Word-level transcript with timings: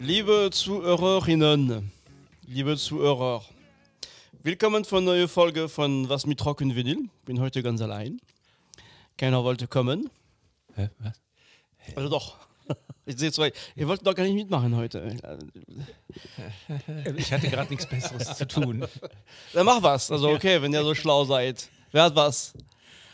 Liebe 0.00 0.50
Zuhörerinnen, 0.52 1.90
liebe 2.46 2.76
Zuhörer, 2.76 3.44
willkommen 4.42 4.84
für 4.84 4.98
eine 4.98 5.06
neue 5.06 5.28
Folge 5.28 5.68
von 5.68 6.08
Was 6.08 6.24
mit 6.24 6.44
Rock 6.44 6.60
und 6.60 6.76
Vinyl. 6.76 7.08
Bin 7.24 7.40
heute 7.40 7.62
ganz 7.62 7.80
allein. 7.80 8.20
Keiner 9.16 9.42
wollte 9.42 9.66
kommen. 9.66 10.08
Hä? 10.76 10.88
Was? 11.00 11.20
Also 11.96 12.08
doch. 12.08 12.36
Ich 13.06 13.18
sehe 13.18 13.32
zwei. 13.32 13.52
Ihr 13.74 13.88
wollt 13.88 14.06
doch 14.06 14.14
gar 14.14 14.24
nicht 14.24 14.34
mitmachen 14.34 14.76
heute. 14.76 15.16
Ich 17.16 17.32
hatte 17.32 17.48
gerade 17.48 17.70
nichts 17.70 17.86
Besseres 17.86 18.36
zu 18.36 18.46
tun. 18.46 18.86
Dann 19.52 19.66
mach 19.66 19.82
was. 19.82 20.10
Also 20.10 20.30
okay, 20.30 20.60
wenn 20.62 20.72
ihr 20.72 20.82
so 20.82 20.94
schlau 20.94 21.24
seid. 21.24 21.68
Wer 21.90 22.04
hat 22.04 22.14
was? 22.14 22.52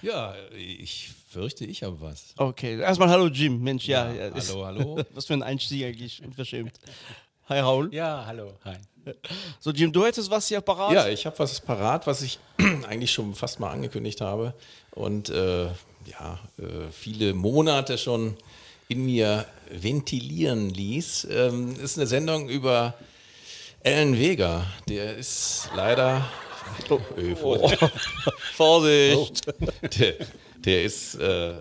Ja, 0.03 0.35
ich 0.55 1.13
fürchte, 1.35 1.65
ich 1.65 1.83
habe 1.83 2.01
was. 2.01 2.33
Okay, 2.37 2.79
erstmal 2.81 3.09
hallo 3.11 3.27
Jim. 3.27 3.61
Mensch, 3.63 3.87
ja. 3.87 4.11
Ja, 4.13 4.29
ja, 4.29 4.37
ist- 4.37 4.51
hallo, 4.51 4.65
hallo. 4.67 4.99
Was 5.15 5.27
für 5.27 5.35
ein 5.35 5.43
Einstieg 5.43 5.85
eigentlich. 5.85 6.23
Unverschämt. 6.25 6.73
Hi 7.49 7.59
Raul. 7.61 7.93
Ja, 7.93 8.25
hallo. 8.27 8.55
Hi. 8.65 8.77
So 9.61 9.71
Jim, 9.71 9.93
du 9.93 10.05
hättest 10.07 10.31
was 10.31 10.49
hier 10.49 10.63
parat? 10.63 10.93
Ja, 10.93 11.09
ich 11.09 11.27
habe 11.27 11.39
was 11.39 11.61
parat, 11.61 12.07
was 12.07 12.23
ich 12.23 12.39
eigentlich 12.89 13.13
schon 13.13 13.35
fast 13.35 13.61
mal 13.61 13.71
angekündigt 13.71 14.23
habe 14.23 14.55
und 14.93 15.29
äh, 15.29 15.65
ja, 16.07 16.39
äh, 16.59 16.91
viele 16.91 17.35
Monate 17.35 17.99
schon 17.99 18.37
in 18.89 19.05
mir 19.05 19.45
ventilieren 19.71 20.71
ließ. 20.71 21.27
Ähm, 21.31 21.75
ist 21.83 21.99
eine 21.99 22.07
Sendung 22.07 22.49
über 22.49 22.95
Alan 23.85 24.19
Vega. 24.19 24.67
Der 24.89 25.17
ist 25.17 25.69
leider. 25.77 26.25
Oh, 26.89 26.99
äh, 27.19 27.35
Vorsicht. 27.37 27.79
Vorsicht. 28.55 29.47
Der, 30.01 30.15
der 30.65 30.85
ist 30.85 31.15
äh, 31.17 31.55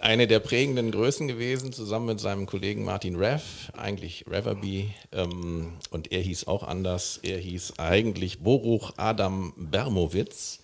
eine 0.00 0.26
der 0.26 0.40
prägenden 0.40 0.90
Größen 0.90 1.28
gewesen, 1.28 1.72
zusammen 1.72 2.06
mit 2.06 2.20
seinem 2.20 2.46
Kollegen 2.46 2.84
Martin 2.84 3.16
Rev, 3.16 3.42
eigentlich 3.76 4.24
Reverby. 4.26 4.90
Ähm, 5.12 5.74
und 5.90 6.10
er 6.12 6.22
hieß 6.22 6.46
auch 6.46 6.62
anders. 6.62 7.20
Er 7.22 7.38
hieß 7.38 7.74
eigentlich 7.78 8.40
Boruch 8.40 8.94
Adam 8.96 9.52
Bermowitz. 9.56 10.60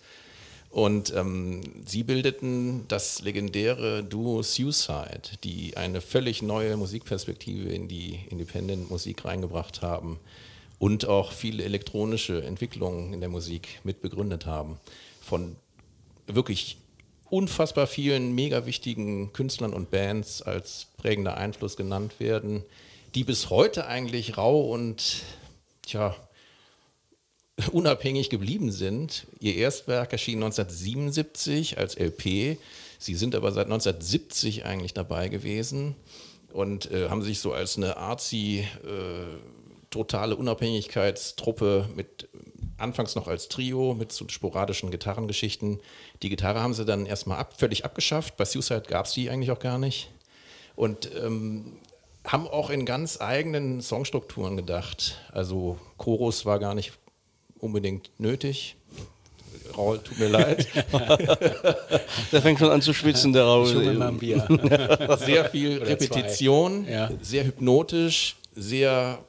Und 0.69 1.13
ähm, 1.15 1.61
sie 1.85 2.03
bildeten 2.03 2.87
das 2.87 3.21
legendäre 3.21 4.03
Duo 4.03 4.43
Suicide, 4.43 5.37
die 5.43 5.77
eine 5.77 6.01
völlig 6.01 6.41
neue 6.41 6.75
Musikperspektive 6.75 7.69
in 7.69 7.87
die 7.87 8.19
Independent-Musik 8.29 9.23
reingebracht 9.23 9.81
haben 9.81 10.19
und 10.77 11.07
auch 11.07 11.31
viele 11.31 11.63
elektronische 11.63 12.43
Entwicklungen 12.43 13.13
in 13.13 13.21
der 13.21 13.29
Musik 13.29 13.79
mit 13.83 14.01
begründet 14.01 14.45
haben. 14.45 14.77
Von 15.21 15.55
wirklich 16.27 16.77
unfassbar 17.29 17.87
vielen 17.87 18.33
mega 18.33 18.65
wichtigen 18.65 19.33
Künstlern 19.33 19.73
und 19.73 19.91
Bands 19.91 20.41
als 20.41 20.87
prägender 20.97 21.37
Einfluss 21.37 21.75
genannt 21.75 22.19
werden, 22.19 22.63
die 23.15 23.23
bis 23.23 23.49
heute 23.49 23.87
eigentlich 23.87 24.37
rau 24.37 24.61
und 24.71 25.23
tja, 25.81 26.15
unabhängig 27.71 28.29
geblieben 28.29 28.71
sind. 28.71 29.27
Ihr 29.39 29.55
Erstwerk 29.55 30.13
erschien 30.13 30.43
1977 30.43 31.77
als 31.77 31.95
LP. 31.95 32.57
Sie 32.99 33.15
sind 33.15 33.35
aber 33.35 33.51
seit 33.51 33.65
1970 33.65 34.65
eigentlich 34.65 34.93
dabei 34.93 35.29
gewesen 35.29 35.95
und 36.53 36.91
äh, 36.91 37.09
haben 37.09 37.21
sich 37.21 37.39
so 37.39 37.53
als 37.53 37.77
eine 37.77 37.97
artsy, 37.97 38.65
äh, 38.83 39.66
totale 39.97 40.35
Unabhängigkeitstruppe 40.35 41.89
mit 41.95 42.29
anfangs 42.77 43.15
noch 43.15 43.27
als 43.27 43.49
Trio 43.49 43.93
mit 43.93 44.11
so 44.11 44.27
sporadischen 44.29 44.91
Gitarrengeschichten. 44.91 45.79
Die 46.21 46.29
Gitarre 46.29 46.61
haben 46.61 46.73
sie 46.73 46.85
dann 46.85 47.05
erstmal 47.05 47.39
ab, 47.39 47.55
völlig 47.57 47.85
abgeschafft. 47.85 48.37
Bei 48.37 48.45
Suicide 48.45 48.83
gab 48.87 49.05
es 49.07 49.13
die 49.13 49.29
eigentlich 49.29 49.51
auch 49.51 49.59
gar 49.59 49.77
nicht. 49.77 50.09
Und 50.75 51.09
ähm, 51.15 51.77
haben 52.23 52.47
auch 52.47 52.69
in 52.69 52.85
ganz 52.85 53.19
eigenen 53.19 53.81
Songstrukturen 53.81 54.57
gedacht. 54.57 55.17
Also 55.31 55.77
Chorus 55.97 56.45
war 56.45 56.59
gar 56.59 56.75
nicht 56.75 56.93
unbedingt 57.59 58.11
nötig. 58.19 58.75
Raul, 59.75 59.99
tut 59.99 60.17
mir 60.19 60.29
leid. 60.29 60.67
Der 62.31 62.41
fängt 62.41 62.59
schon 62.59 62.69
an 62.69 62.81
zu 62.81 62.93
schwitzen, 62.93 63.33
der 63.33 63.43
Raul. 63.43 63.67
Sehr 65.25 65.45
viel 65.49 65.77
Oder 65.77 65.87
Repetition. 65.87 66.87
Ja. 66.87 67.09
sehr 67.21 67.45
hypnotisch, 67.45 68.37
sehr 68.55 69.19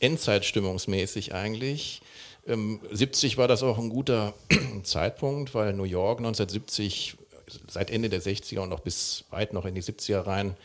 Endzeitstimmungsmäßig 0.00 1.34
eigentlich. 1.34 2.00
Ähm, 2.46 2.80
70 2.90 3.36
war 3.36 3.48
das 3.48 3.62
auch 3.62 3.78
ein 3.78 3.90
guter 3.90 4.34
Zeitpunkt, 4.82 5.54
weil 5.54 5.72
New 5.72 5.84
York 5.84 6.18
1970, 6.18 7.16
seit 7.68 7.90
Ende 7.90 8.08
der 8.08 8.22
60er 8.22 8.60
und 8.60 8.70
noch 8.70 8.80
bis 8.80 9.24
weit 9.30 9.52
noch 9.52 9.64
in 9.64 9.74
die 9.74 9.82
70er 9.82 10.26
rein, 10.26 10.56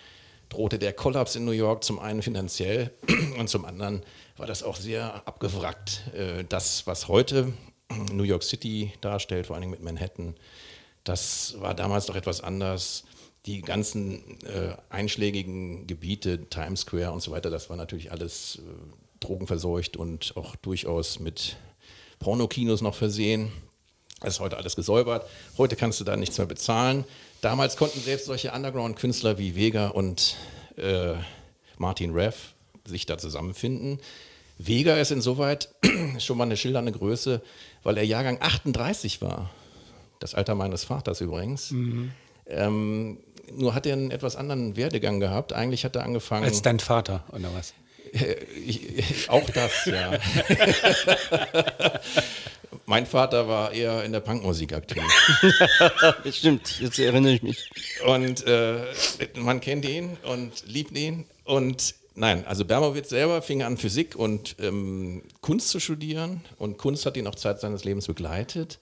drohte 0.49 0.79
der 0.79 0.93
Kollaps 0.93 1.35
in 1.35 1.45
New 1.45 1.51
York 1.51 1.83
zum 1.83 1.99
einen 1.99 2.22
finanziell 2.22 2.91
und 3.39 3.49
zum 3.49 3.66
anderen 3.66 4.03
war 4.38 4.47
das 4.47 4.63
auch 4.63 4.75
sehr 4.75 5.27
abgewrackt. 5.27 6.01
Äh, 6.16 6.43
Das, 6.47 6.88
was 6.88 7.07
heute 7.07 7.53
New 8.11 8.23
York 8.23 8.43
City 8.43 8.93
darstellt, 9.01 9.47
vor 9.47 9.55
allem 9.55 9.69
mit 9.69 9.81
Manhattan, 9.81 10.35
das 11.03 11.55
war 11.59 11.73
damals 11.73 12.07
noch 12.07 12.16
etwas 12.16 12.41
anders. 12.41 13.03
Die 13.45 13.61
ganzen 13.61 14.39
äh, 14.43 14.73
einschlägigen 14.89 15.85
Gebiete, 15.85 16.45
Times 16.49 16.81
Square 16.81 17.11
und 17.11 17.22
so 17.22 17.31
weiter, 17.31 17.49
das 17.49 17.69
war 17.69 17.75
natürlich 17.75 18.09
alles 18.09 18.61
äh, 18.61 19.03
drogenverseucht 19.23 19.97
und 19.97 20.34
auch 20.35 20.56
durchaus 20.57 21.19
mit 21.19 21.57
Pornokinos 22.19 22.81
noch 22.81 22.95
versehen. 22.95 23.51
Das 24.22 24.35
ist 24.35 24.39
heute 24.39 24.57
alles 24.57 24.75
gesäubert. 24.75 25.28
Heute 25.57 25.75
kannst 25.75 26.00
du 26.00 26.03
da 26.03 26.16
nichts 26.16 26.38
mehr 26.38 26.47
bezahlen. 26.47 27.03
Damals 27.41 27.75
konnten 27.75 28.00
selbst 28.00 28.25
solche 28.25 28.51
Underground-Künstler 28.51 29.38
wie 29.38 29.56
Vega 29.56 29.89
und 29.89 30.38
äh, 30.78 31.13
Martin 31.78 32.13
Rev 32.13 32.38
sich 32.85 33.06
da 33.06 33.17
zusammenfinden. 33.17 34.00
Vega 34.57 34.95
ist 34.97 35.11
insoweit 35.11 35.69
schon 36.19 36.38
mal 36.38 36.45
eine 36.45 36.57
schildernde 36.57 36.91
Größe, 36.91 37.41
weil 37.84 37.97
er 37.97 38.05
Jahrgang 38.05 38.38
38 38.40 39.22
war. 39.22 39.50
Das 40.19 40.35
Alter 40.35 40.55
meines 40.55 40.85
Vaters 40.85 41.19
übrigens. 41.19 41.72
Ähm, 42.45 43.17
nur 43.51 43.75
hat 43.75 43.85
er 43.85 43.94
einen 43.94 44.11
etwas 44.11 44.38
anderen 44.38 44.78
Werdegang 44.78 45.19
gehabt. 45.19 45.51
Eigentlich 45.51 45.84
hat 45.84 45.97
er 45.97 46.03
angefangen. 46.03 46.45
Als 46.45 46.61
dein 46.61 46.79
Vater, 46.79 47.25
oder 47.31 47.53
was? 47.53 47.73
Auch 49.28 49.50
das, 49.50 49.85
ja. 49.85 50.12
mein 52.85 53.06
Vater 53.06 53.47
war 53.47 53.72
eher 53.72 54.03
in 54.03 54.12
der 54.12 54.19
Punkmusik 54.19 54.74
aktiv. 54.74 55.03
Stimmt, 56.31 56.79
jetzt 56.79 57.00
erinnere 57.00 57.34
ich 57.34 57.44
mich. 57.44 57.69
Und 58.06 58.46
äh, 58.46 58.81
man 59.35 59.62
kennt 59.62 59.85
ihn 59.85 60.18
und 60.23 60.63
liebt 60.68 60.97
ihn. 60.97 61.25
Und 61.44 61.96
nein, 62.16 62.46
also 62.46 62.66
Bermowitz 62.66 63.09
selber 63.09 63.41
fing 63.41 63.63
an, 63.63 63.78
Physik 63.78 64.16
und 64.16 64.56
ähm, 64.59 65.23
Kunst 65.41 65.69
zu 65.69 65.79
studieren. 65.79 66.41
Und 66.57 66.78
Kunst 66.78 67.06
hat 67.06 67.18
ihn 67.18 67.28
auch 67.28 67.35
Zeit 67.35 67.59
seines 67.62 67.84
Lebens 67.84 68.07
begleitet. 68.07 68.79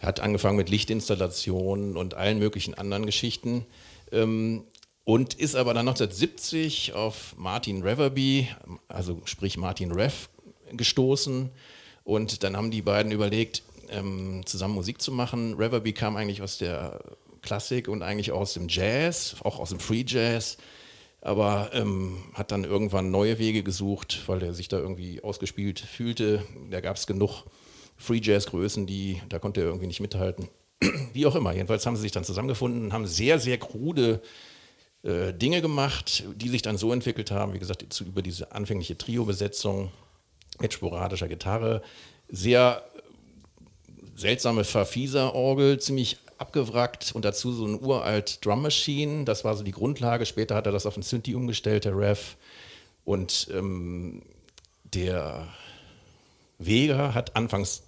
Er 0.00 0.08
hat 0.08 0.20
angefangen 0.20 0.56
mit 0.56 0.68
Lichtinstallationen 0.68 1.96
und 1.96 2.14
allen 2.14 2.38
möglichen 2.38 2.74
anderen 2.74 3.06
Geschichten. 3.06 3.64
Ähm, 4.10 4.64
und 5.04 5.34
ist 5.34 5.54
aber 5.54 5.74
dann 5.74 5.86
1970 5.88 6.94
auf 6.94 7.34
Martin 7.36 7.82
Reverby, 7.82 8.48
also 8.88 9.20
sprich 9.26 9.56
Martin 9.56 9.92
Rev, 9.92 10.28
gestoßen. 10.72 11.50
Und 12.04 12.42
dann 12.42 12.56
haben 12.56 12.70
die 12.70 12.82
beiden 12.82 13.12
überlegt, 13.12 13.62
ähm, 13.90 14.42
zusammen 14.46 14.74
Musik 14.74 15.00
zu 15.00 15.12
machen. 15.12 15.54
Reverby 15.54 15.92
kam 15.92 16.16
eigentlich 16.16 16.42
aus 16.42 16.58
der 16.58 17.00
Klassik 17.42 17.88
und 17.88 18.02
eigentlich 18.02 18.32
auch 18.32 18.40
aus 18.40 18.54
dem 18.54 18.68
Jazz, 18.68 19.36
auch 19.44 19.58
aus 19.58 19.68
dem 19.70 19.80
Free 19.80 20.04
Jazz, 20.06 20.56
aber 21.20 21.70
ähm, 21.74 22.16
hat 22.32 22.50
dann 22.50 22.64
irgendwann 22.64 23.10
neue 23.10 23.38
Wege 23.38 23.62
gesucht, 23.62 24.22
weil 24.26 24.42
er 24.42 24.54
sich 24.54 24.68
da 24.68 24.78
irgendwie 24.78 25.22
ausgespielt 25.22 25.80
fühlte. 25.80 26.44
Da 26.70 26.80
gab 26.80 26.96
es 26.96 27.06
genug 27.06 27.44
Free 27.96 28.20
Jazz 28.22 28.46
Größen, 28.46 28.86
die 28.86 29.20
da 29.28 29.38
konnte 29.38 29.60
er 29.60 29.66
irgendwie 29.66 29.86
nicht 29.86 30.00
mithalten. 30.00 30.48
Wie 31.12 31.26
auch 31.26 31.34
immer. 31.34 31.52
Jedenfalls 31.52 31.84
haben 31.86 31.96
sie 31.96 32.02
sich 32.02 32.12
dann 32.12 32.24
zusammengefunden, 32.24 32.92
haben 32.92 33.06
sehr 33.06 33.38
sehr 33.38 33.58
krude 33.58 34.22
äh, 35.04 35.32
Dinge 35.34 35.60
gemacht, 35.60 36.24
die 36.34 36.48
sich 36.48 36.62
dann 36.62 36.78
so 36.78 36.92
entwickelt 36.92 37.30
haben, 37.30 37.52
wie 37.52 37.58
gesagt, 37.58 37.84
zu, 37.92 38.04
über 38.04 38.22
diese 38.22 38.52
anfängliche 38.52 38.96
Trio-Besetzung 38.96 39.90
mit 40.60 40.72
sporadischer 40.72 41.28
Gitarre, 41.28 41.82
sehr 42.28 42.82
seltsame 44.16 44.64
Verfieser-Orgel, 44.64 45.78
ziemlich 45.78 46.16
abgewrackt 46.38 47.12
und 47.14 47.24
dazu 47.24 47.52
so 47.52 47.66
ein 47.66 47.80
uralt 47.80 48.44
Drum 48.44 48.62
Machine, 48.62 49.24
das 49.24 49.44
war 49.44 49.56
so 49.56 49.62
die 49.62 49.72
Grundlage. 49.72 50.26
Später 50.26 50.54
hat 50.54 50.66
er 50.66 50.72
das 50.72 50.86
auf 50.86 50.96
ein 50.96 51.02
Synthi 51.02 51.34
umgestellt, 51.34 51.84
der 51.84 51.96
Rev. 51.96 52.36
Und 53.04 53.48
ähm, 53.52 54.22
der 54.84 55.48
Vega 56.58 57.14
hat 57.14 57.36
anfangs, 57.36 57.82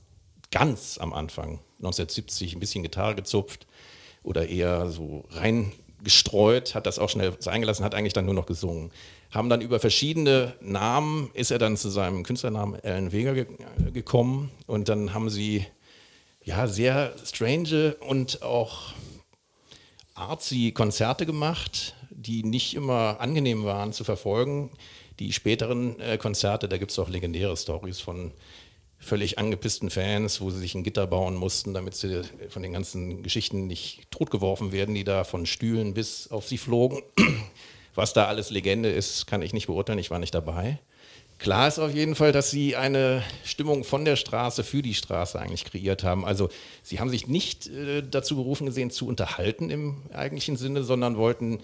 ganz 0.50 0.98
am 0.98 1.12
Anfang, 1.12 1.60
1970, 1.78 2.54
ein 2.54 2.60
bisschen 2.60 2.82
Gitarre 2.82 3.14
gezupft 3.14 3.66
oder 4.22 4.48
eher 4.48 4.90
so 4.90 5.24
reingestreut, 5.98 6.75
hat 6.75 6.87
das 6.87 6.98
auch 6.98 7.08
schnell 7.08 7.34
sein 7.38 7.60
gelassen, 7.60 7.84
hat 7.84 7.94
eigentlich 7.94 8.12
dann 8.12 8.25
nur 8.25 8.34
noch 8.34 8.46
gesungen. 8.46 8.90
Haben 9.31 9.48
dann 9.48 9.60
über 9.60 9.81
verschiedene 9.81 10.54
Namen, 10.60 11.31
ist 11.34 11.50
er 11.50 11.58
dann 11.58 11.76
zu 11.76 11.88
seinem 11.88 12.22
Künstlernamen 12.22 12.78
Alan 12.82 13.12
Vega 13.12 13.32
ge 13.32 13.46
gekommen 13.93 14.50
und 14.66 14.88
dann 14.88 15.14
haben 15.14 15.31
sie 15.31 15.66
ja 16.43 16.66
sehr 16.69 17.12
strange 17.25 17.96
und 18.00 18.43
auch 18.43 18.93
artsy 20.14 20.72
Konzerte 20.72 21.26
gemacht, 21.26 21.94
die 22.10 22.44
nicht 22.44 22.75
immer 22.75 23.20
angenehm 23.20 23.64
waren 23.64 23.93
zu 23.93 24.04
verfolgen. 24.04 24.70
die 25.19 25.32
späteren 25.32 25.98
äh, 25.98 26.19
Konzerte, 26.19 26.69
da 26.69 26.76
gibt 26.76 26.90
es 26.90 26.98
auch 26.98 27.08
legendäre 27.08 27.56
Stories 27.56 28.00
von 28.00 28.32
völlig 29.06 29.38
angepissten 29.38 29.88
Fans, 29.88 30.41
wo 30.41 30.50
sie 30.50 30.58
sich 30.58 30.75
ein 30.75 30.85
Gitter 30.85 31.06
bauen 31.06 31.35
mussten, 31.35 31.73
damit 31.73 31.94
sie 31.94 32.23
von 32.50 32.62
den 32.62 32.73
ganzen 32.73 33.23
Geschichten 33.23 33.67
nicht 33.67 34.11
totgeworfen 34.11 34.73
werden, 34.73 34.94
die 34.94 35.05
da 35.05 35.25
von 35.25 35.47
Stühlen 35.47 35.94
bis 35.94 36.31
auf 36.31 36.47
sie 36.47 36.58
flogen. 36.58 37.03
Was 37.94 38.12
da 38.12 38.26
alles 38.26 38.50
Legende 38.50 38.91
ist, 38.91 39.26
kann 39.26 39.41
ich 39.41 39.55
nicht 39.55 39.69
beurteilen, 39.69 39.99
ich 39.99 40.11
war 40.11 40.19
nicht 40.19 40.35
dabei. 40.35 40.79
Klar 41.38 41.69
ist 41.69 41.79
auf 41.79 41.94
jeden 41.94 42.14
Fall, 42.14 42.32
dass 42.32 42.50
sie 42.50 42.76
eine 42.76 43.23
Stimmung 43.44 43.85
von 43.85 44.05
der 44.05 44.17
Straße 44.17 44.64
für 44.64 44.82
die 44.82 44.94
Straße 44.94 45.38
eigentlich 45.38 45.64
kreiert 45.64 46.03
haben. 46.03 46.25
Also 46.25 46.49
sie 46.82 46.99
haben 46.99 47.11
sich 47.11 47.26
nicht 47.26 47.67
äh, 47.69 48.03
dazu 48.03 48.37
berufen 48.37 48.67
gesehen, 48.67 48.91
zu 48.91 49.06
unterhalten 49.06 49.70
im 49.70 50.03
eigentlichen 50.12 50.56
Sinne, 50.56 50.82
sondern 50.82 51.17
wollten 51.17 51.61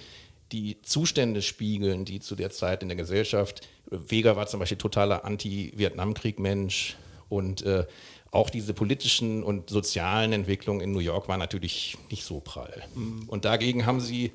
die 0.53 0.81
Zustände 0.83 1.41
spiegeln, 1.41 2.05
die 2.05 2.21
zu 2.21 2.37
der 2.37 2.50
Zeit 2.50 2.83
in 2.83 2.89
der 2.89 2.97
Gesellschaft. 2.97 3.67
Vega 3.87 4.37
war 4.37 4.47
zum 4.47 4.61
Beispiel 4.61 4.79
totaler 4.79 5.25
Anti-Vietnamkrieg-Mensch 5.25 6.97
und 7.32 7.62
äh, 7.62 7.87
auch 8.31 8.50
diese 8.50 8.75
politischen 8.75 9.43
und 9.43 9.70
sozialen 9.70 10.32
Entwicklungen 10.32 10.81
in 10.81 10.93
New 10.93 11.00
York 11.00 11.29
waren 11.29 11.40
natürlich 11.40 11.96
nicht 12.11 12.25
so 12.25 12.40
prall. 12.40 12.82
Mhm. 12.94 13.25
Und 13.26 13.44
dagegen 13.44 13.87
haben 13.87 14.00
sie 14.00 14.32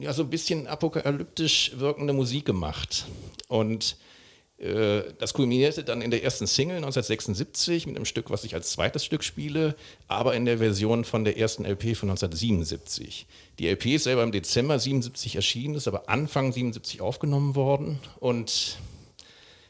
ja 0.00 0.12
so 0.12 0.22
ein 0.22 0.30
bisschen 0.30 0.66
apokalyptisch 0.66 1.72
wirkende 1.76 2.12
Musik 2.12 2.44
gemacht. 2.44 3.06
Und 3.48 3.96
äh, 4.58 5.02
das 5.18 5.34
kulminierte 5.34 5.82
dann 5.82 6.02
in 6.02 6.10
der 6.10 6.22
ersten 6.22 6.46
Single 6.46 6.76
1976 6.76 7.86
mit 7.86 7.96
einem 7.96 8.04
Stück, 8.04 8.30
was 8.30 8.44
ich 8.44 8.54
als 8.54 8.70
zweites 8.70 9.04
Stück 9.04 9.24
spiele, 9.24 9.74
aber 10.06 10.34
in 10.34 10.44
der 10.44 10.58
Version 10.58 11.04
von 11.04 11.24
der 11.24 11.36
ersten 11.36 11.64
LP 11.64 11.96
von 11.96 12.10
1977. 12.10 13.26
Die 13.58 13.68
LP 13.68 13.86
ist 13.96 14.04
selber 14.04 14.22
im 14.22 14.32
Dezember 14.32 14.78
77 14.78 15.36
erschienen, 15.36 15.74
ist 15.74 15.88
aber 15.88 16.08
Anfang 16.08 16.52
77 16.52 17.00
aufgenommen 17.00 17.56
worden. 17.56 17.98
Und 18.20 18.78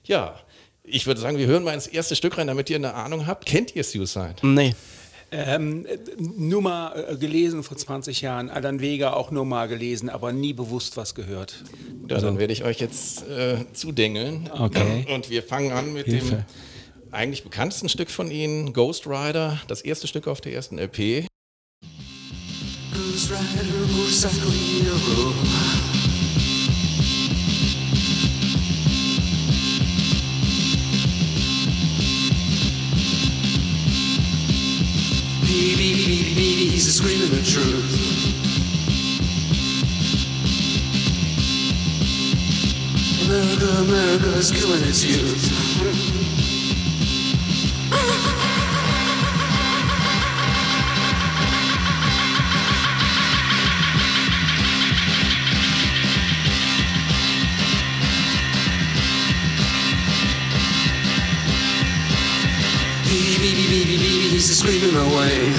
ja, 0.04 0.38
ich 0.84 1.06
würde 1.06 1.20
sagen, 1.20 1.38
wir 1.38 1.46
hören 1.46 1.64
mal 1.64 1.72
ins 1.72 1.86
erste 1.86 2.14
Stück 2.14 2.38
rein, 2.38 2.46
damit 2.46 2.70
ihr 2.70 2.76
eine 2.76 2.94
Ahnung 2.94 3.26
habt. 3.26 3.46
Kennt 3.46 3.74
ihr 3.74 3.82
Suicide? 3.82 4.36
Nee. 4.42 4.74
Ähm, 5.32 5.86
nur 6.18 6.62
mal 6.62 7.06
äh, 7.10 7.16
gelesen 7.16 7.64
vor 7.64 7.76
20 7.76 8.20
Jahren, 8.20 8.50
Alan 8.50 8.80
Vega 8.80 9.14
auch 9.14 9.32
nur 9.32 9.44
mal 9.44 9.66
gelesen, 9.66 10.08
aber 10.08 10.32
nie 10.32 10.52
bewusst 10.52 10.96
was 10.96 11.14
gehört. 11.14 11.64
Ja, 12.08 12.16
also. 12.16 12.26
dann 12.26 12.38
werde 12.38 12.52
ich 12.52 12.62
euch 12.64 12.78
jetzt 12.78 13.26
äh, 13.26 13.56
zudengeln. 13.72 14.48
Okay. 14.52 15.06
Und 15.12 15.30
wir 15.30 15.42
fangen 15.42 15.72
an 15.72 15.92
mit 15.92 16.06
Hilfe. 16.06 16.36
dem 16.36 16.44
eigentlich 17.10 17.42
bekanntesten 17.42 17.88
Stück 17.88 18.10
von 18.10 18.30
ihnen, 18.30 18.72
Ghost 18.72 19.06
Rider, 19.06 19.58
das 19.66 19.80
erste 19.80 20.06
Stück 20.06 20.28
auf 20.28 20.40
der 20.40 20.52
ersten 20.52 20.78
LP. 20.78 21.26
Ghost 22.92 23.30
Rider, 23.30 23.64
Motorcycle 23.92 24.50
Hero. 24.50 26.03
He's 35.54 36.94
screaming 36.94 37.30
the 37.30 37.42
truth. 37.42 37.92
America, 43.26 43.66
America 43.82 44.38
is 44.38 44.50
killing 44.50 44.82
its 44.82 45.04
youth. 45.04 45.44
He's 63.14 64.58
screaming 64.58 64.96
away. 64.96 65.54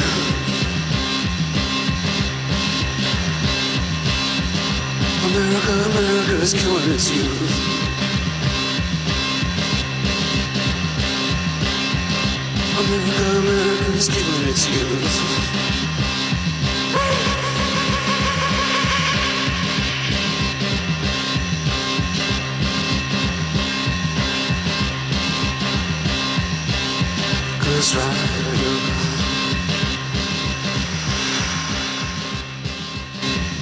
America, 5.24 5.74
America 5.90 6.36
is 6.42 6.54
killing 6.54 6.92
its 6.92 7.10
youth. 7.10 7.42
America, 12.78 13.26
killing 14.10 14.50
its 14.50 14.68
youth. 14.68 15.46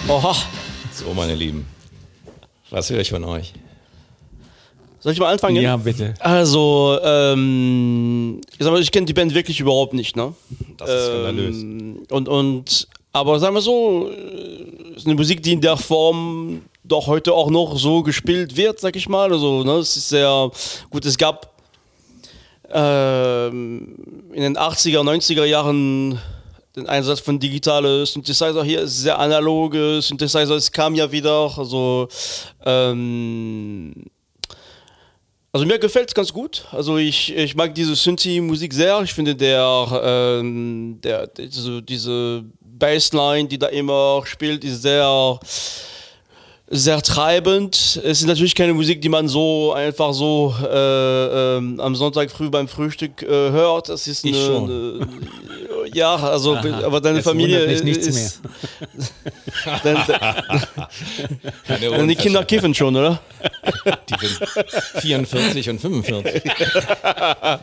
Oha. 0.07 0.35
So, 0.93 1.13
meine 1.13 1.35
Lieben. 1.35 1.65
Was 2.69 2.89
höre 2.89 3.01
ich 3.01 3.09
von 3.09 3.23
euch? 3.25 3.53
Soll 4.99 5.11
ich 5.11 5.19
mal 5.19 5.31
anfangen? 5.31 5.61
Ja, 5.61 5.75
bitte. 5.75 6.13
Also, 6.19 6.97
ähm, 7.03 8.39
ich, 8.57 8.65
ich 8.65 8.91
kenne 8.91 9.05
die 9.05 9.13
Band 9.13 9.33
wirklich 9.33 9.59
überhaupt 9.59 9.93
nicht, 9.93 10.15
ne? 10.15 10.33
Das 10.77 10.89
ist 10.89 11.05
skandalös. 11.07 11.55
Ähm, 11.57 12.05
und, 12.09 12.29
und, 12.29 12.87
aber 13.11 13.39
sagen 13.39 13.55
wir 13.55 13.61
so, 13.61 14.09
äh, 14.09 14.95
ist 14.95 15.05
eine 15.05 15.15
Musik, 15.15 15.43
die 15.43 15.53
in 15.53 15.61
der 15.61 15.75
Form 15.75 16.61
doch 16.85 17.07
heute 17.07 17.33
auch 17.33 17.49
noch 17.49 17.77
so 17.77 18.03
gespielt 18.03 18.55
wird, 18.55 18.79
sag 18.79 18.95
ich 18.95 19.09
mal. 19.09 19.31
Also, 19.31 19.63
ne, 19.63 19.73
es 19.73 19.97
ist 19.97 20.09
sehr 20.09 20.49
gut. 20.89 21.05
Es 21.05 21.17
gab 21.17 21.52
ähm, 22.73 23.95
in 24.33 24.41
den 24.41 24.57
80er, 24.57 25.01
90er 25.01 25.45
Jahren 25.45 26.19
den 26.75 26.89
Einsatz 26.89 27.19
von 27.19 27.39
digitalen 27.39 28.05
Synthesizer 28.05 28.63
hier 28.63 28.87
sehr 28.87 29.19
analoge 29.19 30.01
Synthesizer. 30.01 30.55
Es 30.55 30.71
kam 30.71 30.95
ja 30.95 31.11
wieder, 31.11 31.51
also 31.55 32.07
ähm, 32.65 33.93
also 35.51 35.67
mir 35.67 35.77
gefällt 35.77 36.09
es 36.09 36.15
ganz 36.15 36.33
gut. 36.33 36.65
Also 36.71 36.97
ich, 36.97 37.35
ich 37.35 37.53
mag 37.53 37.75
diese 37.75 37.95
Synthi-Musik 37.95 38.73
sehr. 38.73 38.99
Ich 39.03 39.13
finde 39.13 39.35
der, 39.35 40.01
ähm, 40.03 40.99
der 41.03 41.27
diese, 41.27 41.83
diese 41.83 42.43
Bassline, 42.59 43.47
die 43.47 43.59
da 43.59 43.67
immer 43.67 44.23
spielt, 44.25 44.63
ist 44.63 44.81
sehr 44.81 45.39
sehr 46.73 47.01
treibend. 47.01 47.75
Es 48.03 48.21
ist 48.21 48.25
natürlich 48.25 48.55
keine 48.55 48.73
Musik, 48.73 49.01
die 49.01 49.09
man 49.09 49.27
so 49.27 49.73
einfach 49.73 50.13
so 50.13 50.53
äh, 50.61 51.57
äh, 51.57 51.57
am 51.79 51.95
Sonntag 51.95 52.31
früh 52.31 52.49
beim 52.49 52.67
Frühstück 52.67 53.21
äh, 53.21 53.27
hört. 53.27 53.89
Das 53.89 54.07
ist 54.07 54.25
eine, 54.25 54.37
eine, 54.37 55.07
ja, 55.93 56.15
also 56.15 56.55
Aha, 56.55 56.85
aber 56.85 56.99
deine 56.99 57.21
Familie 57.21 57.59
ist 57.65 57.83
nichts 57.83 58.11
mehr. 58.11 58.31
dann, 59.83 60.03
dann 61.67 62.07
die 62.07 62.15
Kinder 62.15 62.43
kiffen 62.43 62.73
schon, 62.73 62.95
oder? 62.95 63.21
Die 64.09 64.27
sind 64.27 65.27
44 65.27 65.69
und 65.69 65.79
45. 65.81 66.43
genau. 66.43 67.59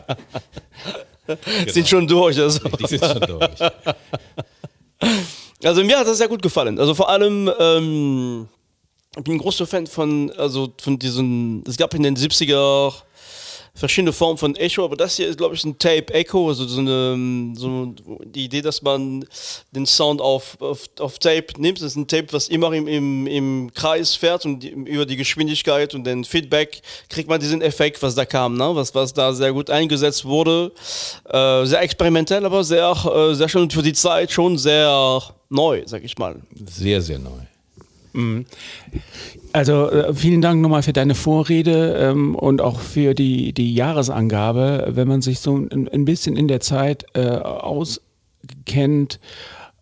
Sind 1.67 1.87
schon 1.87 2.07
durch, 2.07 2.37
also. 2.39 2.67
Die 2.67 2.87
sind 2.87 3.05
schon 3.05 3.21
durch. 3.21 3.71
Also 5.63 5.83
mir 5.83 5.97
hat 5.97 6.07
das 6.07 6.17
sehr 6.17 6.27
gut 6.27 6.41
gefallen. 6.41 6.79
Also 6.79 6.93
vor 6.93 7.09
allem 7.09 7.49
ähm, 7.59 8.47
ich 9.17 9.23
bin 9.23 9.33
ein 9.33 9.39
großer 9.39 9.67
Fan 9.67 9.87
von, 9.87 10.31
also 10.37 10.73
von 10.81 10.97
diesen, 10.97 11.63
es 11.67 11.75
gab 11.75 11.93
in 11.93 12.03
den 12.03 12.15
70er 12.15 12.93
verschiedene 13.73 14.13
Formen 14.13 14.37
von 14.37 14.55
Echo, 14.55 14.85
aber 14.85 14.95
das 14.95 15.17
hier 15.17 15.27
ist, 15.27 15.37
glaube 15.37 15.55
ich, 15.55 15.63
ein 15.65 15.77
Tape 15.77 16.13
Echo, 16.13 16.47
also 16.47 16.65
so 16.65 16.79
eine, 16.79 17.53
so 17.55 17.93
die 18.23 18.45
Idee, 18.45 18.61
dass 18.61 18.81
man 18.81 19.25
den 19.71 19.85
Sound 19.85 20.21
auf, 20.21 20.57
auf, 20.61 20.89
auf 20.99 21.19
Tape 21.19 21.47
nimmt. 21.57 21.79
Das 21.79 21.87
ist 21.87 21.95
ein 21.97 22.07
Tape, 22.07 22.27
was 22.31 22.47
immer 22.47 22.71
im, 22.71 22.87
im, 22.87 23.27
im 23.27 23.73
Kreis 23.73 24.15
fährt 24.15 24.45
und 24.45 24.61
die, 24.61 24.69
über 24.69 25.05
die 25.05 25.17
Geschwindigkeit 25.17 25.93
und 25.93 26.05
den 26.05 26.23
Feedback 26.23 26.81
kriegt 27.09 27.29
man 27.29 27.39
diesen 27.39 27.61
Effekt, 27.61 28.01
was 28.01 28.15
da 28.15 28.25
kam, 28.25 28.55
ne? 28.55 28.75
was, 28.75 28.95
was 28.95 29.13
da 29.13 29.33
sehr 29.33 29.51
gut 29.51 29.69
eingesetzt 29.69 30.23
wurde. 30.23 30.71
Äh, 31.25 31.65
sehr 31.65 31.81
experimentell, 31.81 32.45
aber 32.45 32.63
sehr, 32.63 32.91
äh, 32.91 33.35
sehr 33.35 33.49
schön 33.49 33.69
für 33.69 33.83
die 33.83 33.93
Zeit 33.93 34.31
schon 34.31 34.57
sehr 34.57 35.21
neu, 35.49 35.83
sag 35.85 36.03
ich 36.03 36.17
mal. 36.17 36.41
Sehr, 36.65 37.01
sehr 37.01 37.19
neu. 37.19 37.50
Mhm. 38.13 38.45
Also 39.53 39.89
äh, 39.89 40.13
vielen 40.13 40.41
Dank 40.41 40.61
nochmal 40.61 40.83
für 40.83 40.93
deine 40.93 41.15
Vorrede 41.15 41.95
ähm, 41.97 42.35
und 42.35 42.61
auch 42.61 42.79
für 42.79 43.13
die, 43.13 43.53
die 43.53 43.73
Jahresangabe. 43.73 44.89
Wenn 44.91 45.07
man 45.07 45.21
sich 45.21 45.39
so 45.39 45.55
ein, 45.55 45.89
ein 45.89 46.05
bisschen 46.05 46.35
in 46.37 46.47
der 46.47 46.59
Zeit 46.59 47.05
äh, 47.13 47.27
auskennt, 47.27 49.19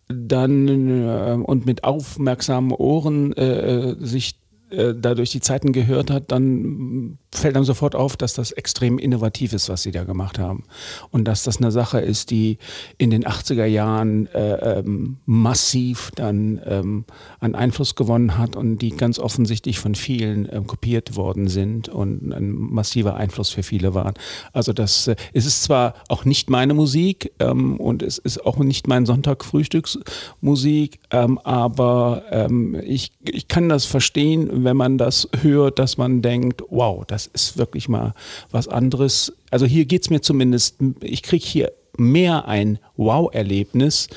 dann 0.08 0.68
äh, 0.68 1.38
und 1.42 1.66
mit 1.66 1.84
aufmerksamen 1.84 2.72
Ohren 2.72 3.32
äh, 3.34 3.94
sich 4.00 4.39
äh, 4.70 4.94
dadurch 4.96 5.30
die 5.30 5.40
Zeiten 5.40 5.72
gehört 5.72 6.10
hat, 6.10 6.30
dann 6.32 7.18
fällt 7.32 7.56
einem 7.56 7.64
sofort 7.64 7.94
auf, 7.94 8.16
dass 8.16 8.34
das 8.34 8.52
extrem 8.52 8.98
innovativ 8.98 9.52
ist, 9.52 9.68
was 9.68 9.82
sie 9.82 9.92
da 9.92 10.04
gemacht 10.04 10.38
haben. 10.38 10.64
Und 11.10 11.24
dass 11.24 11.44
das 11.44 11.58
eine 11.58 11.70
Sache 11.70 12.00
ist, 12.00 12.30
die 12.30 12.58
in 12.98 13.10
den 13.10 13.24
80er 13.24 13.66
Jahren 13.66 14.26
äh, 14.28 14.78
ähm, 14.78 15.18
massiv 15.26 16.10
dann 16.16 16.60
ähm, 16.64 17.04
an 17.38 17.54
Einfluss 17.54 17.94
gewonnen 17.94 18.36
hat 18.38 18.56
und 18.56 18.78
die 18.78 18.90
ganz 18.90 19.18
offensichtlich 19.18 19.78
von 19.78 19.94
vielen 19.94 20.48
ähm, 20.50 20.66
kopiert 20.66 21.16
worden 21.16 21.48
sind 21.48 21.88
und 21.88 22.32
ein 22.32 22.50
massiver 22.50 23.14
Einfluss 23.16 23.50
für 23.50 23.62
viele 23.62 23.94
waren. 23.94 24.14
Also 24.52 24.72
das 24.72 25.08
äh, 25.08 25.16
es 25.32 25.46
ist 25.46 25.62
zwar 25.62 25.94
auch 26.08 26.24
nicht 26.24 26.50
meine 26.50 26.74
Musik 26.74 27.32
ähm, 27.38 27.78
und 27.78 28.02
es 28.02 28.18
ist 28.18 28.44
auch 28.44 28.58
nicht 28.58 28.88
mein 28.88 29.06
Sonntag-Frühstücksmusik, 29.06 30.98
ähm, 31.10 31.38
aber 31.38 32.24
ähm, 32.30 32.80
ich, 32.84 33.12
ich 33.22 33.48
kann 33.48 33.68
das 33.68 33.84
verstehen, 33.84 34.59
wenn 34.64 34.76
man 34.76 34.98
das 34.98 35.28
hört, 35.42 35.78
dass 35.78 35.96
man 35.96 36.22
denkt, 36.22 36.62
wow, 36.70 37.04
das 37.06 37.26
ist 37.26 37.56
wirklich 37.58 37.88
mal 37.88 38.14
was 38.50 38.68
anderes. 38.68 39.32
Also 39.50 39.66
hier 39.66 39.84
geht 39.84 40.02
es 40.02 40.10
mir 40.10 40.20
zumindest, 40.20 40.76
ich 41.00 41.22
kriege 41.22 41.44
hier 41.44 41.72
mehr 41.96 42.48
ein 42.48 42.78
Wow-Erlebnis 42.96 44.08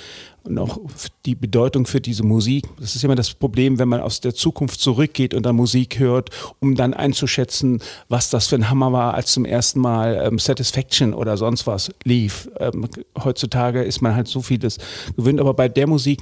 und 0.43 0.57
auch 0.57 0.79
die 1.25 1.35
Bedeutung 1.35 1.85
für 1.85 2.01
diese 2.01 2.23
Musik. 2.23 2.65
Das 2.79 2.95
ist 2.95 3.03
immer 3.03 3.15
das 3.15 3.33
Problem, 3.33 3.79
wenn 3.79 3.87
man 3.87 4.01
aus 4.01 4.19
der 4.19 4.33
Zukunft 4.35 4.79
zurückgeht 4.79 5.33
und 5.33 5.45
dann 5.45 5.55
Musik 5.55 5.99
hört, 5.99 6.29
um 6.59 6.75
dann 6.75 6.93
einzuschätzen, 6.93 7.81
was 8.09 8.29
das 8.29 8.47
für 8.47 8.55
ein 8.55 8.69
Hammer 8.69 8.91
war, 8.91 9.13
als 9.13 9.31
zum 9.33 9.45
ersten 9.45 9.79
Mal 9.79 10.21
ähm, 10.25 10.39
Satisfaction 10.39 11.13
oder 11.13 11.37
sonst 11.37 11.65
was 11.65 11.91
lief. 12.03 12.49
Ähm, 12.59 12.87
heutzutage 13.23 13.83
ist 13.83 14.01
man 14.01 14.15
halt 14.15 14.27
so 14.27 14.41
vieles 14.41 14.77
gewöhnt, 15.15 15.39
aber 15.39 15.53
bei 15.53 15.69
der 15.69 15.87
Musik 15.87 16.21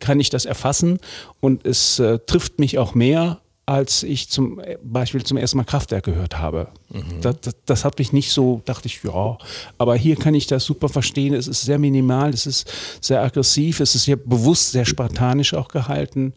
kann 0.00 0.20
ich 0.20 0.30
das 0.30 0.44
erfassen 0.44 0.98
und 1.40 1.64
es 1.64 1.98
äh, 1.98 2.18
trifft 2.18 2.58
mich 2.58 2.78
auch 2.78 2.94
mehr 2.94 3.40
als 3.68 4.02
ich 4.02 4.30
zum 4.30 4.62
Beispiel 4.82 5.22
zum 5.24 5.36
ersten 5.36 5.58
Mal 5.58 5.64
Kraftwerk 5.64 6.06
gehört 6.06 6.38
habe. 6.38 6.68
Mhm. 6.88 7.20
Das, 7.20 7.36
das, 7.42 7.56
das 7.66 7.84
hat 7.84 7.98
mich 7.98 8.14
nicht 8.14 8.32
so, 8.32 8.62
dachte 8.64 8.86
ich, 8.86 9.02
ja, 9.04 9.36
aber 9.76 9.94
hier 9.94 10.16
kann 10.16 10.32
ich 10.34 10.46
das 10.46 10.64
super 10.64 10.88
verstehen. 10.88 11.34
Es 11.34 11.48
ist 11.48 11.62
sehr 11.62 11.78
minimal, 11.78 12.30
es 12.30 12.46
ist 12.46 12.72
sehr 13.02 13.22
aggressiv, 13.22 13.80
es 13.80 13.94
ist 13.94 14.04
sehr 14.04 14.16
bewusst, 14.16 14.72
sehr 14.72 14.86
spartanisch 14.86 15.52
auch 15.52 15.68
gehalten. 15.68 16.32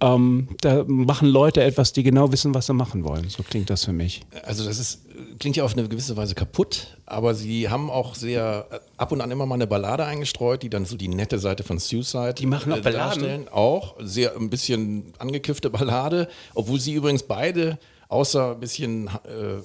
Ähm, 0.00 0.48
da 0.62 0.84
machen 0.86 1.28
Leute 1.28 1.62
etwas, 1.62 1.92
die 1.92 2.02
genau 2.02 2.32
wissen, 2.32 2.54
was 2.54 2.64
sie 2.64 2.72
machen 2.72 3.04
wollen. 3.04 3.28
So 3.28 3.42
klingt 3.42 3.68
das 3.68 3.84
für 3.84 3.92
mich. 3.92 4.22
Also 4.44 4.64
das 4.64 4.78
ist, 4.78 5.02
klingt 5.38 5.56
ja 5.56 5.64
auf 5.64 5.74
eine 5.76 5.86
gewisse 5.86 6.16
Weise 6.16 6.34
kaputt, 6.34 6.96
aber 7.10 7.34
sie 7.34 7.68
haben 7.68 7.90
auch 7.90 8.14
sehr 8.14 8.66
äh, 8.70 8.78
ab 8.96 9.12
und 9.12 9.20
an 9.20 9.30
immer 9.30 9.46
mal 9.46 9.56
eine 9.56 9.66
Ballade 9.66 10.04
eingestreut, 10.04 10.62
die 10.62 10.70
dann 10.70 10.84
so 10.84 10.96
die 10.96 11.08
nette 11.08 11.38
Seite 11.38 11.62
von 11.62 11.78
Suicide 11.78 12.34
Die 12.34 12.46
machen 12.46 12.72
auch 12.72 12.78
äh, 12.78 12.80
Balladen? 12.80 13.22
darstellen. 13.22 13.48
Auch 13.48 13.96
sehr 14.00 14.36
ein 14.36 14.50
bisschen 14.50 15.12
angekiffte 15.18 15.70
Ballade, 15.70 16.28
obwohl 16.54 16.78
sie 16.80 16.94
übrigens 16.94 17.22
beide 17.24 17.78
außer 18.08 18.52
ein 18.52 18.60
bisschen 18.60 19.08
äh, 19.08 19.60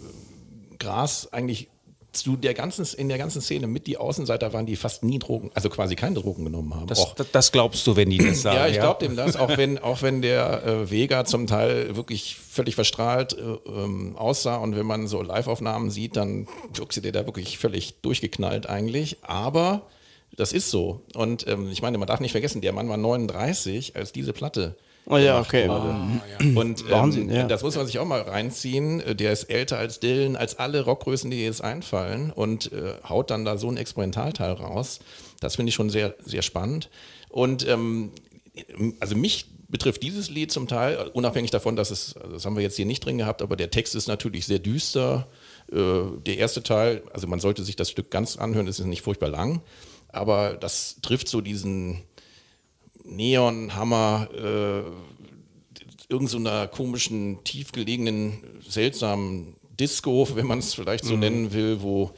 Gras 0.80 1.32
eigentlich 1.32 1.70
zu 2.16 2.36
der 2.38 2.54
ganzen, 2.54 2.86
in 2.98 3.10
der 3.10 3.18
ganzen 3.18 3.42
Szene 3.42 3.68
mit 3.68 3.88
die 3.88 3.98
Außenseiter 3.98 4.54
waren, 4.54 4.66
die 4.66 4.76
fast 4.76 5.04
nie 5.04 5.20
Drogen, 5.20 5.52
also 5.54 5.70
quasi 5.70 5.96
keine 5.96 6.16
Drogen 6.16 6.46
genommen 6.46 6.74
haben. 6.74 6.88
Das, 6.88 7.00
Auch- 7.00 7.16
das, 7.16 7.52
glaubst 7.52 7.86
du, 7.88 7.96
wenn 7.96 8.10
die 8.10 8.18
das 8.18 8.42
sagen. 8.42 8.58
ja, 8.58 8.68
ich 8.68 8.80
glaube 8.80 9.06
dem 9.06 9.16
das, 9.16 9.36
auch 9.36 9.58
wenn, 9.58 9.78
auch 9.84 10.02
wenn 10.02 10.22
der 10.22 10.64
äh, 10.64 10.92
Vega 10.92 11.26
zum 11.26 11.48
Teil 11.48 11.96
wirklich 11.96 12.36
völlig 12.36 12.76
verstrahlt 12.76 13.34
äh, 13.34 13.70
ähm, 13.70 14.16
aussah 14.18 14.58
und 14.58 14.76
wenn 14.76 14.86
man 14.86 15.08
so 15.08 15.22
Live-Aufnahmen 15.22 15.90
sieht, 15.92 16.16
dann 16.16 16.48
wirkte 16.74 17.02
der 17.02 17.12
da 17.12 17.26
wirklich 17.26 17.58
völlig 17.58 18.02
durchgeknallt 18.02 18.68
eigentlich. 18.68 19.18
Aber 19.22 19.84
das 20.38 20.54
ist 20.54 20.70
so. 20.70 21.02
Und 21.14 21.48
ähm, 21.48 21.70
ich 21.72 21.82
meine, 21.82 21.98
man 21.98 22.08
darf 22.08 22.20
nicht 22.20 22.32
vergessen, 22.32 22.62
der 22.62 22.74
Mann 22.74 22.90
war 22.90 22.98
39, 22.98 23.96
als 23.96 24.12
diese 24.12 24.34
Platte. 24.34 24.76
Oh 25.08 25.18
ja, 25.18 25.40
okay. 25.40 25.70
wurde. 25.70 26.58
Und 26.60 26.82
ähm, 26.82 26.90
Wahnsinn, 26.90 27.30
ja. 27.30 27.48
das 27.48 27.62
muss 27.62 27.76
man 27.76 27.86
sich 27.86 28.00
auch 28.00 28.06
mal 28.06 28.22
reinziehen. 28.22 29.04
Der 29.18 29.32
ist 29.32 29.44
älter 29.46 29.78
als 29.78 30.00
Dylan, 30.00 30.36
als 30.36 30.58
alle 30.58 30.82
Rockgrößen, 30.82 31.30
die 31.30 31.44
jetzt 31.44 31.64
einfallen 31.64 32.32
und 32.32 32.72
äh, 32.72 32.96
haut 33.08 33.30
dann 33.30 33.46
da 33.46 33.58
so 33.58 33.70
ein 33.70 33.78
Experimentalteil 33.78 34.54
raus. 34.54 35.00
Das 35.40 35.56
finde 35.56 35.70
ich 35.70 35.76
schon 35.76 35.90
sehr, 35.90 36.16
sehr 36.24 36.42
spannend. 36.42 36.90
Und 37.30 37.68
ähm, 37.68 38.12
also 39.00 39.16
mich 39.16 39.46
betrifft 39.68 40.04
dieses 40.04 40.30
Lied 40.30 40.52
zum 40.52 40.68
Teil, 40.68 41.10
unabhängig 41.14 41.52
davon, 41.52 41.76
dass 41.76 41.92
es, 41.92 42.16
also 42.18 42.34
das 42.34 42.46
haben 42.46 42.56
wir 42.56 42.64
jetzt 42.64 42.76
hier 42.76 42.86
nicht 42.86 43.06
drin 43.06 43.18
gehabt, 43.18 43.42
aber 43.42 43.56
der 43.56 43.72
Text 43.72 43.96
ist 43.96 44.08
natürlich 44.08 44.46
sehr 44.46 44.60
düster. 44.60 45.28
Äh, 45.72 46.04
der 46.26 46.38
erste 46.38 46.64
Teil, 46.64 47.04
also 47.14 47.28
man 47.28 47.40
sollte 47.40 47.64
sich 47.64 47.76
das 47.76 47.90
Stück 47.90 48.10
ganz 48.10 48.38
anhören, 48.38 48.68
es 48.68 48.80
ist 48.80 48.86
nicht 48.86 49.02
furchtbar 49.02 49.30
lang, 49.30 49.62
aber 50.10 50.56
das 50.56 50.98
trifft 51.02 51.28
so 51.28 51.42
diesen 51.42 52.04
Neonhammer 53.06 54.28
äh, 54.34 54.84
irgend 56.10 56.30
so 56.30 56.38
einer 56.38 56.68
komischen, 56.68 57.44
tiefgelegenen, 57.44 58.62
seltsamen 58.68 59.56
Disco, 59.80 60.28
wenn 60.36 60.48
man 60.48 60.60
es 60.60 60.74
vielleicht 60.74 61.06
so 61.06 61.16
nennen 61.18 61.54
will, 61.54 61.82
wo 61.82 62.12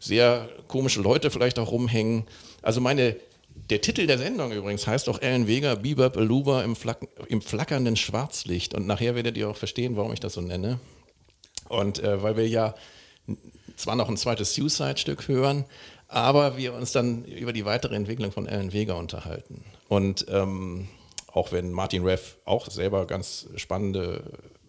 sehr 0.00 0.48
komische 0.68 1.00
Leute 1.00 1.30
vielleicht 1.30 1.58
auch 1.58 1.70
rumhängen. 1.70 2.24
Also 2.62 2.80
meine, 2.80 3.16
der 3.70 3.80
Titel 3.80 4.06
der 4.06 4.18
Sendung 4.18 4.52
übrigens 4.52 4.86
heißt 4.86 5.08
auch 5.08 5.20
Ellen 5.20 5.46
Vega, 5.46 5.74
Bebop 5.74 6.16
Aluba 6.16 6.62
im, 6.62 6.76
Flack, 6.76 7.06
im 7.28 7.42
flackernden 7.42 7.96
Schwarzlicht. 7.96 8.74
Und 8.74 8.86
nachher 8.86 9.14
werdet 9.14 9.36
ihr 9.36 9.48
auch 9.48 9.56
verstehen, 9.56 9.96
warum 9.96 10.12
ich 10.12 10.20
das 10.20 10.34
so 10.34 10.40
nenne. 10.40 10.78
Und 11.68 11.98
äh, 11.98 12.22
weil 12.22 12.36
wir 12.36 12.48
ja 12.48 12.74
zwar 13.76 13.96
noch 13.96 14.08
ein 14.08 14.16
zweites 14.16 14.54
Suicide-Stück 14.54 15.28
hören, 15.28 15.64
aber 16.08 16.56
wir 16.56 16.72
uns 16.74 16.92
dann 16.92 17.24
über 17.24 17.52
die 17.52 17.64
weitere 17.64 17.94
Entwicklung 17.94 18.32
von 18.32 18.48
Alan 18.48 18.72
Vega 18.72 18.94
unterhalten. 18.94 19.64
Und 19.88 20.26
ähm, 20.28 20.88
auch 21.32 21.52
wenn 21.52 21.72
Martin 21.72 22.04
Reff 22.04 22.36
auch 22.44 22.70
selber 22.70 23.06
ganz 23.06 23.48
spannende 23.56 24.22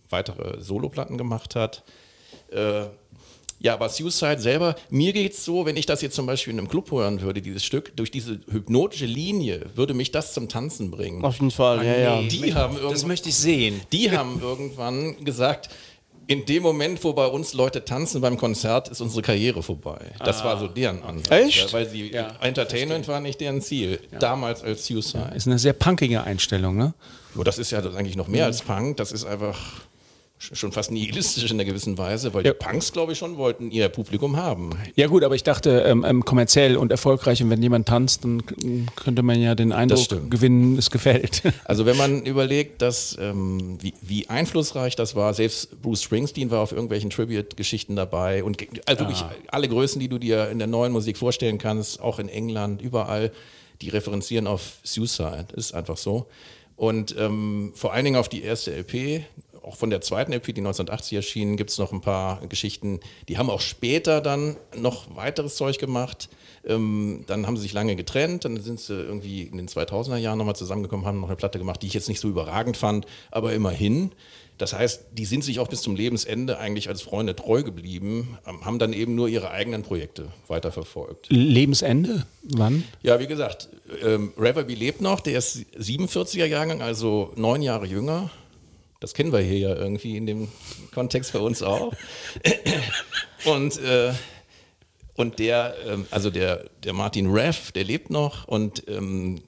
weitere 0.10 0.62
Soloplatten 0.62 1.18
gemacht 1.18 1.56
hat. 1.56 1.84
Äh, 2.52 2.86
ja, 3.62 3.74
aber 3.74 3.90
Suicide 3.90 4.40
selber, 4.40 4.76
mir 4.90 5.12
geht 5.12 5.34
es 5.34 5.44
so, 5.44 5.66
wenn 5.66 5.76
ich 5.76 5.86
das 5.86 6.02
jetzt 6.02 6.16
zum 6.16 6.26
Beispiel 6.26 6.54
in 6.54 6.60
einem 6.60 6.70
Club 6.70 6.92
hören 6.92 7.20
würde, 7.22 7.42
dieses 7.42 7.66
Stück, 7.66 7.96
durch 7.98 8.10
diese 8.10 8.40
hypnotische 8.50 9.06
Linie 9.06 9.66
würde 9.76 9.94
mich 9.94 10.12
das 10.12 10.34
zum 10.34 10.48
Tanzen 10.48 10.90
bringen. 10.92 11.26
Auf 11.26 11.36
jeden 11.36 11.52
Fall, 11.52 11.86
ja, 11.86 11.98
ja. 11.98 12.22
Die 12.22 12.54
haben 12.54 12.78
Das 12.90 13.06
möchte 13.06 13.28
ich 13.28 13.36
sehen. 13.36 13.82
die 13.92 14.12
haben 14.12 14.40
irgendwann 14.42 15.26
gesagt, 15.26 15.70
in 16.30 16.46
dem 16.46 16.62
Moment, 16.62 17.04
wo 17.04 17.12
bei 17.12 17.26
uns 17.26 17.56
Leute 17.56 17.84
tanzen 17.84 18.22
beim 18.22 18.38
Konzert, 18.38 18.88
ist 18.88 19.02
unsere 19.02 19.24
Karriere 19.24 19.64
vorbei. 19.64 19.98
Das 20.24 20.44
war 20.44 20.60
so 20.60 20.68
deren 20.68 21.02
Ansatz. 21.02 21.32
Echt? 21.32 21.66
Ja, 21.66 21.74
weil 21.74 21.90
sie, 21.90 22.12
Ja, 22.12 22.36
Entertainment 22.42 23.08
war 23.08 23.20
nicht 23.20 23.42
deren 23.42 23.62
Ziel. 23.62 24.00
Damals 24.20 24.62
als 24.62 24.86
Suicide. 24.86 25.32
Ist 25.36 25.48
eine 25.48 25.58
sehr 25.58 25.74
punkige 25.74 26.24
Einstellung, 26.24 26.78
ne? 26.78 26.94
Oh, 27.36 27.42
das 27.42 27.58
ist 27.58 27.72
ja 27.72 27.82
das 27.82 27.96
eigentlich 27.96 28.16
noch 28.16 28.28
mehr 28.28 28.46
als 28.46 28.62
Punk. 28.62 28.98
Das 28.98 29.12
ist 29.12 29.26
einfach 29.26 29.58
schon 30.40 30.72
fast 30.72 30.90
nihilistisch 30.92 31.44
in 31.52 31.58
einer 31.58 31.66
gewissen 31.66 31.98
Weise, 31.98 32.34
weil 32.34 32.46
Ja. 32.46 32.54
die 32.54 32.58
Punks, 32.58 32.94
glaube 32.94 33.12
ich, 33.12 33.18
schon 33.18 33.36
wollten 33.38 33.72
ihr 33.72 33.90
Publikum 33.90 34.38
haben. 34.38 34.70
Ja 34.96 35.08
gut, 35.08 35.24
aber 35.26 35.36
ich 35.36 35.44
dachte, 35.44 35.82
ähm, 35.86 36.06
ähm, 36.08 36.24
kommerziell 36.24 36.78
und 36.78 36.92
erfolgreich 36.92 37.44
und 37.44 37.50
wenn 37.50 37.62
jemand 37.62 37.88
tanzt, 37.90 38.24
dann 38.24 38.44
könnte 38.96 39.22
man 39.22 39.42
ja 39.42 39.54
den 39.54 39.74
Eindruck 39.74 40.30
gewinnen, 40.30 40.78
es 40.78 40.90
gefällt. 40.92 41.44
Also 41.66 41.86
wenn 41.86 41.98
man 41.98 42.26
überlegt, 42.26 42.82
dass, 42.82 43.18
ähm, 43.20 43.78
wie, 43.82 43.94
wie 44.02 44.28
einflussreich 44.30 44.96
das 44.96 45.16
war, 45.16 45.34
selbst 45.34 45.82
Bruce 45.82 46.02
Springsteen 46.04 46.50
war 46.52 46.62
auf 46.62 46.72
irgendwelchen 46.72 47.10
Tribute-Geschichten 47.10 47.96
dabei 47.96 48.44
und 48.44 48.58
also 48.88 49.02
wirklich 49.02 49.24
alle 49.52 49.68
Größen, 49.68 50.00
die 50.00 50.08
du 50.08 50.18
dir 50.18 50.50
in 50.50 50.58
der 50.58 50.68
neuen 50.68 50.92
Musik 50.94 51.18
vorstellen 51.18 51.58
kannst, 51.58 52.00
auch 52.00 52.18
in 52.18 52.30
England, 52.30 52.82
überall, 52.82 53.32
die 53.82 53.90
referenzieren 53.90 54.48
auf 54.48 54.78
Suicide, 54.84 55.48
ist 55.56 55.74
einfach 55.74 55.98
so. 55.98 56.28
Und 56.76 57.14
ähm, 57.20 57.74
vor 57.76 57.94
allen 57.94 58.06
Dingen 58.06 58.16
auf 58.18 58.30
die 58.30 58.42
erste 58.42 58.72
LP, 58.74 59.24
auch 59.70 59.76
von 59.76 59.92
der 59.92 60.02
zweiten 60.02 60.34
LP, 60.34 60.48
die 60.48 60.62
1980 60.62 61.16
erschien, 61.16 61.56
gibt 61.56 61.70
es 61.70 61.78
noch 61.78 61.92
ein 61.92 62.02
paar 62.02 62.46
Geschichten. 62.48 63.00
Die 63.28 63.38
haben 63.38 63.52
auch 63.52 63.62
später 63.62 64.20
dann 64.20 64.58
noch 64.76 65.16
weiteres 65.16 65.56
Zeug 65.56 65.78
gemacht. 65.78 66.28
Ähm, 66.66 67.24
dann 67.28 67.46
haben 67.46 67.56
sie 67.56 67.64
sich 67.64 67.74
lange 67.74 67.96
getrennt, 67.96 68.46
dann 68.46 68.60
sind 68.60 68.80
sie 68.80 68.96
irgendwie 68.96 69.44
in 69.44 69.58
den 69.58 69.68
2000er 69.68 70.18
Jahren 70.18 70.40
nochmal 70.40 70.56
zusammengekommen, 70.56 71.06
haben 71.06 71.22
noch 71.22 71.28
eine 71.28 71.36
Platte 71.36 71.60
gemacht, 71.60 71.84
die 71.84 71.88
ich 71.88 71.94
jetzt 71.94 72.10
nicht 72.10 72.20
so 72.20 72.28
überragend 72.28 72.78
fand, 72.78 73.06
aber 73.30 73.54
immerhin. 73.54 74.12
Das 74.58 74.74
heißt, 74.74 75.06
die 75.14 75.24
sind 75.24 75.44
sich 75.44 75.60
auch 75.60 75.70
bis 75.70 75.82
zum 75.82 75.96
Lebensende 75.96 76.58
eigentlich 76.58 76.90
als 76.90 77.02
Freunde 77.02 77.36
treu 77.36 77.64
geblieben, 77.64 78.38
ähm, 78.46 78.66
haben 78.66 78.80
dann 78.80 78.92
eben 78.92 79.14
nur 79.14 79.30
ihre 79.30 79.52
eigenen 79.52 79.84
Projekte 79.84 80.30
weiterverfolgt. 80.48 81.28
Lebensende? 81.30 82.26
Wann? 82.42 82.84
Ja, 83.04 83.20
wie 83.20 83.28
gesagt, 83.28 83.70
ähm, 84.04 84.34
Reverby 84.36 84.74
lebt 84.74 85.00
noch, 85.00 85.20
der 85.20 85.38
ist 85.38 85.60
47er 85.78 86.46
Jahrgang, 86.46 86.82
also 86.82 87.32
neun 87.36 87.62
Jahre 87.62 87.86
jünger. 87.86 88.32
Das 89.00 89.14
kennen 89.14 89.32
wir 89.32 89.40
hier 89.40 89.60
ja 89.60 89.76
irgendwie 89.76 90.18
in 90.18 90.26
dem 90.26 90.50
Kontext 90.94 91.34
bei 91.34 91.40
uns 91.40 91.64
auch. 91.64 91.94
Und, 93.46 93.78
äh, 93.82 94.12
und 95.16 95.40
der, 95.40 95.76
ähm, 95.88 96.06
also 96.12 96.30
der, 96.30 96.70
der 96.84 96.92
Martin 96.92 97.30
Reff, 97.30 97.72
der 97.72 97.86
lebt 97.86 98.10
noch 98.10 98.50
und 98.50 98.86
ähm, 98.90 99.42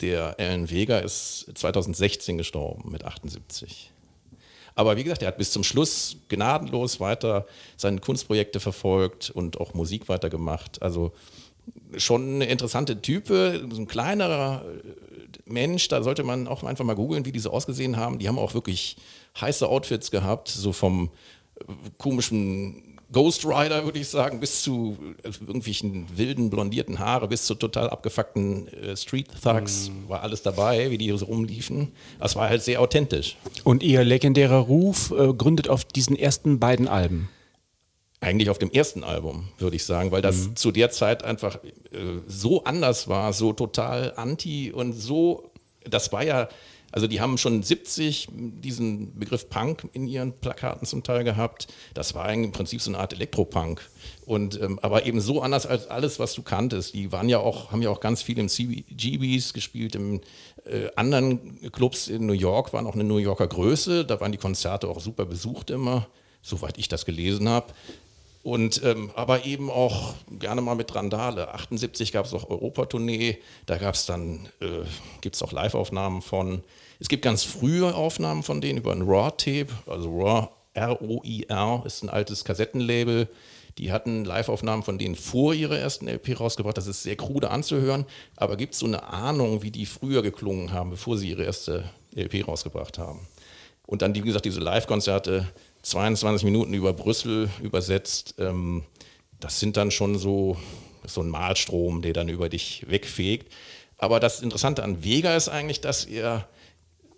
der 0.00 0.34
Alan 0.38 0.68
Vega 0.68 0.98
ist 0.98 1.46
2016 1.54 2.38
gestorben 2.38 2.90
mit 2.90 3.04
78. 3.04 3.92
Aber 4.74 4.96
wie 4.96 5.04
gesagt, 5.04 5.22
er 5.22 5.28
hat 5.28 5.38
bis 5.38 5.52
zum 5.52 5.64
Schluss 5.64 6.16
gnadenlos 6.28 7.00
weiter 7.00 7.46
seine 7.76 8.00
Kunstprojekte 8.00 8.60
verfolgt 8.60 9.30
und 9.30 9.60
auch 9.60 9.74
Musik 9.74 10.08
weitergemacht. 10.08 10.82
Also 10.82 11.12
schon 11.96 12.36
eine 12.36 12.46
interessante 12.46 13.00
Type, 13.00 13.66
so 13.70 13.80
ein 13.80 13.86
kleinerer 13.86 14.64
äh, 14.64 15.50
Mensch, 15.50 15.88
da 15.88 16.02
sollte 16.02 16.24
man 16.24 16.48
auch 16.48 16.64
einfach 16.64 16.84
mal 16.84 16.94
googeln, 16.94 17.24
wie 17.24 17.32
die 17.32 17.38
so 17.38 17.50
ausgesehen 17.50 17.96
haben. 17.96 18.18
Die 18.18 18.28
haben 18.28 18.38
auch 18.38 18.54
wirklich 18.54 18.96
heiße 19.40 19.68
Outfits 19.68 20.10
gehabt, 20.10 20.48
so 20.48 20.72
vom 20.72 21.10
äh, 21.60 21.64
komischen 21.98 22.96
Ghost 23.12 23.44
Rider, 23.46 23.84
würde 23.84 24.00
ich 24.00 24.08
sagen, 24.08 24.40
bis 24.40 24.62
zu 24.62 24.96
äh, 25.22 25.28
irgendwelchen 25.46 26.06
wilden, 26.16 26.50
blondierten 26.50 26.98
Haare, 26.98 27.28
bis 27.28 27.44
zu 27.44 27.54
total 27.54 27.88
abgefuckten 27.88 28.66
äh, 28.68 28.96
Street 28.96 29.28
Thugs, 29.42 29.90
mm. 29.90 30.08
war 30.08 30.22
alles 30.22 30.42
dabei, 30.42 30.90
wie 30.90 30.98
die 30.98 31.16
so 31.16 31.26
rumliefen. 31.26 31.92
Das 32.18 32.34
war 32.34 32.48
halt 32.48 32.62
sehr 32.62 32.80
authentisch. 32.80 33.36
Und 33.62 33.84
ihr 33.84 34.02
legendärer 34.02 34.58
Ruf 34.58 35.12
äh, 35.12 35.32
gründet 35.32 35.68
auf 35.68 35.84
diesen 35.84 36.16
ersten 36.16 36.58
beiden 36.58 36.88
Alben? 36.88 37.28
Eigentlich 38.26 38.50
auf 38.50 38.58
dem 38.58 38.72
ersten 38.72 39.04
Album, 39.04 39.48
würde 39.58 39.76
ich 39.76 39.84
sagen, 39.84 40.10
weil 40.10 40.20
das 40.20 40.48
mhm. 40.48 40.56
zu 40.56 40.72
der 40.72 40.90
Zeit 40.90 41.24
einfach 41.24 41.62
äh, 41.64 42.20
so 42.26 42.64
anders 42.64 43.06
war, 43.06 43.32
so 43.32 43.52
total 43.52 44.14
anti 44.16 44.72
und 44.72 44.94
so, 44.94 45.50
das 45.84 46.12
war 46.12 46.24
ja 46.24 46.48
also 46.96 47.06
die 47.08 47.20
haben 47.20 47.36
schon 47.36 47.62
70 47.62 48.28
diesen 48.32 49.18
Begriff 49.18 49.50
Punk 49.50 49.86
in 49.92 50.06
ihren 50.06 50.32
Plakaten 50.32 50.86
zum 50.86 51.02
Teil 51.02 51.24
gehabt. 51.24 51.66
Das 51.92 52.14
war 52.14 52.32
im 52.32 52.52
Prinzip 52.52 52.80
so 52.80 52.90
eine 52.90 52.98
Art 52.98 53.12
Elektropunk. 53.12 53.82
Und, 54.24 54.58
ähm, 54.62 54.78
aber 54.80 55.04
eben 55.04 55.20
so 55.20 55.42
anders 55.42 55.66
als 55.66 55.88
alles, 55.88 56.18
was 56.18 56.32
du 56.32 56.40
kanntest. 56.40 56.94
Die 56.94 57.12
waren 57.12 57.28
ja 57.28 57.38
auch, 57.38 57.70
haben 57.70 57.82
ja 57.82 57.90
auch 57.90 58.00
ganz 58.00 58.22
viel 58.22 58.38
im 58.38 58.48
CBGBs 58.48 59.52
gespielt, 59.52 59.94
im 59.94 60.22
äh, 60.64 60.88
anderen 60.96 61.70
Clubs 61.70 62.08
in 62.08 62.24
New 62.24 62.32
York 62.32 62.72
waren 62.72 62.86
auch 62.86 62.94
eine 62.94 63.04
New 63.04 63.18
Yorker 63.18 63.46
Größe. 63.46 64.06
Da 64.06 64.18
waren 64.20 64.32
die 64.32 64.38
Konzerte 64.38 64.88
auch 64.88 65.00
super 65.00 65.26
besucht 65.26 65.68
immer, 65.68 66.06
soweit 66.40 66.78
ich 66.78 66.88
das 66.88 67.04
gelesen 67.04 67.48
habe. 67.48 67.74
Und 68.46 68.80
ähm, 68.84 69.10
aber 69.16 69.44
eben 69.44 69.70
auch 69.70 70.14
gerne 70.30 70.60
mal 70.60 70.76
mit 70.76 70.94
Randale. 70.94 71.52
78 71.52 72.12
gab 72.12 72.26
es 72.26 72.32
auch 72.32 72.48
Europatournee, 72.48 73.38
da 73.66 73.76
gab 73.76 73.96
es 73.96 74.06
dann, 74.06 74.48
äh, 74.60 74.84
gibt 75.20 75.34
es 75.34 75.42
auch 75.42 75.50
Live-Aufnahmen 75.50 76.22
von. 76.22 76.62
Es 77.00 77.08
gibt 77.08 77.24
ganz 77.24 77.42
frühe 77.42 77.92
Aufnahmen 77.92 78.44
von 78.44 78.60
denen 78.60 78.78
über 78.78 78.92
ein 78.92 79.02
Raw-Tape, 79.02 79.66
also 79.88 80.16
Raw, 80.16 80.48
R-O-I-R, 80.74 81.82
ist 81.86 82.04
ein 82.04 82.08
altes 82.08 82.44
Kassettenlabel. 82.44 83.26
Die 83.78 83.90
hatten 83.90 84.24
Live-Aufnahmen 84.24 84.84
von 84.84 84.96
denen 84.96 85.16
vor 85.16 85.52
ihrer 85.52 85.76
ersten 85.76 86.06
LP 86.06 86.38
rausgebracht. 86.38 86.76
Das 86.76 86.86
ist 86.86 87.02
sehr 87.02 87.16
krude 87.16 87.50
anzuhören, 87.50 88.06
aber 88.36 88.56
gibt 88.56 88.74
es 88.74 88.78
so 88.78 88.86
eine 88.86 89.02
Ahnung, 89.08 89.64
wie 89.64 89.72
die 89.72 89.86
früher 89.86 90.22
geklungen 90.22 90.72
haben, 90.72 90.90
bevor 90.90 91.18
sie 91.18 91.30
ihre 91.30 91.42
erste 91.42 91.90
LP 92.14 92.46
rausgebracht 92.46 92.96
haben. 92.96 93.26
Und 93.86 94.02
dann, 94.02 94.14
wie 94.14 94.20
gesagt, 94.20 94.44
diese 94.44 94.60
Live-Konzerte 94.60 95.48
22 95.86 96.44
Minuten 96.44 96.74
über 96.74 96.92
Brüssel 96.92 97.48
übersetzt, 97.62 98.34
ähm, 98.38 98.82
das 99.38 99.60
sind 99.60 99.76
dann 99.76 99.92
schon 99.92 100.18
so, 100.18 100.56
so 101.06 101.20
ein 101.20 101.28
Malstrom, 101.28 102.02
der 102.02 102.12
dann 102.12 102.28
über 102.28 102.48
dich 102.48 102.84
wegfegt. 102.88 103.52
Aber 103.96 104.18
das 104.18 104.40
Interessante 104.40 104.82
an 104.82 105.04
Vega 105.04 105.36
ist 105.36 105.48
eigentlich, 105.48 105.80
dass 105.80 106.04
er 106.04 106.48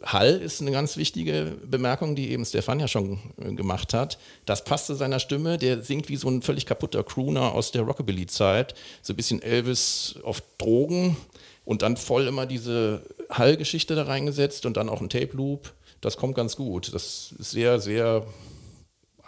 Hall 0.02 0.36
ist 0.36 0.60
eine 0.60 0.70
ganz 0.70 0.96
wichtige 0.96 1.56
Bemerkung, 1.64 2.14
die 2.14 2.30
eben 2.30 2.44
Stefan 2.44 2.78
ja 2.78 2.88
schon 2.88 3.18
äh, 3.40 3.52
gemacht 3.54 3.94
hat. 3.94 4.18
Das 4.44 4.64
passt 4.64 4.86
zu 4.86 4.94
seiner 4.94 5.18
Stimme. 5.18 5.56
Der 5.56 5.82
singt 5.82 6.10
wie 6.10 6.16
so 6.16 6.28
ein 6.28 6.42
völlig 6.42 6.66
kaputter 6.66 7.02
Crooner 7.02 7.52
aus 7.54 7.72
der 7.72 7.82
Rockabilly-Zeit. 7.82 8.74
So 9.02 9.14
ein 9.14 9.16
bisschen 9.16 9.42
Elvis 9.42 10.16
auf 10.22 10.42
Drogen 10.58 11.16
und 11.64 11.80
dann 11.82 11.96
voll 11.96 12.26
immer 12.26 12.44
diese 12.44 13.02
Hall-Geschichte 13.30 13.94
da 13.94 14.04
reingesetzt 14.04 14.66
und 14.66 14.76
dann 14.76 14.90
auch 14.90 15.00
ein 15.00 15.08
Tape-Loop. 15.08 15.72
Das 16.00 16.16
kommt 16.16 16.36
ganz 16.36 16.54
gut. 16.54 16.94
Das 16.94 17.34
ist 17.36 17.50
sehr, 17.50 17.80
sehr 17.80 18.24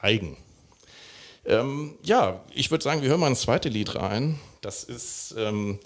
eigen. 0.02 0.36
Ähm, 1.44 1.98
ja, 2.02 2.44
ich 2.54 2.70
würde 2.70 2.84
sagen, 2.84 3.02
wir 3.02 3.08
hören 3.08 3.20
mal 3.20 3.28
ein 3.28 3.36
zweites 3.36 3.72
Lied 3.72 3.94
rein. 3.94 4.38
Das 4.60 4.84
ist 4.84 5.34
ähm, 5.38 5.78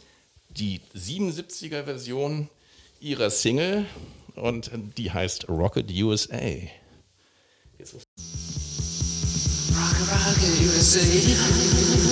die 0.50 0.80
77er-Version 0.97 2.49
ihrer 3.00 3.30
Single 3.30 3.87
und 4.35 4.71
die 4.97 5.12
heißt 5.12 5.49
Rocket 5.49 5.90
USA. 5.90 6.35
Rocket, 6.37 8.06
Rocket 9.71 10.61
USA. 10.62 12.03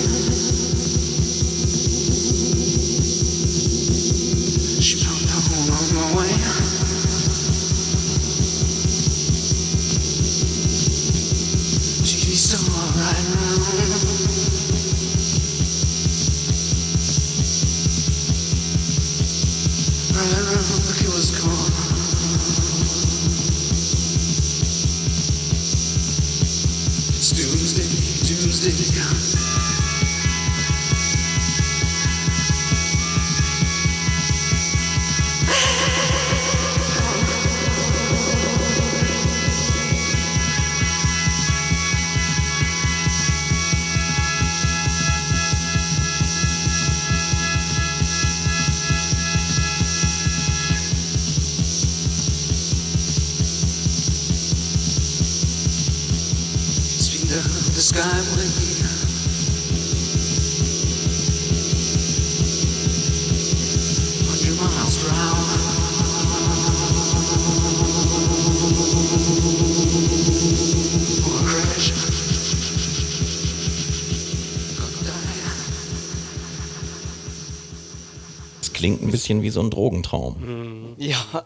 Bisschen 79.23 79.41
wie 79.41 79.49
so 79.49 79.61
ein 79.61 79.69
Drogentraum. 79.69 80.95
Ja. 80.97 81.45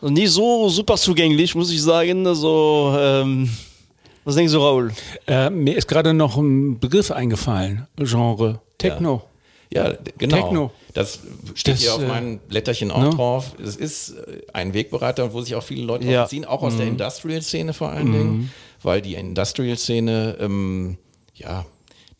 Und 0.00 0.14
nie 0.14 0.26
so 0.26 0.70
super 0.70 0.96
zugänglich, 0.96 1.54
muss 1.54 1.70
ich 1.70 1.82
sagen. 1.82 2.26
Also, 2.26 2.94
ähm, 2.98 3.50
was 4.24 4.34
denkst 4.34 4.52
du, 4.52 4.58
Raul? 4.58 4.92
Äh, 5.26 5.50
mir 5.50 5.76
ist 5.76 5.88
gerade 5.88 6.14
noch 6.14 6.38
ein 6.38 6.78
Begriff 6.78 7.10
eingefallen. 7.10 7.86
Genre 7.98 8.60
Techno. 8.78 9.22
Ja, 9.70 9.90
ja 9.90 9.98
genau. 10.16 10.36
Techno. 10.36 10.70
Das 10.94 11.20
steht 11.54 11.74
das, 11.74 11.82
hier 11.82 11.94
auf 11.94 12.02
äh, 12.02 12.06
meinem 12.06 12.38
Blätterchen 12.38 12.90
auch? 12.90 13.02
Ne? 13.02 13.10
drauf. 13.10 13.52
Es 13.62 13.76
ist 13.76 14.10
äh, 14.10 14.40
ein 14.54 14.72
Wegbereiter, 14.72 15.34
wo 15.34 15.42
sich 15.42 15.54
auch 15.54 15.62
viele 15.62 15.84
Leute 15.84 16.06
ja. 16.06 16.26
ziehen, 16.26 16.46
auch 16.46 16.62
aus 16.62 16.74
mhm. 16.74 16.78
der 16.78 16.86
Industrial-Szene 16.86 17.74
vor 17.74 17.90
allen 17.90 18.08
mhm. 18.08 18.12
Dingen, 18.12 18.52
weil 18.82 19.02
die 19.02 19.16
Industrial-Szene, 19.16 20.38
ähm, 20.40 20.96
ja, 21.34 21.66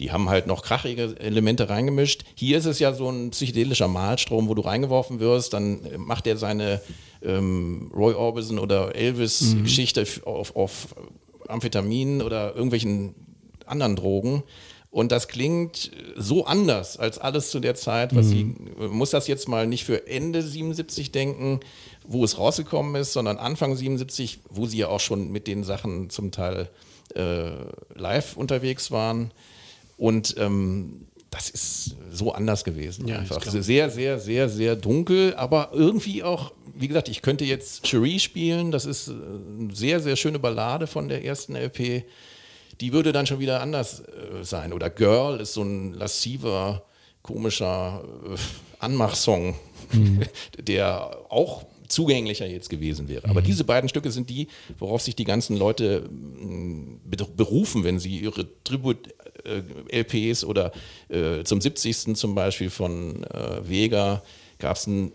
die 0.01 0.13
haben 0.13 0.29
halt 0.29 0.47
noch 0.47 0.63
krachige 0.63 1.17
Elemente 1.19 1.69
reingemischt. 1.69 2.25
Hier 2.35 2.59
ist 2.59 2.67
es 2.67 2.79
ja 2.79 2.93
so 2.93 3.11
ein 3.11 3.31
psychedelischer 3.31 3.89
Malstrom, 3.89 4.49
wo 4.49 4.55
du 4.55 4.63
reingeworfen 4.63 5.19
wirst, 5.21 5.53
dann 5.55 5.81
macht 5.97 6.27
er 6.27 6.37
seine 6.37 6.81
ähm, 7.23 7.91
Roy 7.95 8.15
Orbison 8.15 8.59
oder 8.59 8.95
Elvis-Geschichte 8.95 10.03
mhm. 10.03 10.25
auf, 10.25 10.55
auf 10.57 10.89
Amphetamin 11.49 12.23
oder 12.23 12.55
irgendwelchen 12.55 13.15
anderen 13.67 13.97
Drogen. 13.97 14.45
Und 14.91 15.13
das 15.13 15.29
klingt 15.29 15.91
so 16.17 16.47
anders 16.47 16.97
als 16.97 17.19
alles 17.19 17.51
zu 17.51 17.61
der 17.61 17.75
Zeit, 17.75 18.15
was 18.15 18.27
mhm. 18.27 18.31
sie, 18.31 18.45
muss 18.89 19.11
das 19.11 19.27
jetzt 19.27 19.47
mal 19.49 19.67
nicht 19.67 19.85
für 19.85 20.07
Ende 20.07 20.43
77 20.43 21.13
denken, 21.13 21.61
wo 22.07 22.25
es 22.25 22.39
rausgekommen 22.39 22.95
ist, 22.95 23.13
sondern 23.13 23.37
Anfang 23.37 23.77
77, 23.77 24.41
wo 24.49 24.67
sie 24.67 24.79
ja 24.79 24.89
auch 24.89 25.01
schon 25.01 25.31
mit 25.31 25.47
den 25.47 25.63
Sachen 25.63 26.09
zum 26.09 26.31
Teil 26.31 26.71
äh, 27.15 27.51
live 27.95 28.37
unterwegs 28.37 28.91
waren. 28.91 29.31
Und 29.99 30.37
ähm, 30.39 31.09
das 31.31 31.51
ist 31.51 31.97
so 32.11 32.33
anders 32.33 32.65
gewesen. 32.65 33.07
Ja, 33.07 33.19
einfach. 33.19 33.43
Sehr, 33.43 33.91
sehr, 33.91 34.19
sehr, 34.19 34.49
sehr 34.49 34.77
dunkel, 34.77 35.35
aber 35.35 35.71
irgendwie 35.75 36.23
auch, 36.23 36.53
wie 36.75 36.89
gesagt, 36.89 37.09
ich 37.09 37.21
könnte 37.21 37.45
jetzt 37.45 37.87
Cherie 37.87 38.19
spielen. 38.19 38.71
Das 38.71 38.87
ist 38.87 39.11
eine 39.11 39.75
sehr, 39.75 40.01
sehr 40.01 40.17
schöne 40.17 40.39
Ballade 40.39 40.87
von 40.87 41.09
der 41.09 41.25
ersten 41.25 41.55
LP. 41.55 42.05
Die 42.81 42.93
würde 42.93 43.13
dann 43.13 43.27
schon 43.27 43.41
wieder 43.41 43.61
anders 43.61 44.01
äh, 44.01 44.45
sein. 44.45 44.73
Oder 44.73 44.89
Girl 44.89 45.41
ist 45.41 45.53
so 45.53 45.63
ein 45.63 45.93
lassiver, 45.93 46.85
komischer 47.23 48.05
äh, 48.25 48.37
Anmachsong, 48.79 49.57
mhm. 49.93 50.23
der 50.59 51.19
auch 51.29 51.67
zugänglicher 51.89 52.47
jetzt 52.47 52.71
gewesen 52.71 53.09
wäre. 53.09 53.29
Aber 53.29 53.41
mhm. 53.41 53.47
diese 53.47 53.65
beiden 53.65 53.89
Stücke 53.89 54.11
sind 54.11 54.31
die, 54.31 54.49
worauf 54.79 55.03
sich 55.03 55.17
die 55.17 55.25
ganzen 55.25 55.57
Leute 55.57 56.09
mm, 56.09 57.01
berufen, 57.37 57.85
wenn 57.85 57.99
sie 57.99 58.19
ihre 58.19 58.47
Tribut 58.63 59.09
äh, 59.09 59.13
LPs 59.91 60.45
oder 60.45 60.73
äh, 61.09 61.45
zum 61.45 61.61
70. 61.61 62.17
zum 62.17 62.35
Beispiel 62.35 62.71
von 62.71 63.25
äh, 63.25 63.69
Vega 63.69 64.23
gab 64.59 64.77
es 64.77 64.87
ein, 64.87 65.13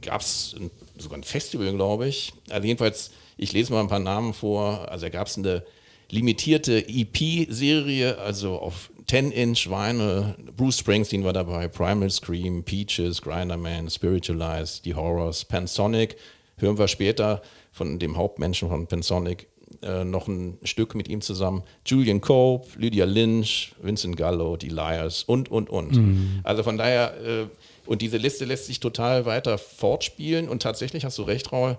gab's 0.00 0.54
ein, 0.58 0.70
sogar 0.98 1.18
ein 1.18 1.24
Festival, 1.24 1.72
glaube 1.72 2.08
ich. 2.08 2.32
Also 2.50 2.66
jedenfalls, 2.66 3.10
ich 3.36 3.52
lese 3.52 3.72
mal 3.72 3.80
ein 3.80 3.88
paar 3.88 3.98
Namen 3.98 4.32
vor. 4.34 4.88
Also 4.90 5.06
da 5.06 5.10
gab 5.10 5.26
es 5.26 5.36
eine 5.36 5.64
limitierte 6.10 6.86
EP-Serie, 6.88 8.18
also 8.18 8.58
auf 8.58 8.90
10-Inch 9.08 9.68
Vinyl. 9.68 10.34
Bruce 10.56 10.78
Springsteen 10.78 11.24
war 11.24 11.32
dabei, 11.32 11.68
Primal 11.68 12.10
Scream, 12.10 12.62
Peaches, 12.62 13.20
Grinderman, 13.20 13.90
Spiritualize, 13.90 14.80
The 14.84 14.94
Horrors, 14.94 15.44
Pansonic. 15.44 16.16
Hören 16.56 16.78
wir 16.78 16.88
später 16.88 17.42
von 17.72 17.98
dem 17.98 18.16
Hauptmenschen 18.16 18.68
von 18.68 18.86
Pansonic 18.86 19.48
äh, 19.82 20.04
noch 20.04 20.28
ein 20.28 20.58
Stück 20.62 20.94
mit 20.94 21.08
ihm 21.08 21.20
zusammen. 21.20 21.62
Julian 21.86 22.20
Cope, 22.20 22.68
Lydia 22.78 23.04
Lynch, 23.04 23.72
Vincent 23.80 24.16
Gallo, 24.16 24.56
Die 24.56 24.68
Liars 24.68 25.24
und, 25.24 25.50
und, 25.50 25.70
und. 25.70 25.96
Mhm. 25.96 26.40
Also 26.42 26.62
von 26.62 26.78
daher, 26.78 27.14
äh, 27.22 27.46
und 27.86 28.02
diese 28.02 28.16
Liste 28.16 28.44
lässt 28.44 28.66
sich 28.66 28.80
total 28.80 29.26
weiter 29.26 29.58
fortspielen 29.58 30.48
und 30.48 30.62
tatsächlich 30.62 31.04
hast 31.04 31.18
du 31.18 31.22
recht, 31.22 31.52
Raul, 31.52 31.76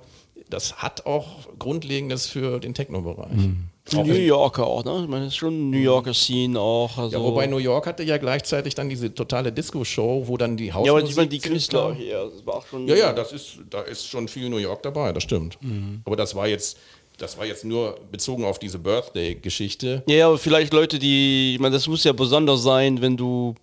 das 0.49 0.77
hat 0.77 1.05
auch 1.05 1.47
Grundlegendes 1.57 2.27
für 2.27 2.59
den 2.59 2.73
Techno-Bereich. 2.73 3.31
Mhm. 3.31 3.69
New 3.93 4.13
Yorker 4.13 4.65
auch, 4.65 4.83
ne? 4.83 5.01
Ich 5.03 5.09
meine, 5.09 5.25
es 5.25 5.33
ist 5.33 5.37
schon 5.37 5.69
New 5.69 5.77
Yorker 5.77 6.13
Scene 6.13 6.59
auch. 6.59 6.97
Also 6.97 7.17
ja, 7.17 7.23
wobei 7.23 7.45
New 7.47 7.57
York 7.57 7.85
hatte 7.85 8.03
ja 8.03 8.17
gleichzeitig 8.17 8.73
dann 8.75 8.89
diese 8.89 9.13
totale 9.13 9.51
Disco-Show, 9.51 10.23
wo 10.27 10.37
dann 10.37 10.57
die 10.57 10.73
Hausmusik... 10.73 10.87
Ja, 10.87 10.99
aber 10.99 11.09
ich 11.09 11.15
meine, 11.15 11.29
die 11.29 11.39
Künstler 11.39 11.93
hier, 11.93 12.29
das 12.31 12.45
war 12.45 12.55
auch 12.55 12.65
schon... 12.65 12.87
Ja, 12.87 12.95
ja, 12.95 13.13
das 13.13 13.31
ist, 13.31 13.59
da 13.69 13.81
ist 13.81 14.07
schon 14.07 14.27
viel 14.27 14.49
New 14.49 14.57
York 14.57 14.81
dabei, 14.83 15.13
das 15.13 15.23
stimmt. 15.23 15.57
Mhm. 15.61 16.01
Aber 16.05 16.15
das 16.15 16.35
war 16.35 16.47
jetzt... 16.47 16.77
Das 17.17 17.37
war 17.37 17.45
jetzt 17.45 17.63
nur 17.65 17.99
bezogen 18.11 18.43
auf 18.45 18.59
diese 18.59 18.79
Birthday-Geschichte. 18.79 20.03
Ja, 20.07 20.27
aber 20.27 20.37
vielleicht 20.37 20.73
Leute, 20.73 20.99
die, 20.99 21.55
ich 21.55 21.59
meine, 21.59 21.73
das 21.73 21.87
muss 21.87 22.03
ja 22.03 22.13
besonders 22.13 22.63
sein, 22.63 23.01
wenn 23.01 23.17
du 23.17 23.55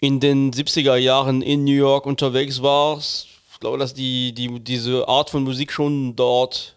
in 0.00 0.20
den 0.20 0.52
70er 0.52 0.96
Jahren 0.96 1.42
in 1.42 1.64
New 1.64 1.72
York 1.72 2.06
unterwegs 2.06 2.62
warst. 2.62 3.28
Ich 3.52 3.60
glaube, 3.60 3.78
dass 3.78 3.94
die, 3.94 4.32
die, 4.32 4.60
diese 4.60 5.08
Art 5.08 5.30
von 5.30 5.42
Musik 5.44 5.72
schon 5.72 6.14
dort 6.14 6.76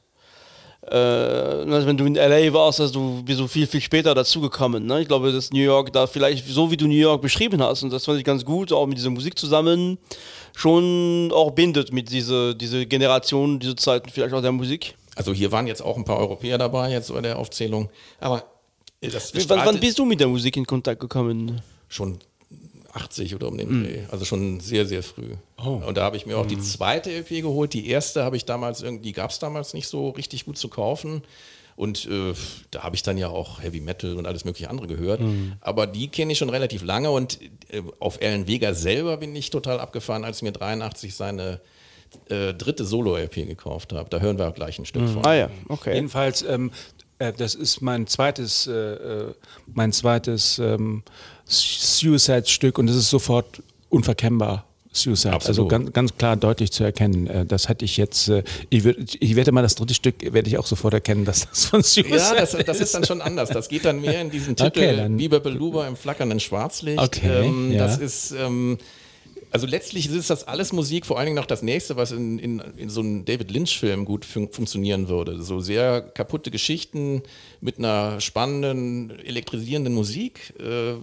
äh, 0.89 0.95
also 0.95 1.87
wenn 1.87 1.97
du 1.97 2.05
in 2.05 2.15
LA 2.15 2.51
warst, 2.53 2.79
also 2.81 2.93
du 2.93 3.23
bist 3.23 3.37
so 3.37 3.47
viel, 3.47 3.67
viel 3.67 3.81
später 3.81 4.15
dazugekommen. 4.15 4.85
Ne? 4.85 5.01
Ich 5.01 5.07
glaube, 5.07 5.31
dass 5.31 5.51
New 5.51 5.61
York 5.61 5.93
da 5.93 6.07
vielleicht, 6.07 6.47
so 6.47 6.71
wie 6.71 6.77
du 6.77 6.87
New 6.87 6.93
York 6.95 7.21
beschrieben 7.21 7.61
hast, 7.61 7.83
und 7.83 7.91
das 7.91 8.05
fand 8.05 8.17
ich 8.17 8.23
ganz 8.23 8.43
gut, 8.43 8.71
auch 8.71 8.87
mit 8.87 8.97
dieser 8.97 9.09
Musik 9.09 9.37
zusammen, 9.37 9.97
schon 10.55 11.31
auch 11.33 11.51
bindet 11.51 11.93
mit 11.93 12.09
dieser 12.11 12.53
diese 12.53 12.85
Generation, 12.85 13.59
diese 13.59 13.75
Zeiten 13.75 14.09
vielleicht 14.09 14.33
auch 14.33 14.41
der 14.41 14.51
Musik. 14.51 14.95
Also 15.19 15.33
hier 15.33 15.51
waren 15.51 15.67
jetzt 15.67 15.81
auch 15.81 15.97
ein 15.97 16.05
paar 16.05 16.17
Europäer 16.17 16.57
dabei, 16.57 16.91
jetzt 16.91 17.11
bei 17.11 17.19
der 17.19 17.37
Aufzählung. 17.37 17.89
Aber 18.21 18.45
das 19.01 19.33
wann, 19.49 19.65
wann 19.65 19.79
bist 19.81 19.99
du 19.99 20.05
mit 20.05 20.21
der 20.21 20.29
Musik 20.29 20.55
in 20.55 20.65
Kontakt 20.65 21.01
gekommen? 21.01 21.61
Schon 21.89 22.19
80 22.93 23.35
oder 23.35 23.49
um 23.49 23.57
den 23.57 23.69
mhm. 23.69 23.83
Dreh. 23.83 23.99
Also 24.11 24.23
schon 24.23 24.61
sehr, 24.61 24.85
sehr 24.85 25.03
früh. 25.03 25.35
Oh. 25.61 25.81
Und 25.85 25.97
da 25.97 26.03
habe 26.03 26.15
ich 26.15 26.25
mir 26.25 26.37
auch 26.37 26.45
mhm. 26.45 26.49
die 26.49 26.59
zweite 26.61 27.11
LP 27.11 27.41
geholt. 27.41 27.73
Die 27.73 27.89
erste 27.89 28.23
habe 28.23 28.37
ich 28.37 28.45
damals 28.45 28.81
irgendwie, 28.81 29.11
gab 29.11 29.31
es 29.31 29.39
damals 29.39 29.73
nicht 29.73 29.89
so 29.89 30.11
richtig 30.11 30.45
gut 30.45 30.57
zu 30.57 30.69
kaufen. 30.69 31.21
Und 31.75 32.05
äh, 32.05 32.33
da 32.71 32.83
habe 32.83 32.95
ich 32.95 33.03
dann 33.03 33.17
ja 33.17 33.27
auch 33.27 33.61
Heavy 33.61 33.81
Metal 33.81 34.15
und 34.15 34.25
alles 34.25 34.45
mögliche 34.45 34.69
andere 34.69 34.87
gehört. 34.87 35.19
Mhm. 35.19 35.57
Aber 35.59 35.85
die 35.85 36.07
kenne 36.07 36.31
ich 36.31 36.37
schon 36.37 36.49
relativ 36.49 36.81
lange 36.81 37.11
und 37.11 37.41
äh, 37.67 37.81
auf 37.99 38.21
Alan 38.21 38.47
Vega 38.47 38.73
selber 38.73 39.17
bin 39.17 39.35
ich 39.35 39.49
total 39.49 39.81
abgefahren, 39.81 40.23
als 40.23 40.41
mir 40.41 40.53
83 40.53 41.13
seine 41.13 41.59
äh, 42.29 42.53
dritte 42.53 42.85
Solo-LP 42.85 43.47
gekauft 43.47 43.93
habe. 43.93 44.09
Da 44.09 44.19
hören 44.19 44.37
wir 44.37 44.47
auch 44.47 44.55
gleich 44.55 44.79
ein 44.79 44.85
Stück 44.85 45.03
mhm. 45.03 45.13
von. 45.13 45.25
Ah 45.25 45.33
ja, 45.33 45.49
okay. 45.67 45.95
Jedenfalls, 45.95 46.43
ähm, 46.43 46.71
äh, 47.19 47.33
das 47.33 47.55
ist 47.55 47.81
mein 47.81 48.07
zweites, 48.07 48.67
äh, 48.67 48.71
äh, 48.71 49.33
mein 49.73 49.91
zweites 49.91 50.59
ähm, 50.59 51.03
Suicide-Stück 51.45 52.77
und 52.77 52.89
es 52.89 52.95
ist 52.95 53.09
sofort 53.09 53.61
unverkennbar. 53.89 54.65
Suicide, 54.91 55.33
Absolut. 55.33 55.49
also 55.49 55.67
ganz, 55.67 55.93
ganz 55.93 56.17
klar 56.17 56.35
deutlich 56.35 56.71
zu 56.71 56.83
erkennen. 56.83 57.27
Äh, 57.27 57.45
das 57.45 57.69
hatte 57.69 57.85
ich 57.85 57.95
jetzt, 57.97 58.27
äh, 58.27 58.43
ich, 58.69 58.83
würd, 58.83 59.17
ich 59.19 59.35
werde 59.35 59.51
mal 59.51 59.61
das 59.61 59.75
dritte 59.75 59.93
Stück, 59.93 60.33
werde 60.33 60.49
ich 60.49 60.57
auch 60.57 60.65
sofort 60.65 60.95
erkennen, 60.95 61.25
dass 61.25 61.47
das 61.47 61.65
von 61.65 61.83
Suicide 61.83 62.17
Ja, 62.17 62.33
das, 62.35 62.51
das 62.51 62.79
ist 62.79 62.95
dann 62.95 63.05
schon 63.05 63.21
anders. 63.21 63.49
Das 63.49 63.69
geht 63.69 63.85
dann 63.85 64.01
mehr 64.01 64.19
in 64.19 64.31
diesen 64.31 64.55
Titel 64.55 64.79
okay, 64.79 65.09
Biber 65.09 65.39
Beluber 65.41 65.87
im 65.87 65.95
flackernden 65.95 66.39
Schwarzlicht. 66.39 66.99
Okay, 66.99 67.45
ähm, 67.45 67.71
ja. 67.71 67.85
Das 67.85 67.97
ist, 67.97 68.31
ähm, 68.31 68.79
also 69.51 69.67
letztlich 69.67 70.09
ist 70.09 70.29
das 70.29 70.47
alles 70.47 70.73
Musik, 70.73 71.05
vor 71.05 71.17
allen 71.17 71.27
Dingen 71.27 71.35
noch 71.35 71.45
das 71.45 71.61
nächste, 71.61 71.95
was 71.95 72.11
in, 72.11 72.39
in, 72.39 72.59
in 72.77 72.89
so 72.89 73.01
einem 73.01 73.25
David 73.25 73.51
Lynch-Film 73.51 74.05
gut 74.05 74.25
fun 74.25 74.51
funktionieren 74.51 75.09
würde. 75.09 75.41
So 75.41 75.59
sehr 75.59 76.01
kaputte 76.01 76.51
Geschichten 76.51 77.23
mit 77.61 77.77
einer 77.77 78.21
spannenden, 78.21 79.19
elektrisierenden 79.19 79.93
Musik. 79.93 80.53
Äh, 80.59 80.95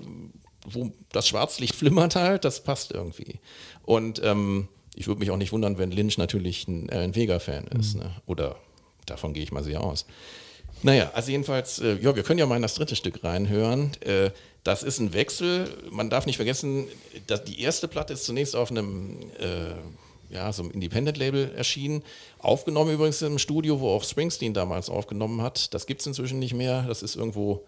wo 0.68 0.92
das 1.12 1.28
Schwarzlicht 1.28 1.74
flimmert 1.76 2.16
halt, 2.16 2.44
das 2.44 2.62
passt 2.62 2.92
irgendwie. 2.92 3.38
Und 3.84 4.20
ähm, 4.24 4.68
ich 4.94 5.06
würde 5.06 5.20
mich 5.20 5.30
auch 5.30 5.36
nicht 5.36 5.52
wundern, 5.52 5.78
wenn 5.78 5.90
Lynch 5.90 6.18
natürlich 6.18 6.66
ein 6.66 6.90
Alan 6.90 7.14
Vega-Fan 7.14 7.66
ist. 7.78 7.94
Mhm. 7.94 8.00
Ne? 8.00 8.10
Oder 8.26 8.56
davon 9.04 9.32
gehe 9.32 9.42
ich 9.42 9.52
mal 9.52 9.62
sehr 9.62 9.80
aus. 9.80 10.06
Naja, 10.82 11.10
also 11.14 11.30
jedenfalls, 11.30 11.78
äh, 11.78 11.98
ja, 12.00 12.14
wir 12.16 12.22
können 12.22 12.38
ja 12.38 12.46
mal 12.46 12.56
in 12.56 12.62
das 12.62 12.74
dritte 12.74 12.96
Stück 12.96 13.24
reinhören. 13.24 13.92
Äh, 14.00 14.30
das 14.66 14.82
ist 14.82 14.98
ein 14.98 15.12
Wechsel. 15.12 15.68
Man 15.90 16.10
darf 16.10 16.26
nicht 16.26 16.36
vergessen, 16.36 16.88
dass 17.28 17.44
die 17.44 17.60
erste 17.60 17.86
Platte 17.86 18.14
ist 18.14 18.24
zunächst 18.24 18.56
auf 18.56 18.70
einem, 18.70 19.18
äh, 19.38 20.34
ja, 20.34 20.52
so 20.52 20.64
einem 20.64 20.72
Independent-Label 20.72 21.52
erschienen. 21.54 22.02
Aufgenommen 22.38 22.92
übrigens 22.92 23.22
im 23.22 23.38
Studio, 23.38 23.78
wo 23.80 23.90
auch 23.90 24.02
Springsteen 24.02 24.54
damals 24.54 24.90
aufgenommen 24.90 25.40
hat. 25.40 25.72
Das 25.72 25.86
gibt 25.86 26.00
es 26.00 26.06
inzwischen 26.08 26.40
nicht 26.40 26.54
mehr. 26.54 26.82
Das 26.88 27.02
ist 27.02 27.14
irgendwo 27.14 27.64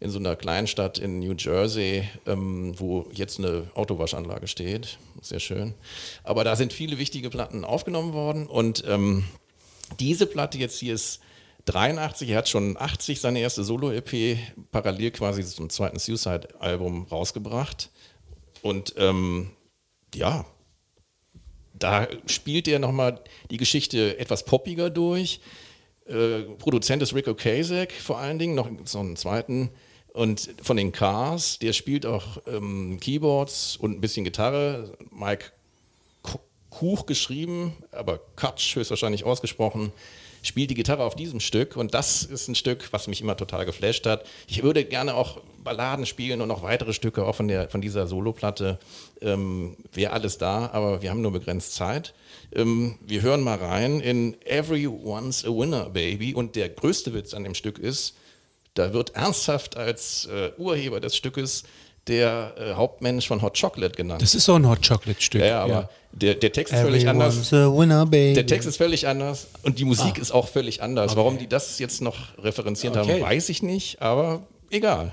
in 0.00 0.10
so 0.10 0.18
einer 0.18 0.34
Kleinstadt 0.34 0.98
in 0.98 1.20
New 1.20 1.34
Jersey, 1.38 2.08
ähm, 2.26 2.74
wo 2.78 3.06
jetzt 3.12 3.38
eine 3.38 3.70
Autowaschanlage 3.74 4.48
steht. 4.48 4.98
Sehr 5.20 5.40
schön. 5.40 5.74
Aber 6.24 6.42
da 6.42 6.56
sind 6.56 6.72
viele 6.72 6.98
wichtige 6.98 7.30
Platten 7.30 7.64
aufgenommen 7.64 8.12
worden 8.12 8.46
und 8.48 8.82
ähm, 8.88 9.24
diese 10.00 10.26
Platte 10.26 10.58
jetzt 10.58 10.80
hier 10.80 10.94
ist 10.94 11.20
83, 11.64 12.30
er 12.30 12.38
hat 12.38 12.48
schon 12.48 12.76
80 12.76 13.20
seine 13.20 13.40
erste 13.40 13.64
Solo-EP 13.64 14.38
parallel 14.70 15.10
quasi 15.10 15.44
zum 15.44 15.70
zweiten 15.70 15.98
Suicide-Album 15.98 17.06
rausgebracht. 17.10 17.90
Und 18.62 18.94
ähm, 18.96 19.50
ja, 20.14 20.44
da 21.74 22.08
spielt 22.26 22.68
er 22.68 22.78
nochmal 22.78 23.20
die 23.50 23.56
Geschichte 23.56 24.18
etwas 24.18 24.44
poppiger 24.44 24.90
durch. 24.90 25.40
Äh, 26.06 26.42
Produzent 26.58 27.02
ist 27.02 27.14
Rick 27.14 27.28
Ocasek 27.28 27.92
vor 27.92 28.18
allen 28.18 28.38
Dingen, 28.38 28.54
noch 28.54 28.68
so 28.84 28.98
einen 29.00 29.16
zweiten 29.16 29.70
und 30.12 30.50
von 30.60 30.76
den 30.76 30.92
Cars, 30.92 31.58
der 31.58 31.72
spielt 31.72 32.04
auch 32.04 32.38
ähm, 32.46 32.98
Keyboards 33.00 33.76
und 33.76 33.92
ein 33.92 34.00
bisschen 34.00 34.24
Gitarre. 34.24 34.96
Mike 35.10 35.52
Kuch 36.70 37.06
geschrieben, 37.06 37.74
aber 37.90 38.20
Katsch 38.36 38.76
höchstwahrscheinlich 38.76 39.24
ausgesprochen, 39.24 39.92
spielt 40.42 40.70
die 40.70 40.74
Gitarre 40.74 41.04
auf 41.04 41.16
diesem 41.16 41.40
Stück. 41.40 41.76
Und 41.76 41.94
das 41.94 42.22
ist 42.22 42.48
ein 42.48 42.54
Stück, 42.54 42.92
was 42.92 43.08
mich 43.08 43.20
immer 43.20 43.36
total 43.36 43.66
geflasht 43.66 44.06
hat. 44.06 44.24
Ich 44.46 44.62
würde 44.62 44.84
gerne 44.84 45.14
auch 45.14 45.40
Balladen 45.62 46.06
spielen 46.06 46.40
und 46.40 46.48
noch 46.48 46.62
weitere 46.62 46.92
Stücke 46.92 47.24
auch 47.24 47.34
von, 47.34 47.48
der, 47.48 47.68
von 47.68 47.80
dieser 47.80 48.06
Soloplatte. 48.06 48.78
Ähm, 49.20 49.76
Wäre 49.92 50.12
alles 50.12 50.38
da, 50.38 50.70
aber 50.72 51.02
wir 51.02 51.10
haben 51.10 51.22
nur 51.22 51.32
begrenzt 51.32 51.74
Zeit. 51.74 52.14
Ähm, 52.52 52.98
wir 53.06 53.22
hören 53.22 53.42
mal 53.42 53.58
rein 53.58 54.00
in 54.00 54.36
Everyone's 54.44 55.44
a 55.44 55.48
Winner, 55.48 55.90
Baby. 55.90 56.34
Und 56.34 56.56
der 56.56 56.68
größte 56.68 57.12
Witz 57.12 57.34
an 57.34 57.44
dem 57.44 57.54
Stück 57.54 57.78
ist, 57.78 58.14
da 58.74 58.92
wird 58.92 59.16
ernsthaft 59.16 59.76
als 59.76 60.26
äh, 60.26 60.52
Urheber 60.56 61.00
des 61.00 61.16
Stückes 61.16 61.64
der 62.06 62.54
äh, 62.56 62.74
Hauptmensch 62.74 63.28
von 63.28 63.42
Hot 63.42 63.58
Chocolate 63.60 63.94
genannt. 63.94 64.22
Das 64.22 64.34
ist 64.34 64.44
so 64.44 64.54
ein 64.54 64.68
Hot 64.68 64.86
Chocolate 64.86 65.20
Stück. 65.20 65.42
Ja, 65.42 65.62
aber 65.62 65.72
ja. 65.72 65.88
Der, 66.12 66.34
der 66.34 66.52
Text 66.52 66.74
ist 66.74 66.80
völlig 66.80 67.08
anders. 67.08 67.52
Winner, 67.52 68.04
der 68.06 68.46
Text 68.46 68.66
ist 68.66 68.76
völlig 68.76 69.06
anders 69.06 69.46
und 69.62 69.78
die 69.78 69.84
Musik 69.84 70.14
ah. 70.16 70.20
ist 70.20 70.32
auch 70.32 70.48
völlig 70.48 70.82
anders. 70.82 71.12
Okay. 71.12 71.18
Warum 71.18 71.38
die 71.38 71.46
das 71.46 71.78
jetzt 71.78 72.02
noch 72.02 72.36
referenziert 72.38 72.96
okay. 72.96 73.12
haben, 73.12 73.22
weiß 73.22 73.48
ich 73.48 73.62
nicht, 73.62 74.02
aber 74.02 74.42
egal. 74.70 75.12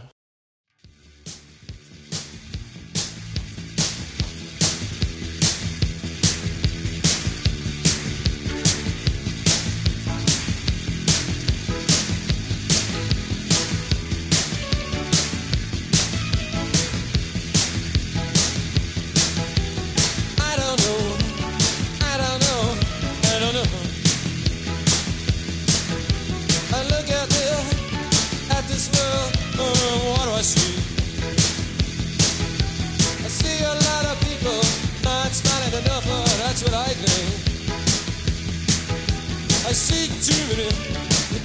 see 39.77 40.09
too 40.25 40.41
many, 40.49 40.69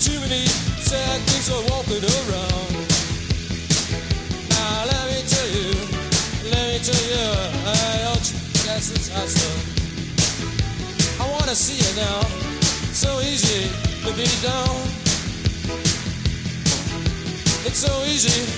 too 0.00 0.18
many 0.24 0.46
sad 0.80 1.20
things 1.28 1.52
are 1.52 1.60
walking 1.68 2.00
around. 2.00 2.72
Now 4.48 4.88
let 4.88 5.04
me 5.12 5.20
tell 5.28 5.48
you, 5.52 5.76
let 6.48 6.64
me 6.72 6.78
tell 6.80 7.04
you, 7.12 7.28
I 7.68 8.08
ought 8.08 8.24
to 8.24 8.34
guess 8.64 8.88
it's 8.88 9.12
awesome. 9.12 9.60
I 11.20 11.28
wanna 11.30 11.54
see 11.54 11.76
you 11.76 11.92
now, 12.00 12.24
so 12.96 13.20
easy 13.20 13.68
to 14.00 14.10
be 14.16 14.24
down. 14.40 14.80
It's 17.68 17.84
so 17.84 17.92
easy, 18.08 18.48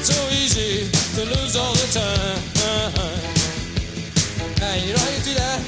so 0.00 0.14
easy 0.30 0.86
to 1.16 1.26
lose 1.26 1.56
all 1.56 1.74
the 1.74 1.88
time. 1.90 2.38
And 4.62 4.82
you 4.86 4.92
know 4.94 5.02
how 5.02 5.10
you 5.10 5.22
do 5.26 5.34
that, 5.34 5.60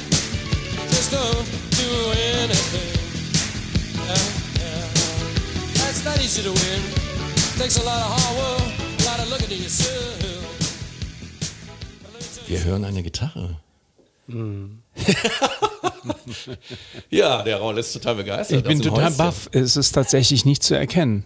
just 0.87 1.11
don't 1.11 1.45
do 1.75 1.89
anything. 2.15 2.96
Not 6.07 6.23
easy 6.23 6.41
to 6.43 6.51
win. 6.51 6.81
Takes 7.59 7.77
a 7.79 7.83
lot 7.83 7.99
of 8.01 8.07
hard 8.15 8.37
work, 8.37 8.61
a 8.99 9.03
lot 9.09 9.19
of 9.19 9.29
looking 9.29 9.49
to 9.49 9.55
yourself. 9.55 10.15
Wir 12.47 12.63
hören 12.63 12.85
eine 12.85 13.03
Gitarre. 13.03 13.57
ja, 17.09 17.41
der 17.43 17.57
Raul 17.57 17.77
ist 17.77 17.93
total 17.93 18.15
begeistert. 18.15 18.57
Ich 18.59 18.63
bin 18.63 18.81
total 18.81 19.05
Häuschen. 19.05 19.17
baff. 19.17 19.49
Es 19.51 19.75
ist 19.77 19.91
tatsächlich 19.93 20.45
nicht 20.45 20.63
zu 20.63 20.75
erkennen, 20.77 21.25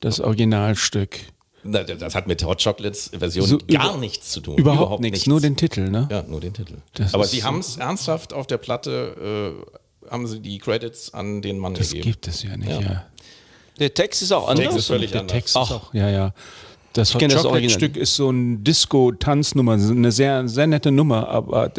das 0.00 0.20
Originalstück. 0.20 1.18
Na, 1.62 1.82
Das 1.82 2.14
hat 2.14 2.26
mit 2.26 2.44
Hot 2.44 2.62
Chocolates 2.62 3.10
Version 3.18 3.46
So 3.46 3.58
gar 3.58 3.96
nichts 3.96 4.30
zu 4.32 4.40
tun. 4.40 4.56
Überhaupt, 4.58 5.00
nichts, 5.00 5.26
nur 5.26 5.40
den 5.40 5.56
Titel, 5.56 5.88
ne? 5.90 6.08
Ja, 6.10 6.22
nur 6.22 6.40
den 6.40 6.52
Titel. 6.52 6.76
Das 6.94 7.14
Aber 7.14 7.24
sie 7.26 7.40
so- 7.40 7.46
haben 7.46 7.60
es 7.60 7.76
ernsthaft 7.78 8.32
auf 8.34 8.46
der 8.46 8.58
Platte, 8.58 9.54
äh, 10.06 10.10
haben 10.10 10.26
sie 10.26 10.40
die 10.40 10.58
Credits 10.58 11.14
an 11.14 11.40
den 11.40 11.58
Mann 11.58 11.72
Das 11.74 11.88
gegeben. 11.90 12.10
gibt 12.10 12.28
es 12.28 12.42
ja 12.42 12.54
nicht, 12.58 12.68
Ja. 12.70 12.80
ja. 12.80 13.06
Der 13.78 13.92
Text 13.92 14.22
ist 14.22 14.32
auch 14.32 14.48
Text 14.48 14.60
anders. 14.62 14.76
ist 14.76 14.86
völlig 14.86 15.10
Der 15.10 15.20
anders. 15.22 15.34
Text 15.36 15.56
Ach. 15.56 15.64
ist 15.64 15.72
auch, 15.72 15.94
ja, 15.94 16.08
ja. 16.08 16.32
Das 16.92 17.12
Hot 17.12 17.22
Chocolate. 17.22 17.70
Stück 17.70 17.96
ist 17.96 18.14
so 18.14 18.30
ein 18.30 18.62
Disco-Tanznummer, 18.62 19.72
eine 19.72 20.12
sehr, 20.12 20.46
sehr 20.46 20.68
nette 20.68 20.92
Nummer, 20.92 21.28
aber 21.28 21.72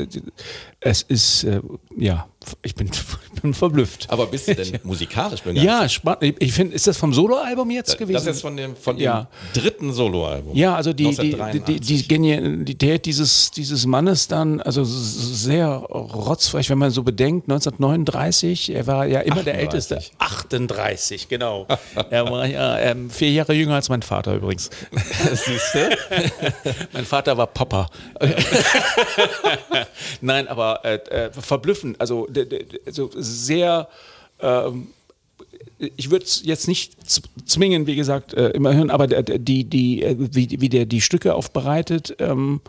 es 0.86 1.02
ist, 1.02 1.43
äh, 1.45 1.62
ja, 1.98 2.28
ich 2.62 2.76
bin, 2.76 2.88
ich 3.36 3.41
bin 3.41 3.56
verblüfft. 3.56 4.06
Aber 4.12 4.28
bist 4.28 4.48
du 4.48 4.54
denn 4.54 4.80
musikalisch 4.84 5.41
begeistert? 5.41 5.65
Ja, 5.65 5.89
spannend. 5.89 6.36
Ich- 6.39 6.54
finde, 6.54 6.76
ist 6.76 6.86
das 6.86 6.95
vom 6.98 7.12
Soloalbum 7.12 7.71
jetzt 7.71 7.98
gewesen? 7.98 8.13
Das 8.13 8.28
ist 8.28 8.41
von 8.41 8.56
dem, 8.56 8.76
von 8.76 8.95
dem 8.98 9.04
Ja. 9.04 9.28
dritten 9.54 9.91
Soloalbum. 9.93 10.56
Ja, 10.56 10.76
also 10.76 10.93
die, 10.93 11.06
die, 11.06 11.15
die, 11.15 11.34
1983. 11.41 11.88
die 11.88 12.08
Genialität 12.08 13.06
dieses, 13.08 13.50
dieses 13.50 13.88
Mannes 13.88 14.28
dann, 14.28 14.62
also 14.62 14.84
sehr 14.86 15.67
rotzfrech, 15.67 16.69
wenn 16.69 16.78
man 16.78 16.91
so 16.91 17.02
bedenkt, 17.02 17.50
1939, 17.50 18.76
er 18.76 18.86
war 18.86 19.08
ja 19.08 19.21
immer 19.21 19.41
der 19.43 19.56
38. 19.56 19.63
Älteste. 19.63 20.00
38, 20.19 21.28
genau. 21.28 21.65
er 22.12 22.30
war 22.30 22.45
ja 22.45 22.78
ähm, 22.78 23.10
vier 23.10 23.32
Jahre 23.32 23.54
jünger 23.54 23.74
als 23.74 23.89
mein 23.89 24.04
Vater 24.04 24.36
übrigens. 24.36 24.69
Siehst 25.34 25.74
du? 25.74 25.98
mein 26.93 27.06
Vater 27.06 27.36
war 27.38 27.48
Papa. 27.48 27.89
Nein, 30.21 30.48
aber 30.48 30.75
äh, 30.84 30.96
äh, 30.96 31.32
verblüffend, 31.32 32.00
also, 32.00 32.28
also 32.86 33.10
sehr... 33.16 33.88
Ähm, 34.40 34.88
ich 35.78 36.10
würde 36.10 36.26
es 36.26 36.42
jetzt 36.44 36.68
nicht 36.68 36.94
zwingen, 37.46 37.86
wie 37.86 37.96
gesagt, 37.96 38.34
äh, 38.34 38.50
immer 38.50 38.74
hören, 38.74 38.90
aber 38.90 39.08
die, 39.08 39.66
die, 39.66 40.04
äh, 40.04 40.16
wie, 40.18 40.62
wie 40.62 40.70
der 40.70 40.86
die 40.86 41.02
Stücke 41.02 41.36
aufbereitet, 41.36 42.16
ähm, 42.20 42.62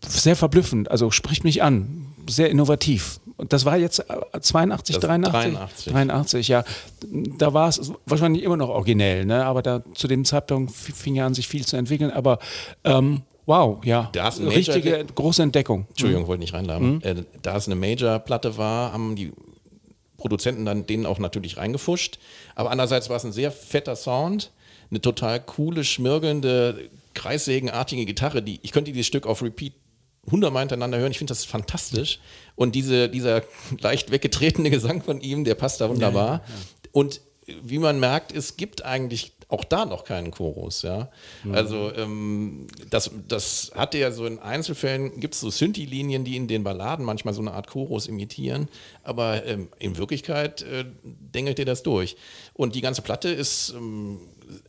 sehr 0.00 0.36
verblüffend, 0.36 0.90
also 0.90 1.10
spricht 1.10 1.42
mich 1.44 1.62
an, 1.62 2.06
sehr 2.28 2.50
innovativ. 2.50 3.20
Und 3.36 3.52
das 3.52 3.64
war 3.64 3.76
jetzt 3.76 3.98
äh, 3.98 4.40
82, 4.40 4.96
Das 4.96 5.04
83? 5.04 5.52
83. 5.52 5.92
83, 5.92 6.48
ja. 6.48 6.64
Da 7.38 7.52
war 7.52 7.68
es 7.68 7.92
wahrscheinlich 8.06 8.44
immer 8.44 8.56
noch 8.56 8.68
originell, 8.68 9.24
ne? 9.24 9.44
aber 9.44 9.62
da 9.62 9.82
zu 9.94 10.06
dem 10.06 10.24
Zeitpunkt 10.24 10.72
fing 10.72 11.16
ja 11.16 11.26
an, 11.26 11.34
sich 11.34 11.48
viel 11.48 11.66
zu 11.66 11.76
entwickeln. 11.76 12.12
Aber 12.12 12.38
ähm, 12.84 13.22
wow, 13.46 13.84
ja, 13.84 14.08
Da 14.12 14.24
hast 14.24 14.38
du 14.38 14.42
einen 14.42 14.52
richtige 14.52 14.90
Major- 14.90 15.04
große 15.14 15.42
Entdeckung. 15.42 15.86
Entschuldigung, 15.90 16.26
wollte 16.26 16.40
nicht 16.40 16.54
reinladen. 16.54 16.94
Mhm. 16.94 17.00
Äh, 17.02 17.14
da 17.42 17.56
es 17.56 17.66
eine 17.66 17.74
Major-Platte 17.76 18.56
war, 18.56 18.92
haben 18.92 19.16
die 19.16 19.32
Produzenten 20.16 20.64
dann 20.64 20.86
denen 20.86 21.04
auch 21.06 21.18
natürlich 21.18 21.56
reingefuscht. 21.56 22.18
Aber 22.54 22.70
andererseits 22.70 23.10
war 23.10 23.16
es 23.16 23.24
ein 23.24 23.32
sehr 23.32 23.50
fetter 23.50 23.96
Sound, 23.96 24.52
eine 24.90 25.00
total 25.00 25.40
coole, 25.40 25.84
schmirgelnde, 25.84 26.90
kreissägenartige 27.14 28.04
Gitarre. 28.06 28.42
Die, 28.42 28.60
ich 28.62 28.72
könnte 28.72 28.92
dieses 28.92 29.06
Stück 29.06 29.26
auf 29.26 29.42
Repeat 29.42 29.72
hundertmal 30.30 30.62
hintereinander 30.62 30.98
hören. 30.98 31.10
Ich 31.10 31.18
finde 31.18 31.32
das 31.32 31.44
fantastisch. 31.44 32.20
Und 32.54 32.74
diese, 32.74 33.08
dieser 33.08 33.42
leicht 33.80 34.10
weggetretene 34.12 34.70
Gesang 34.70 35.02
von 35.02 35.20
ihm, 35.20 35.44
der 35.44 35.56
passt 35.56 35.80
da 35.80 35.88
wunderbar. 35.88 36.42
Und 36.92 37.20
wie 37.62 37.78
man 37.78 37.98
merkt, 37.98 38.30
es 38.32 38.56
gibt 38.56 38.84
eigentlich 38.84 39.32
auch 39.52 39.64
da 39.64 39.84
noch 39.84 40.04
keinen 40.04 40.30
Chorus, 40.30 40.82
ja. 40.82 41.10
Also 41.52 41.92
ähm, 41.94 42.66
das, 42.88 43.10
das 43.28 43.70
hatte 43.74 43.98
ja 43.98 44.10
so 44.10 44.24
in 44.26 44.38
Einzelfällen, 44.38 45.20
gibt 45.20 45.34
es 45.34 45.40
so 45.40 45.50
Synthi-Linien, 45.50 46.24
die 46.24 46.36
in 46.36 46.48
den 46.48 46.64
Balladen 46.64 47.04
manchmal 47.04 47.34
so 47.34 47.42
eine 47.42 47.52
Art 47.52 47.66
Chorus 47.66 48.06
imitieren, 48.06 48.68
aber 49.04 49.44
ähm, 49.44 49.68
in 49.78 49.98
Wirklichkeit 49.98 50.62
äh, 50.62 50.84
dengelt 51.04 51.58
ihr 51.58 51.66
das 51.66 51.82
durch. 51.82 52.16
Und 52.54 52.74
die 52.74 52.80
ganze 52.80 53.02
Platte 53.02 53.28
ist 53.28 53.74
ähm, 53.76 54.20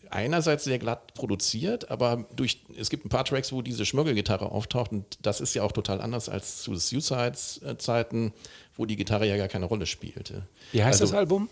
einerseits 0.10 0.66
sehr 0.66 0.80
glatt 0.80 1.14
produziert, 1.14 1.90
aber 1.90 2.26
durch, 2.36 2.60
es 2.78 2.90
gibt 2.90 3.06
ein 3.06 3.10
paar 3.10 3.26
Tracks, 3.26 3.52
wo 3.54 3.62
diese 3.62 3.86
Schmörgelgitarre 3.86 4.52
auftaucht 4.52 4.92
und 4.92 5.18
das 5.22 5.40
ist 5.42 5.54
ja 5.54 5.64
auch 5.64 5.72
total 5.72 6.02
anders 6.02 6.28
als 6.30 6.62
zu 6.62 6.76
Suicides-Zeiten, 6.76 8.34
wo 8.76 8.86
die 8.86 8.96
Gitarre 8.96 9.28
ja 9.28 9.38
gar 9.38 9.48
keine 9.48 9.66
Rolle 9.66 9.86
spielte. 9.86 10.44
Wie 10.72 10.84
heißt 10.84 11.02
Also, 11.02 11.14
das 11.14 11.18
Album? 11.20 11.50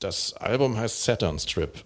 Das 0.00 0.34
Album 0.34 0.76
heißt 0.76 1.04
Saturn 1.04 1.38
Strip. 1.38 1.84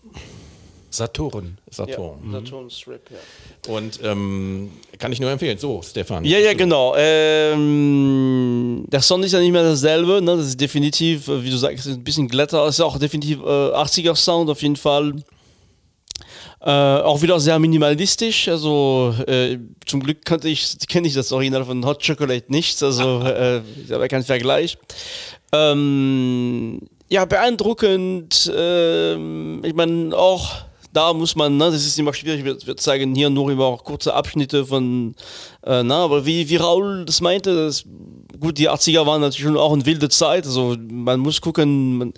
Saturn. 0.90 1.59
Saturn. 1.70 2.18
Ja, 2.27 2.40
Saturn 2.40 2.70
Strip, 2.70 3.03
ja. 3.11 3.72
Und 3.72 4.01
ähm, 4.03 4.70
kann 4.98 5.12
ich 5.12 5.20
nur 5.20 5.31
empfehlen. 5.31 5.59
So, 5.59 5.83
Stefan. 5.83 6.24
Ja, 6.24 6.38
ja, 6.38 6.55
genau. 6.55 6.94
Ähm, 6.96 8.85
der 8.88 9.03
Sound 9.03 9.24
ist 9.24 9.33
ja 9.33 9.40
nicht 9.40 9.53
mehr 9.53 9.62
dasselbe. 9.62 10.22
Ne? 10.22 10.37
Das 10.37 10.46
ist 10.46 10.61
definitiv, 10.61 11.29
äh, 11.29 11.44
wie 11.44 11.51
du 11.51 11.57
sagst, 11.57 11.87
ein 11.87 12.03
bisschen 12.03 12.29
glatter. 12.29 12.64
Es 12.66 12.77
ist 12.77 12.81
auch 12.81 12.98
definitiv 12.98 13.40
äh, 13.40 13.44
80er 13.44 14.16
Sound 14.16 14.48
auf 14.51 14.62
jeden 14.62 14.77
Fall. 14.77 15.14
Äh, 16.61 16.70
auch 16.70 17.22
wieder 17.22 17.38
sehr 17.38 17.59
minimalistisch. 17.59 18.48
Also 18.48 19.14
äh, 19.27 19.59
zum 19.87 20.03
Glück 20.03 20.24
kannte 20.24 20.48
ich, 20.48 20.77
kenne 20.88 21.07
ich 21.07 21.14
das 21.14 21.31
Original 21.33 21.64
von 21.64 21.85
Hot 21.85 22.05
Chocolate 22.05 22.51
nicht. 22.51 22.83
Also 22.83 23.20
äh, 23.24 23.61
ich 23.85 23.92
habe 23.92 24.09
keinen 24.09 24.24
Vergleich. 24.24 24.79
Ähm, 25.53 26.81
ja, 27.09 27.24
beeindruckend. 27.24 28.53
Ähm, 28.55 29.62
ich 29.64 29.74
meine 29.74 30.16
auch 30.16 30.68
da 30.92 31.12
muss 31.12 31.37
man, 31.37 31.57
ne, 31.57 31.70
das 31.70 31.85
ist 31.85 31.98
immer 31.98 32.14
schwierig, 32.14 32.44
wir, 32.44 32.57
wir 32.64 32.77
zeigen 32.77 33.14
hier 33.14 33.31
nur 33.31 33.51
immer 33.51 33.77
kurze 33.79 34.14
Abschnitte 34.14 34.66
von, 34.66 35.14
äh, 35.64 35.83
na, 35.83 36.05
aber 36.05 36.24
wie, 36.24 36.48
wie 36.48 36.57
Raul 36.57 37.05
das 37.05 37.20
meinte, 37.20 37.55
das, 37.55 37.85
gut, 38.40 38.59
die 38.59 38.70
80er 38.70 39.07
waren 39.07 39.20
natürlich 39.20 39.44
schon 39.44 39.57
auch 39.57 39.72
eine 39.72 39.85
wilde 39.87 40.09
Zeit, 40.09 40.46
also 40.46 40.77
man 40.90 41.20
muss 41.20 41.40
gucken, 41.40 41.98
man, 41.98 42.12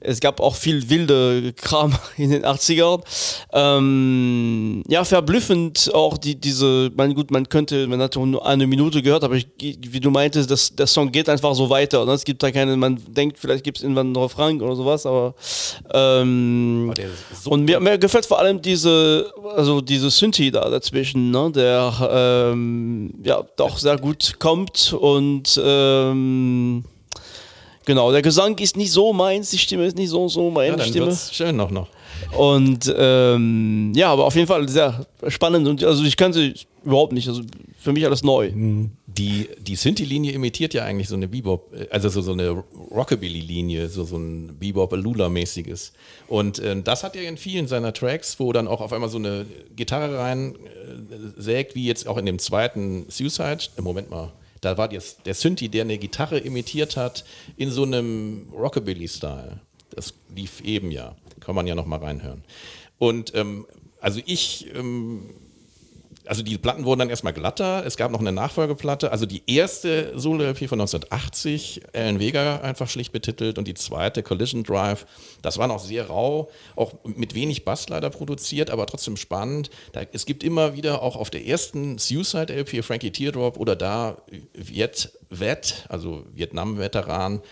es 0.00 0.20
gab 0.20 0.40
auch 0.40 0.54
viel 0.54 0.88
wilde 0.88 1.52
Kram 1.54 1.94
in 2.16 2.30
den 2.30 2.44
80ern. 2.44 3.02
Ähm, 3.52 4.82
ja, 4.88 5.04
verblüffend 5.04 5.90
auch 5.94 6.18
die, 6.18 6.38
diese, 6.38 6.90
man, 6.96 7.14
gut, 7.14 7.30
man 7.30 7.48
könnte, 7.48 7.86
man 7.86 8.00
hat 8.00 8.16
nur 8.16 8.46
eine 8.46 8.66
Minute 8.66 9.02
gehört, 9.02 9.24
aber 9.24 9.34
ich, 9.36 9.48
wie 9.60 10.00
du 10.00 10.10
meintest, 10.10 10.50
das, 10.50 10.74
der 10.74 10.86
Song 10.86 11.12
geht 11.12 11.28
einfach 11.28 11.54
so 11.54 11.68
weiter, 11.70 12.04
ne? 12.04 12.12
es 12.12 12.24
gibt 12.24 12.42
da 12.42 12.50
keine, 12.50 12.76
man 12.76 13.00
denkt, 13.08 13.38
vielleicht 13.38 13.64
gibt 13.64 13.78
es 13.78 13.82
irgendwann 13.82 14.08
einen 14.08 14.16
Refrain 14.16 14.60
oder 14.60 14.76
sowas, 14.76 15.06
aber 15.06 15.34
ähm, 15.92 16.92
so 17.32 17.50
und 17.50 17.64
mir, 17.64 17.80
mir 17.80 17.98
gefällt 17.98 18.26
vor 18.26 18.38
allem 18.38 18.60
diese, 18.60 19.32
also 19.54 19.80
diese 19.80 20.10
Synthi 20.10 20.50
da 20.50 20.68
dazwischen, 20.68 21.30
ne, 21.30 21.50
der 21.52 21.92
ähm, 22.52 23.14
ja 23.22 23.44
doch 23.56 23.78
sehr 23.78 23.98
gut 23.98 24.38
kommt 24.38 24.92
und 24.92 25.55
ähm, 25.62 26.84
genau, 27.84 28.12
der 28.12 28.22
Gesang 28.22 28.56
ist 28.58 28.76
nicht 28.76 28.92
so 28.92 29.12
meins, 29.12 29.50
die 29.50 29.58
Stimme 29.58 29.86
ist 29.86 29.96
nicht 29.96 30.10
so 30.10 30.28
so 30.28 30.50
meine 30.50 30.72
ja, 30.72 30.76
dann 30.76 30.88
Stimme. 30.88 31.06
wird's 31.06 31.34
schön 31.34 31.56
noch 31.56 31.70
noch. 31.70 31.88
Und 32.36 32.92
ähm, 32.96 33.92
ja, 33.94 34.12
aber 34.12 34.24
auf 34.24 34.34
jeden 34.34 34.46
Fall 34.46 34.68
sehr 34.68 35.06
spannend 35.28 35.66
und 35.68 35.84
also 35.84 36.04
ich 36.04 36.16
kannte 36.16 36.54
überhaupt 36.84 37.12
nicht, 37.12 37.28
also 37.28 37.42
für 37.78 37.92
mich 37.92 38.04
alles 38.06 38.22
neu. 38.22 38.50
Die, 39.06 39.48
die 39.60 39.76
Synthi-Linie 39.76 40.32
imitiert 40.32 40.74
ja 40.74 40.84
eigentlich 40.84 41.08
so 41.08 41.14
eine 41.14 41.28
Bebop, 41.28 41.72
äh, 41.74 41.88
also 41.90 42.08
so, 42.08 42.20
so 42.20 42.32
eine 42.32 42.50
Rockabilly-Linie, 42.90 43.88
so, 43.88 44.04
so 44.04 44.16
ein 44.16 44.56
Bebop-Alula-mäßiges. 44.58 45.92
Und 46.28 46.58
äh, 46.58 46.80
das 46.82 47.02
hat 47.02 47.16
er 47.16 47.28
in 47.28 47.36
vielen 47.36 47.66
seiner 47.66 47.92
Tracks, 47.92 48.38
wo 48.38 48.52
dann 48.52 48.68
auch 48.68 48.80
auf 48.80 48.92
einmal 48.92 49.08
so 49.08 49.18
eine 49.18 49.46
Gitarre 49.74 50.18
rein 50.18 50.54
äh, 50.54 51.40
sägt, 51.40 51.74
wie 51.74 51.86
jetzt 51.86 52.06
auch 52.06 52.18
in 52.18 52.26
dem 52.26 52.38
zweiten 52.38 53.06
Suicide. 53.08 53.58
Äh, 53.76 53.82
Moment 53.82 54.10
mal, 54.10 54.32
da 54.60 54.78
war 54.78 54.88
das, 54.88 55.18
der 55.22 55.34
Synthi, 55.34 55.68
der 55.68 55.82
eine 55.82 55.98
Gitarre 55.98 56.38
imitiert 56.38 56.96
hat, 56.96 57.24
in 57.56 57.70
so 57.70 57.82
einem 57.82 58.48
Rockabilly-Style. 58.52 59.60
Das 59.90 60.14
lief 60.34 60.60
eben 60.62 60.90
ja. 60.90 61.16
Kann 61.40 61.54
man 61.54 61.66
ja 61.66 61.74
noch 61.74 61.86
mal 61.86 61.98
reinhören. 61.98 62.44
Und 62.98 63.34
ähm, 63.34 63.66
also 64.00 64.20
ich 64.24 64.66
ähm, 64.74 65.30
also 66.26 66.42
die 66.42 66.58
Platten 66.58 66.84
wurden 66.84 67.00
dann 67.00 67.10
erstmal 67.10 67.32
glatter. 67.32 67.84
Es 67.86 67.96
gab 67.96 68.10
noch 68.10 68.20
eine 68.20 68.32
Nachfolgeplatte. 68.32 69.12
Also 69.12 69.26
die 69.26 69.42
erste 69.46 70.12
Solo-LP 70.18 70.68
von 70.68 70.80
1980, 70.80 71.82
Alan 71.94 72.18
Vega 72.18 72.60
einfach 72.60 72.88
schlicht 72.88 73.12
betitelt 73.12 73.58
und 73.58 73.68
die 73.68 73.74
zweite 73.74 74.22
Collision 74.22 74.64
Drive. 74.64 75.06
Das 75.42 75.58
war 75.58 75.68
noch 75.68 75.78
sehr 75.78 76.06
rau, 76.06 76.50
auch 76.74 76.94
mit 77.04 77.34
wenig 77.34 77.64
Bass 77.64 77.88
leider 77.88 78.10
produziert, 78.10 78.70
aber 78.70 78.86
trotzdem 78.86 79.16
spannend. 79.16 79.70
Da, 79.92 80.02
es 80.12 80.26
gibt 80.26 80.42
immer 80.42 80.74
wieder 80.74 81.02
auch 81.02 81.16
auf 81.16 81.30
der 81.30 81.46
ersten 81.46 81.98
Suicide-LP 81.98 82.84
Frankie 82.84 83.12
Teardrop 83.12 83.58
oder 83.58 83.76
da 83.76 84.18
Viet 84.52 85.12
Vet, 85.30 85.86
also 85.88 86.24
Vietnam-Veteran, 86.34 87.42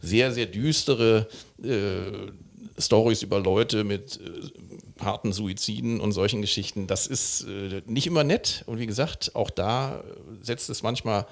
sehr, 0.00 0.32
sehr 0.32 0.46
düstere 0.46 1.28
äh, 1.62 2.30
Stories 2.78 3.22
über 3.22 3.40
Leute 3.40 3.84
mit 3.84 4.20
äh, 4.20 4.73
harten 5.00 5.32
Suiziden 5.32 6.00
und 6.00 6.12
solchen 6.12 6.40
Geschichten. 6.40 6.86
Das 6.86 7.06
ist 7.06 7.42
äh, 7.42 7.82
nicht 7.86 8.06
immer 8.06 8.24
nett. 8.24 8.62
Und 8.66 8.78
wie 8.78 8.86
gesagt, 8.86 9.32
auch 9.34 9.50
da 9.50 10.02
setzt 10.40 10.70
es 10.70 10.82
manchmal 10.82 11.26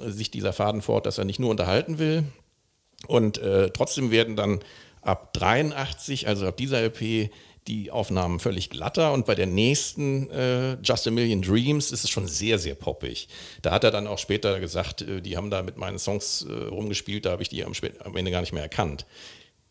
äh, 0.00 0.10
sich 0.10 0.30
dieser 0.30 0.52
Faden 0.52 0.82
fort, 0.82 1.06
dass 1.06 1.18
er 1.18 1.24
nicht 1.24 1.40
nur 1.40 1.50
unterhalten 1.50 1.98
will. 1.98 2.24
Und 3.06 3.38
äh, 3.38 3.70
trotzdem 3.70 4.10
werden 4.10 4.36
dann 4.36 4.60
ab 5.00 5.32
83, 5.32 6.28
also 6.28 6.46
ab 6.46 6.56
dieser 6.56 6.80
LP, 6.80 7.30
die 7.68 7.92
Aufnahmen 7.92 8.40
völlig 8.40 8.70
glatter 8.70 9.12
und 9.12 9.24
bei 9.24 9.36
der 9.36 9.46
nächsten 9.46 10.28
äh, 10.30 10.74
Just 10.82 11.06
a 11.06 11.10
Million 11.12 11.42
Dreams 11.42 11.92
ist 11.92 12.02
es 12.02 12.10
schon 12.10 12.26
sehr, 12.26 12.58
sehr 12.58 12.74
poppig. 12.74 13.28
Da 13.62 13.70
hat 13.70 13.84
er 13.84 13.92
dann 13.92 14.08
auch 14.08 14.18
später 14.18 14.58
gesagt, 14.58 15.02
äh, 15.02 15.20
die 15.20 15.36
haben 15.36 15.50
da 15.50 15.62
mit 15.62 15.76
meinen 15.76 15.98
Songs 15.98 16.44
äh, 16.48 16.52
rumgespielt, 16.52 17.24
da 17.24 17.30
habe 17.30 17.42
ich 17.42 17.48
die 17.48 17.64
am, 17.64 17.72
am 18.00 18.16
Ende 18.16 18.30
gar 18.32 18.40
nicht 18.40 18.52
mehr 18.52 18.64
erkannt. 18.64 19.06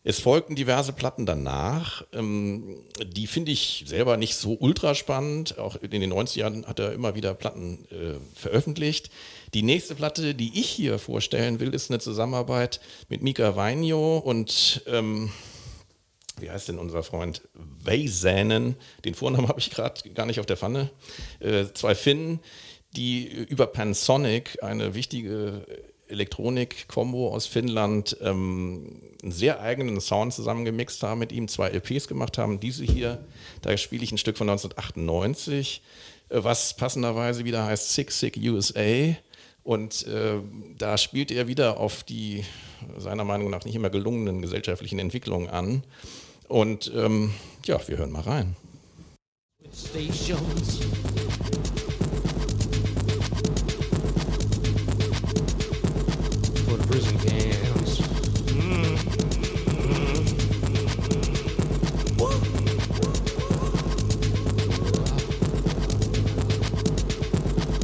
Es 0.04 0.18
folgten 0.18 0.56
diverse 0.56 0.92
Platten 0.92 1.26
danach. 1.26 2.04
Ähm, 2.12 2.82
die 3.04 3.28
finde 3.28 3.52
ich 3.52 3.84
selber 3.86 4.16
nicht 4.16 4.34
so 4.34 4.56
ultra 4.58 4.96
spannend. 4.96 5.58
Auch 5.58 5.76
in 5.76 5.90
den 5.90 6.12
90er 6.12 6.38
Jahren 6.38 6.66
hat 6.66 6.80
er 6.80 6.92
immer 6.92 7.14
wieder 7.14 7.34
Platten 7.34 7.86
äh, 7.90 8.18
veröffentlicht. 8.34 9.10
Die 9.54 9.62
nächste 9.62 9.94
Platte, 9.94 10.34
die 10.34 10.58
ich 10.58 10.68
hier 10.68 10.98
vorstellen 10.98 11.60
will, 11.60 11.72
ist 11.72 11.90
eine 11.90 12.00
Zusammenarbeit 12.00 12.80
mit 13.08 13.22
Mika 13.22 13.54
Weinjo 13.54 14.18
und 14.18 14.82
ähm, 14.86 15.30
wie 16.40 16.50
heißt 16.50 16.68
denn 16.68 16.78
unser 16.78 17.04
Freund? 17.04 17.42
Weisänen. 17.54 18.74
Den 19.04 19.14
Vornamen 19.14 19.48
habe 19.48 19.60
ich 19.60 19.70
gerade 19.70 20.08
gar 20.10 20.26
nicht 20.26 20.40
auf 20.40 20.46
der 20.46 20.56
Pfanne. 20.56 20.90
Äh, 21.38 21.66
zwei 21.74 21.94
Finnen, 21.94 22.40
die 22.96 23.26
über 23.26 23.66
Pansonic, 23.66 24.62
eine 24.62 24.94
wichtige 24.94 25.64
Elektronik-Kombo 26.12 27.34
aus 27.34 27.46
Finnland, 27.46 28.16
ähm, 28.20 29.00
einen 29.22 29.32
sehr 29.32 29.60
eigenen 29.60 30.00
Sound 30.00 30.32
zusammengemixt 30.32 31.02
haben, 31.02 31.18
mit 31.18 31.32
ihm 31.32 31.48
zwei 31.48 31.70
LPs 31.70 32.08
gemacht 32.08 32.38
haben. 32.38 32.60
Diese 32.60 32.84
hier, 32.84 33.24
da 33.62 33.76
spiele 33.76 34.04
ich 34.04 34.12
ein 34.12 34.18
Stück 34.18 34.36
von 34.38 34.48
1998, 34.48 35.82
äh, 36.28 36.44
was 36.44 36.76
passenderweise 36.76 37.44
wieder 37.44 37.64
heißt 37.64 37.92
Sick 37.92 38.10
Sick 38.12 38.36
USA. 38.36 39.14
Und 39.64 40.06
äh, 40.06 40.40
da 40.78 40.98
spielt 40.98 41.30
er 41.30 41.46
wieder 41.46 41.78
auf 41.78 42.02
die 42.02 42.44
seiner 42.98 43.24
Meinung 43.24 43.50
nach 43.50 43.64
nicht 43.64 43.76
immer 43.76 43.90
gelungenen 43.90 44.42
gesellschaftlichen 44.42 44.98
Entwicklungen 44.98 45.48
an. 45.48 45.84
Und 46.48 46.92
ähm, 46.94 47.32
ja, 47.64 47.80
wir 47.86 47.98
hören 47.98 48.10
mal 48.10 48.22
rein. 48.22 48.56
stations. 49.72 51.31
For 56.92 56.98
the 56.98 57.04
prison 57.04 57.18
camps. 57.18 57.96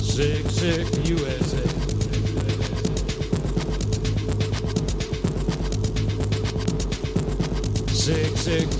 Sick, 0.02 0.50
sick 0.50 1.08
USA. 1.08 1.64
Sick, 7.94 8.36
sick 8.36 8.77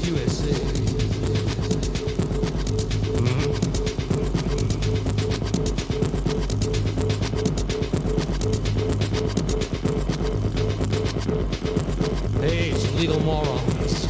It's 12.50 12.92
legal 12.94 13.20
morons. 13.20 14.06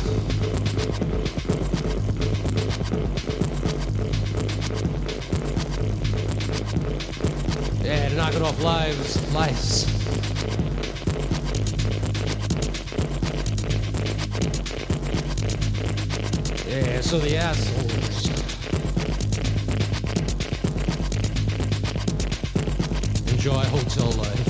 Yeah, 7.85 8.09
they're 8.09 8.17
knocking 8.17 8.43
off 8.43 8.63
lives, 8.63 9.35
lives. 9.35 9.87
Yeah, 16.69 17.01
so 17.01 17.19
the 17.19 17.37
assholes. 17.37 18.29
Enjoy 23.33 23.65
hotel 23.65 24.11
life. 24.13 24.48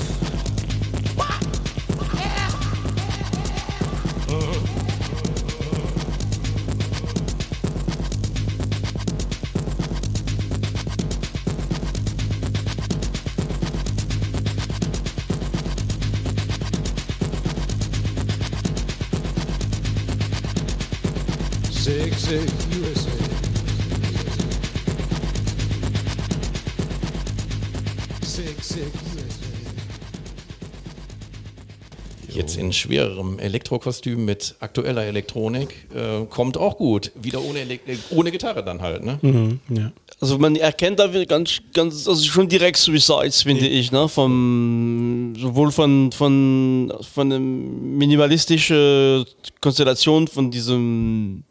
In 32.69 32.73
schwererem 32.73 33.39
Elektrokostüm 33.39 34.25
mit 34.25 34.55
aktueller 34.59 35.03
Elektronik. 35.03 35.87
Äh, 35.93 36.25
kommt 36.29 36.55
auch 36.57 36.77
gut. 36.77 37.11
Wieder 37.15 37.43
ohne, 37.43 37.61
Elek 37.61 37.81
ohne 38.11 38.31
Gitarre 38.31 38.63
dann 38.63 38.81
halt. 38.81 39.03
Ne? 39.03 39.59
Ja. 39.69 39.91
Also 40.21 40.37
man 40.37 40.55
erkennt 40.55 40.99
da 40.99 41.11
wieder 41.11 41.25
ganz, 41.25 41.61
ganz, 41.73 42.07
also 42.07 42.23
schon 42.23 42.47
direkt 42.47 42.77
Suicides, 42.77 43.43
finde 43.43 43.67
ich, 43.67 43.91
ne? 43.91 44.07
Vom, 44.07 45.33
sowohl 45.37 45.71
von, 45.71 46.11
von, 46.11 46.93
von 47.13 47.29
der 47.29 47.39
minimalistischen 47.39 49.25
Konstellation 49.61 50.27
von 50.27 50.51
diesem 50.51 51.43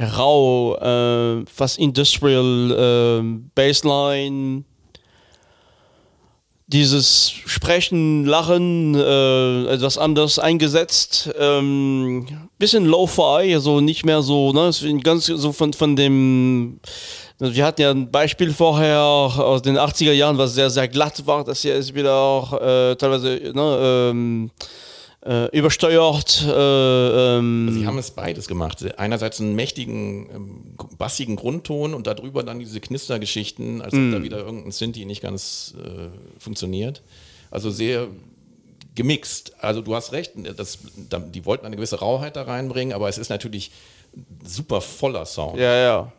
rau, 0.00 0.76
äh, 0.76 1.44
fast 1.46 1.78
industrial 1.78 2.70
äh, 2.70 3.38
Bassline, 3.54 4.64
dieses 6.68 7.30
Sprechen, 7.30 8.24
Lachen, 8.24 8.94
äh, 8.94 9.66
etwas 9.66 9.98
anders 9.98 10.38
eingesetzt, 10.38 11.30
ähm, 11.38 12.26
bisschen 12.58 12.86
Lo-Fi, 12.86 13.54
also 13.54 13.80
nicht 13.80 14.04
mehr 14.04 14.22
so, 14.22 14.52
ne, 14.52 14.70
ganz 15.02 15.26
so 15.26 15.52
von, 15.52 15.72
von 15.72 15.94
dem, 15.94 16.80
wir 17.38 17.64
hatten 17.64 17.82
ja 17.82 17.90
ein 17.92 18.10
Beispiel 18.10 18.52
vorher 18.52 19.00
aus 19.00 19.62
den 19.62 19.78
80er 19.78 20.12
Jahren, 20.12 20.38
was 20.38 20.54
sehr, 20.54 20.70
sehr 20.70 20.88
glatt 20.88 21.24
war, 21.26 21.44
das 21.44 21.62
hier 21.62 21.76
ist 21.76 21.94
wieder 21.94 22.14
auch 22.14 22.52
äh, 22.54 22.96
teilweise 22.96 23.40
ne, 23.54 24.10
ähm, 24.10 24.50
äh, 25.26 25.46
übersteuert. 25.58 26.44
Äh, 26.46 26.50
ähm, 27.38 27.68
Sie 27.72 27.86
haben 27.86 27.98
es 27.98 28.10
beides 28.12 28.46
gemacht. 28.48 28.84
Einerseits 28.98 29.40
einen 29.40 29.54
mächtigen, 29.54 30.28
ähm, 30.34 30.60
bassigen 30.98 31.36
Grundton 31.36 31.94
und 31.94 32.06
darüber 32.06 32.42
dann 32.42 32.58
diese 32.58 32.80
Knistergeschichten, 32.80 33.82
als 33.82 33.92
ob 33.94 34.12
da 34.12 34.22
wieder 34.22 34.38
irgendein 34.38 34.72
Synthi 34.72 35.04
nicht 35.04 35.22
ganz 35.22 35.74
äh, 35.82 36.08
funktioniert. 36.40 37.02
Also 37.50 37.70
sehr 37.70 38.08
gemixt. 38.94 39.52
Also 39.62 39.82
du 39.82 39.94
hast 39.94 40.12
recht, 40.12 40.32
das, 40.56 40.78
da- 41.10 41.18
die 41.18 41.44
wollten 41.44 41.66
eine 41.66 41.76
gewisse 41.76 41.98
Rauheit 42.00 42.36
da 42.36 42.42
reinbringen, 42.42 42.94
aber 42.94 43.08
es 43.08 43.18
ist 43.18 43.28
natürlich 43.28 43.70
super 44.44 44.80
voller 44.80 45.26
Sound. 45.26 45.58
Ja, 45.58 45.74
ja. 45.76 46.12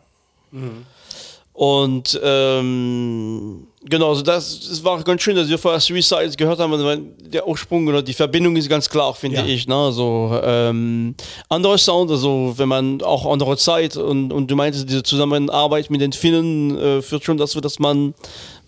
Und 1.58 2.20
ähm, 2.24 3.66
genau, 3.84 4.10
also 4.10 4.22
das, 4.22 4.70
das 4.70 4.84
war 4.84 5.02
ganz 5.04 5.24
schön, 5.24 5.36
dass 5.36 5.50
wir 5.50 5.58
vorher 5.58 5.80
Suicides 5.80 6.38
gehört 6.38 6.60
haben, 6.60 7.16
der 7.20 7.48
Ursprung 7.48 7.88
oder 7.88 8.04
die 8.04 8.14
Verbindung 8.14 8.56
ist 8.58 8.70
ganz 8.70 8.88
klar, 8.88 9.16
finde 9.16 9.38
Ja. 9.38 9.46
ich. 9.46 9.68
Ne? 9.68 9.74
Also, 9.76 10.40
ähm, 10.44 11.16
andere 11.50 11.80
Sound, 11.80 12.12
also 12.12 12.54
wenn 12.58 12.70
man 12.70 13.02
auch 13.02 13.26
andere 13.26 13.58
Zeit 13.58 13.98
und, 13.98 14.32
und 14.32 14.52
du 14.52 14.56
meintest, 14.56 14.88
diese 14.88 15.02
Zusammenarbeit 15.02 15.90
mit 15.90 16.00
den 16.00 16.14
Finnen 16.14 16.78
äh, 16.78 17.02
führt 17.02 17.24
schon 17.24 17.38
dazu, 17.38 17.60
dass 17.60 17.80
man 17.80 18.14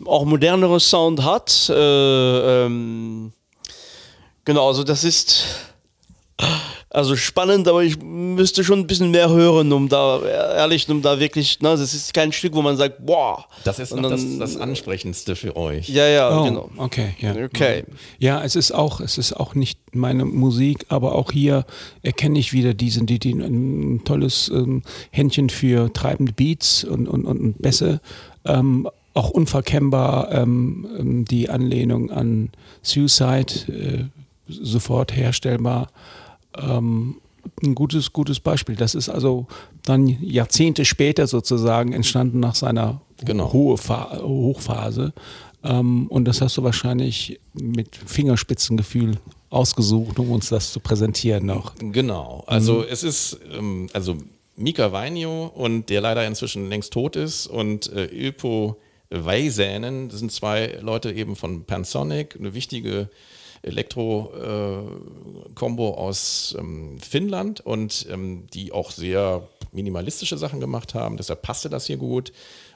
auch 0.05 0.25
modernere 0.25 0.79
Sound 0.79 1.23
hat. 1.23 1.69
Äh, 1.69 2.65
ähm, 2.65 3.33
genau, 4.45 4.67
also 4.67 4.83
das 4.83 5.03
ist 5.03 5.45
Also 6.91 7.15
spannend, 7.15 7.67
aber 7.67 7.83
ich 7.83 8.01
müsste 8.01 8.63
schon 8.63 8.79
ein 8.79 8.87
bisschen 8.87 9.11
mehr 9.11 9.29
hören, 9.29 9.71
um 9.73 9.89
da, 9.89 10.21
ehrlich, 10.23 10.89
um 10.89 11.03
da 11.03 11.19
wirklich, 11.19 11.59
ne, 11.61 11.69
das 11.77 11.93
ist 11.93 12.15
kein 12.15 12.31
Stück, 12.31 12.55
wo 12.55 12.63
man 12.63 12.77
sagt, 12.77 13.05
boah. 13.05 13.45
Das 13.63 13.77
ist 13.77 13.95
noch 13.95 14.09
das, 14.09 14.21
dann- 14.23 14.39
das 14.39 14.57
Ansprechendste 14.57 15.35
für 15.35 15.55
euch. 15.55 15.87
Ja, 15.87 16.07
ja, 16.07 16.39
Oh, 16.39 16.43
genau. 16.45 16.69
okay, 16.77 17.13
ja. 17.19 17.35
Okay. 17.45 17.83
Ja, 18.17 18.43
es 18.43 18.55
ist 18.55 18.71
auch, 18.71 19.01
es 19.01 19.19
ist 19.19 19.33
auch 19.33 19.53
nicht 19.53 19.79
meine 19.95 20.25
Musik, 20.25 20.87
aber 20.89 21.13
auch 21.13 21.31
hier 21.31 21.63
erkenne 22.01 22.39
ich 22.39 22.53
wieder 22.53 22.73
diesen, 22.73 23.05
die, 23.05 23.19
die 23.19 23.33
ein 23.33 24.01
tolles 24.03 24.49
ähm, 24.51 24.81
Händchen 25.11 25.49
für 25.51 25.93
treibende 25.93 26.31
Beats 26.33 26.83
und, 26.85 27.07
und, 27.07 27.25
und 27.25 27.61
Bässe. 27.61 28.01
Ähm, 28.45 28.89
auch 29.13 29.29
unverkennbar 29.29 30.31
ähm, 30.31 30.87
ähm, 30.97 31.25
die 31.25 31.49
Anlehnung 31.51 32.09
an 32.09 32.49
Suicide, 32.81 33.53
äh, 33.67 34.05
sofort 34.47 35.15
herstellbar. 35.15 35.89
Ähm, 36.61 37.15
ein 37.63 37.75
gutes, 37.75 38.13
gutes 38.13 38.39
Beispiel. 38.39 38.75
Das 38.75 38.95
ist 38.95 39.09
also 39.09 39.47
dann 39.83 40.07
Jahrzehnte 40.07 40.85
später 40.85 41.27
sozusagen 41.27 41.93
entstanden 41.93 42.39
nach 42.39 42.55
seiner 42.55 43.01
Genau. 43.23 43.51
Hochphase. 43.51 45.13
Ähm, 45.63 46.07
und 46.07 46.25
das 46.25 46.41
hast 46.41 46.57
du 46.57 46.63
wahrscheinlich 46.63 47.39
mit 47.53 47.95
Fingerspitzengefühl 47.95 49.17
ausgesucht, 49.49 50.19
um 50.19 50.31
uns 50.31 50.49
das 50.49 50.71
zu 50.71 50.79
präsentieren 50.79 51.45
noch. 51.45 51.73
Genau. 51.79 52.43
Also 52.47 52.83
es 52.83 53.03
ist, 53.03 53.39
ähm, 53.51 53.89
also 53.93 54.17
Mika 54.55 54.91
Vainio 54.91 55.47
und 55.47 55.89
der 55.89 56.01
leider 56.01 56.25
inzwischen 56.27 56.69
längst 56.69 56.93
tot 56.93 57.15
ist 57.15 57.47
und 57.47 57.91
äh, 57.91 58.05
Ilpo 58.05 58.77
Väisänen, 59.09 60.09
das 60.09 60.19
sind 60.19 60.31
zwei 60.31 60.77
Leute 60.81 61.11
eben 61.11 61.35
von 61.35 61.63
Pansonic, 61.65 62.35
eine 62.37 62.53
wichtige 62.53 63.09
Elektro-Kombo 63.61 65.93
aus 65.95 66.55
ähm, 66.57 66.97
Finnland 66.99 67.61
und 67.61 68.07
ähm, 68.09 68.47
die 68.53 68.71
auch 68.71 68.91
sehr 68.91 69.47
minimalistische 69.71 70.37
Sachen 70.37 70.59
gemacht 70.59 70.93
haben. 70.93 71.17
Deshalb 71.17 71.41
passte 71.41 71.69
das 71.69 71.85
hier 71.85 71.97
gut. 71.97 72.31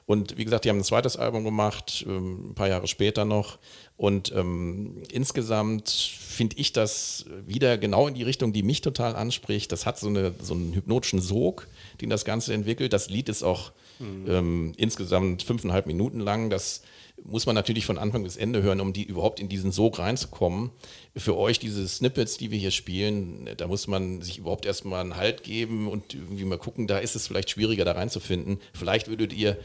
Und 0.06 0.38
wie 0.38 0.44
gesagt, 0.44 0.66
die 0.66 0.70
haben 0.70 0.80
ein 0.80 0.84
zweites 0.84 1.16
Album 1.16 1.46
gemacht, 1.46 2.04
ähm, 2.08 2.50
ein 2.50 2.56
paar 2.56 2.68
Jahre 2.68 2.88
später 2.88 3.26
noch. 3.26 3.58
Und 3.96 4.34
ähm, 4.36 5.04
insgesamt 5.12 5.90
finde 5.90 6.58
ich 6.58 6.74
das 6.74 7.26
wieder 7.46 7.78
genau 7.78 8.08
in 8.08 8.16
die 8.16 8.24
Richtung, 8.24 8.52
die 8.52 8.64
mich 8.64 8.82
total 8.82 9.16
anspricht. 9.16 9.72
Das 9.72 9.86
hat 9.86 9.98
so, 9.98 10.08
eine, 10.08 10.34
so 10.42 10.56
einen 10.56 10.74
hypnotischen 10.74 11.22
Sog, 11.22 11.68
den 12.02 12.10
das 12.10 12.26
Ganze 12.26 12.54
entwickelt. 12.54 12.92
Das 12.92 13.10
Lied 13.10 13.30
ist 13.30 13.44
auch 13.44 13.72
ähm, 14.28 14.74
insgesamt 14.76 15.44
fünfeinhalb 15.44 15.86
Minuten 15.86 16.20
lang. 16.20 16.50
Das 16.50 16.82
muss 17.26 17.46
man 17.46 17.56
natürlich 17.56 17.86
von 17.86 17.98
Anfang 17.98 18.24
bis 18.24 18.36
Ende 18.38 18.62
hören, 18.62 18.82
um 18.82 18.92
die 18.94 19.04
überhaupt 19.04 19.40
in 19.40 19.48
diesen 19.50 19.72
Sog 19.72 20.00
reinzukommen. 20.00 20.72
Für 21.16 21.38
euch 21.38 21.60
diese 21.60 21.88
Snippets, 21.88 22.38
die 22.38 22.52
wir 22.52 22.58
hier 22.60 22.72
spielen, 22.72 23.50
da 23.58 23.68
muss 23.68 23.88
man 23.88 24.22
sich 24.22 24.40
überhaupt 24.40 24.66
erstmal 24.66 25.02
einen 25.02 25.16
Halt 25.16 25.44
geben 25.44 25.88
und 25.88 26.14
irgendwie 26.14 26.44
mal 26.46 26.58
gucken, 26.58 26.88
da 26.88 26.98
ist 26.98 27.16
es 27.16 27.28
vielleicht 27.28 27.50
schwieriger, 27.50 27.86
da 27.86 27.94
reinzufinden. 27.94 28.60
Vielleicht 28.74 29.08
würdet 29.08 29.32
ihr 29.34 29.58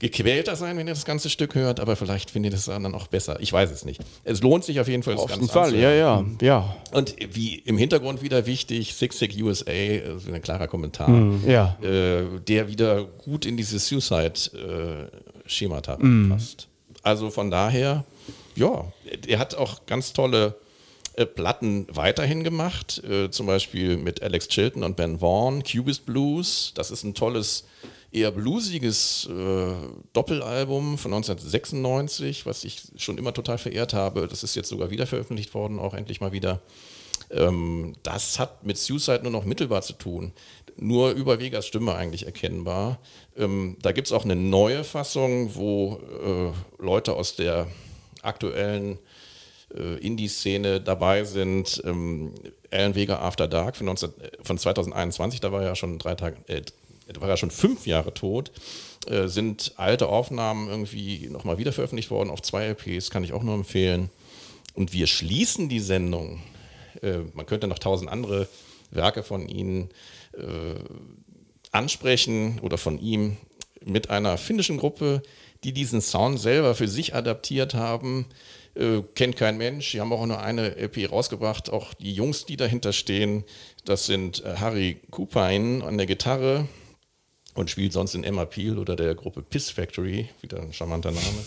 gequälter 0.00 0.54
sein, 0.54 0.76
wenn 0.76 0.86
ihr 0.86 0.94
das 0.94 1.04
ganze 1.04 1.28
Stück 1.28 1.56
hört, 1.56 1.80
aber 1.80 1.96
vielleicht 1.96 2.30
findet 2.30 2.52
ihr 2.52 2.56
es 2.58 2.66
dann 2.66 2.94
auch 2.94 3.08
besser. 3.08 3.38
Ich 3.40 3.52
weiß 3.52 3.70
es 3.72 3.84
nicht. 3.84 4.00
Es 4.22 4.40
lohnt 4.42 4.62
sich 4.64 4.78
auf 4.78 4.86
jeden 4.86 5.02
Fall. 5.02 5.14
das 5.14 5.24
Auf 5.24 5.30
jeden 5.30 5.48
Fall, 5.48 5.74
ja, 5.74 5.92
ja, 5.92 6.24
ja. 6.40 6.76
Und 6.92 7.16
wie 7.34 7.56
im 7.56 7.76
Hintergrund 7.76 8.22
wieder 8.22 8.46
wichtig, 8.46 8.94
Six 8.94 9.18
Six 9.18 9.36
USA, 9.40 9.72
also 9.72 10.32
ein 10.32 10.40
klarer 10.42 10.68
Kommentar, 10.68 11.10
Ja. 11.46 11.76
äh, 11.82 12.22
der 12.46 12.68
wieder 12.68 13.04
gut 13.04 13.44
in 13.44 13.56
dieses 15.48 15.58
Suicide-Schemata 15.58 15.98
passt. 16.28 16.68
Also 17.02 17.30
von 17.30 17.50
daher, 17.50 18.04
ja, 18.56 18.92
er 19.26 19.38
hat 19.38 19.54
auch 19.54 19.86
ganz 19.86 20.12
tolle 20.12 20.56
äh, 21.14 21.26
Platten 21.26 21.86
weiterhin 21.90 22.44
gemacht, 22.44 23.02
äh, 23.04 23.30
zum 23.30 23.46
Beispiel 23.46 23.96
mit 23.96 24.22
Alex 24.22 24.48
Chilton 24.48 24.82
und 24.82 24.96
Ben 24.96 25.18
Vaughn, 25.18 25.62
Cubist 25.62 26.06
Blues, 26.06 26.72
das 26.74 26.90
ist 26.90 27.04
ein 27.04 27.14
tolles, 27.14 27.64
eher 28.10 28.30
bluesiges 28.30 29.28
äh, 29.30 29.74
Doppelalbum 30.12 30.98
von 30.98 31.12
1996, 31.12 32.46
was 32.46 32.64
ich 32.64 32.82
schon 32.96 33.18
immer 33.18 33.34
total 33.34 33.58
verehrt 33.58 33.94
habe. 33.94 34.28
Das 34.28 34.42
ist 34.42 34.54
jetzt 34.54 34.68
sogar 34.68 34.90
wieder 34.90 35.06
veröffentlicht 35.06 35.54
worden, 35.54 35.78
auch 35.78 35.94
endlich 35.94 36.20
mal 36.20 36.32
wieder. 36.32 36.60
Ähm, 37.30 37.94
das 38.02 38.38
hat 38.38 38.64
mit 38.64 38.78
Suicide 38.78 39.20
nur 39.22 39.32
noch 39.32 39.44
mittelbar 39.44 39.82
zu 39.82 39.92
tun. 39.92 40.32
Nur 40.76 41.10
über 41.10 41.40
Vegas 41.40 41.66
Stimme 41.66 41.94
eigentlich 41.94 42.26
erkennbar. 42.26 42.98
Ähm, 43.38 43.76
da 43.80 43.92
gibt 43.92 44.08
es 44.08 44.12
auch 44.12 44.24
eine 44.24 44.36
neue 44.36 44.84
Fassung, 44.84 45.54
wo 45.54 46.00
äh, 46.78 46.82
Leute 46.82 47.14
aus 47.14 47.36
der 47.36 47.68
aktuellen 48.22 48.98
äh, 49.74 49.98
Indie-Szene 49.98 50.80
dabei 50.80 51.24
sind. 51.24 51.80
Ähm, 51.84 52.34
Alan 52.70 52.94
Vega 52.94 53.20
After 53.20 53.46
Dark 53.46 53.76
von, 53.76 53.86
19, 53.86 54.10
äh, 54.10 54.30
von 54.42 54.58
2021, 54.58 55.40
da 55.40 55.52
war 55.52 55.62
er 55.62 55.68
ja 55.68 55.76
schon 55.76 55.98
drei 55.98 56.14
Tage, 56.14 56.36
äh, 56.48 56.62
war 57.20 57.28
er 57.28 57.36
schon 57.36 57.50
fünf 57.50 57.86
Jahre 57.86 58.12
tot. 58.12 58.50
Äh, 59.06 59.28
sind 59.28 59.72
alte 59.76 60.08
Aufnahmen 60.08 60.68
irgendwie 60.68 61.28
nochmal 61.28 61.58
wieder 61.58 61.72
veröffentlicht 61.72 62.10
worden 62.10 62.30
auf 62.30 62.42
zwei 62.42 62.66
LPs, 62.66 63.10
kann 63.10 63.24
ich 63.24 63.32
auch 63.32 63.42
nur 63.42 63.54
empfehlen. 63.54 64.10
Und 64.74 64.92
wir 64.92 65.06
schließen 65.06 65.68
die 65.68 65.80
Sendung. 65.80 66.40
Äh, 67.02 67.18
man 67.34 67.46
könnte 67.46 67.68
noch 67.68 67.78
tausend 67.78 68.10
andere 68.10 68.48
Werke 68.90 69.22
von 69.22 69.48
Ihnen 69.48 69.90
äh, 70.32 70.74
ansprechen 71.78 72.58
oder 72.60 72.76
von 72.76 72.98
ihm 72.98 73.36
mit 73.84 74.10
einer 74.10 74.36
finnischen 74.36 74.78
Gruppe, 74.78 75.22
die 75.64 75.72
diesen 75.72 76.00
Sound 76.00 76.38
selber 76.40 76.74
für 76.74 76.88
sich 76.88 77.14
adaptiert 77.14 77.74
haben. 77.74 78.26
Äh, 78.74 79.02
kennt 79.14 79.36
kein 79.36 79.56
Mensch. 79.56 79.92
Die 79.92 80.00
haben 80.00 80.12
auch 80.12 80.26
nur 80.26 80.40
eine 80.40 80.76
LP 80.76 81.10
rausgebracht. 81.10 81.70
Auch 81.70 81.94
die 81.94 82.12
Jungs, 82.12 82.44
die 82.46 82.56
dahinter 82.56 82.92
stehen, 82.92 83.44
das 83.84 84.06
sind 84.06 84.44
äh, 84.44 84.56
Harry 84.56 85.00
Kupain 85.10 85.82
an 85.82 85.96
der 85.96 86.06
Gitarre 86.06 86.68
und 87.54 87.70
spielt 87.70 87.92
sonst 87.92 88.14
in 88.14 88.24
Emma 88.24 88.44
Peel 88.44 88.78
oder 88.78 88.94
der 88.94 89.14
Gruppe 89.14 89.42
Piss 89.42 89.70
Factory, 89.70 90.28
wieder 90.40 90.60
ein 90.60 90.72
charmanter 90.72 91.10
Name. 91.10 91.44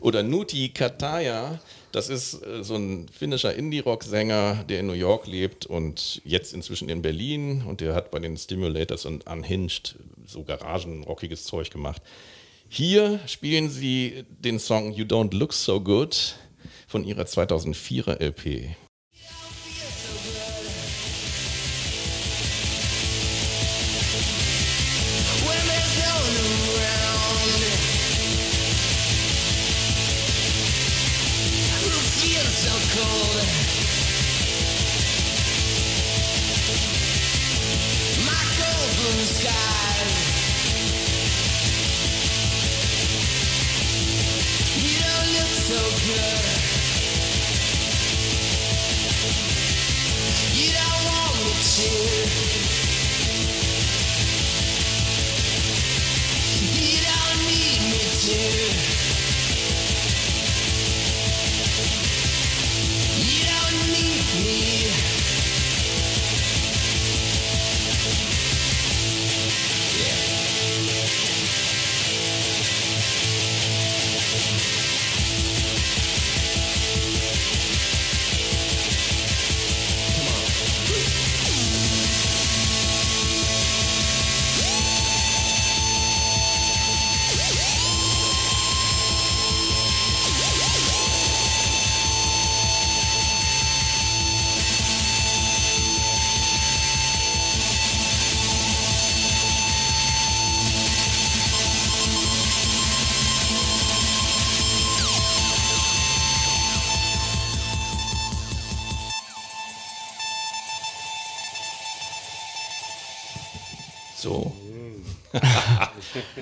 Oder 0.00 0.22
Nuti 0.22 0.70
Kataya, 0.70 1.58
das 1.92 2.08
ist 2.08 2.44
äh, 2.44 2.62
so 2.62 2.76
ein 2.76 3.08
finnischer 3.08 3.54
Indie-Rock-Sänger, 3.54 4.64
der 4.68 4.80
in 4.80 4.86
New 4.86 4.92
York 4.92 5.26
lebt 5.26 5.66
und 5.66 6.20
jetzt 6.24 6.54
inzwischen 6.54 6.88
in 6.88 7.02
Berlin 7.02 7.62
und 7.66 7.80
der 7.80 7.94
hat 7.94 8.10
bei 8.10 8.18
den 8.18 8.36
Stimulators 8.36 9.06
und 9.06 9.26
Unhinged 9.26 9.96
so 10.26 10.42
garagenrockiges 10.42 11.44
Zeug 11.44 11.70
gemacht. 11.70 12.02
Hier 12.68 13.18
spielen 13.26 13.68
sie 13.68 14.24
den 14.28 14.58
Song 14.58 14.92
You 14.92 15.04
Don't 15.04 15.34
Look 15.34 15.52
So 15.52 15.80
Good 15.80 16.36
von 16.86 17.04
ihrer 17.04 17.24
2004er 17.24 18.20
LP. 18.20 18.76
You 45.70 45.76
don't 50.72 51.04
want 51.06 51.44
me 51.44 51.52
to 51.62 52.79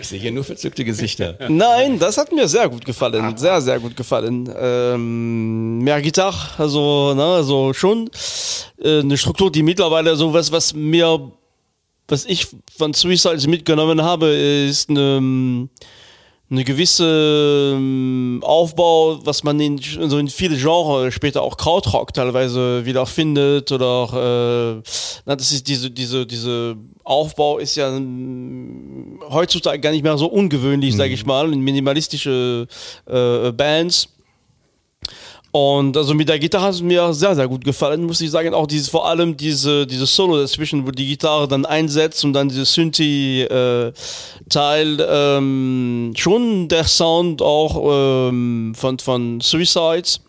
ich 0.09 0.11
sehe 0.13 0.21
hier 0.21 0.33
nur 0.33 0.45
verzückte 0.45 0.85
Gesichter. 0.85 1.37
Nein, 1.49 1.99
das 1.99 2.17
hat 2.17 2.33
mir 2.33 2.49
sehr 2.49 2.67
gut 2.69 2.83
gefallen. 2.83 3.37
Sehr, 3.37 3.61
sehr 3.61 3.79
gut 3.79 3.95
gefallen. 3.95 4.49
Ähm, 4.59 5.81
mehr 5.81 6.01
Gitarre, 6.01 6.39
also, 6.57 7.13
ne, 7.15 7.23
also 7.23 7.75
schon 7.75 8.09
äh, 8.83 9.01
eine 9.01 9.19
Struktur, 9.19 9.53
die 9.53 9.63
mittlerweile 9.63 10.17
so 10.17 10.33
was, 10.33 10.51
was 10.51 10.73
mir, 10.73 11.31
was 12.07 12.25
ich 12.25 12.47
von 12.75 12.95
Suicide 12.95 13.51
mitgenommen 13.51 14.01
habe, 14.01 14.29
ist 14.29 14.89
eine, 14.89 15.69
eine 16.51 16.65
gewisse 16.65 17.75
ähm, 17.75 18.41
Aufbau, 18.43 19.21
was 19.25 19.45
man 19.45 19.61
in 19.61 19.79
so 19.79 20.19
in 20.19 20.29
viele 20.29 20.57
Genres 20.57 21.13
später 21.13 21.43
auch 21.43 21.59
Krautrock 21.59 22.15
teilweise 22.15 22.87
wieder 22.87 23.05
findet 23.05 23.71
oder 23.71 24.81
äh, 24.83 24.89
na, 25.27 25.37
das 25.37 25.53
ist 25.53 25.69
diese 25.69 25.91
diese 25.91 26.27
diese 26.27 26.77
Aufbau 27.05 27.59
ist 27.59 27.77
ja 27.77 27.95
ähm, 27.95 29.19
heutzutage 29.31 29.81
gar 29.81 29.91
nicht 29.91 30.03
mehr 30.03 30.17
so 30.17 30.27
ungewöhnlich, 30.27 30.97
sage 30.97 31.13
ich 31.13 31.27
mal, 31.27 31.53
in 31.53 31.61
minimalistische 31.61 32.67
äh, 33.07 33.53
Bands. 33.53 34.09
Und 35.51 35.97
also 35.97 36.13
mit 36.13 36.29
der 36.29 36.39
Gitarre 36.39 36.65
hat 36.65 36.75
es 36.75 36.83
mir 36.83 37.15
sehr, 37.15 37.35
sehr 37.35 37.49
gut 37.49 37.65
gefallen, 37.65 38.05
muss 38.05 38.21
ich 38.21 38.31
sagen. 38.31 38.53
Auch 38.53 38.67
dieses, 38.67 38.89
vor 38.89 39.09
allem 39.09 39.35
diese, 39.37 39.87
diese 39.87 40.05
Solo 40.05 40.37
dazwischen, 40.39 40.87
wo 40.87 40.91
die 40.91 41.07
Gitarre 41.07 41.49
dann 41.49 41.65
einsetzt 41.65 42.23
und 42.25 42.35
dann 42.35 42.51
dieses 42.51 42.75
Synthi-Teil. 42.75 43.93
ähm, 45.11 46.13
schon 46.17 46.69
der 46.69 46.85
Sound 46.85 47.41
auch 47.41 48.29
ähm, 48.29 48.75
von, 48.77 48.99
von 48.99 49.41
Suicides. 49.41 50.21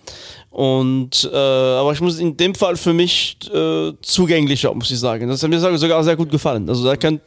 Und 0.52 1.30
äh, 1.32 1.38
aber 1.38 1.92
ich 1.92 2.02
muss 2.02 2.18
in 2.18 2.36
dem 2.38 2.56
Fall 2.56 2.76
für 2.76 2.94
mich 2.94 3.38
äh, 3.54 3.92
zugänglicher, 4.02 4.74
muss 4.74 4.90
ich 4.90 5.00
sagen. 5.00 5.28
Das 5.28 5.44
hat 5.44 5.50
mir 5.50 5.60
sogar 5.60 6.04
sehr 6.04 6.16
gut 6.16 6.32
gefallen. 6.32 6.68
Also 6.70 6.86
da 6.86 6.96
kann, 6.96 7.20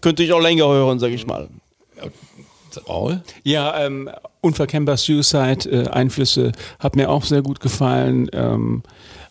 könnte 0.00 0.22
ich 0.22 0.32
auch 0.32 0.40
länger 0.40 0.68
hören, 0.68 0.98
sage 0.98 1.14
ich 1.14 1.26
mal. 1.26 1.48
Raul? 2.88 3.22
Ja, 3.44 3.78
ähm, 3.84 4.10
unverkennbar 4.40 4.96
Suicide, 4.96 5.70
äh, 5.70 5.88
Einflüsse 5.88 6.52
hat 6.78 6.96
mir 6.96 7.10
auch 7.10 7.24
sehr 7.24 7.42
gut 7.42 7.60
gefallen. 7.60 8.28
Ähm, 8.32 8.82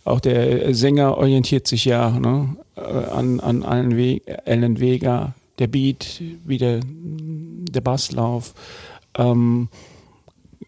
auch 0.04 0.20
der 0.20 0.74
Sänger 0.74 1.18
orientiert 1.18 1.68
sich 1.68 1.86
ja 1.86 2.12
ne, 2.12 2.56
äh, 2.76 2.82
an, 2.82 3.40
an 3.40 3.64
allen 3.64 3.98
We 3.98 4.22
Alan 4.46 4.80
Vega, 4.80 5.34
der 5.60 5.68
Beat, 5.68 6.22
wie 6.46 6.58
der, 6.58 6.80
der 6.84 7.82
Basslauf. 7.82 8.54
Ähm, 9.18 9.70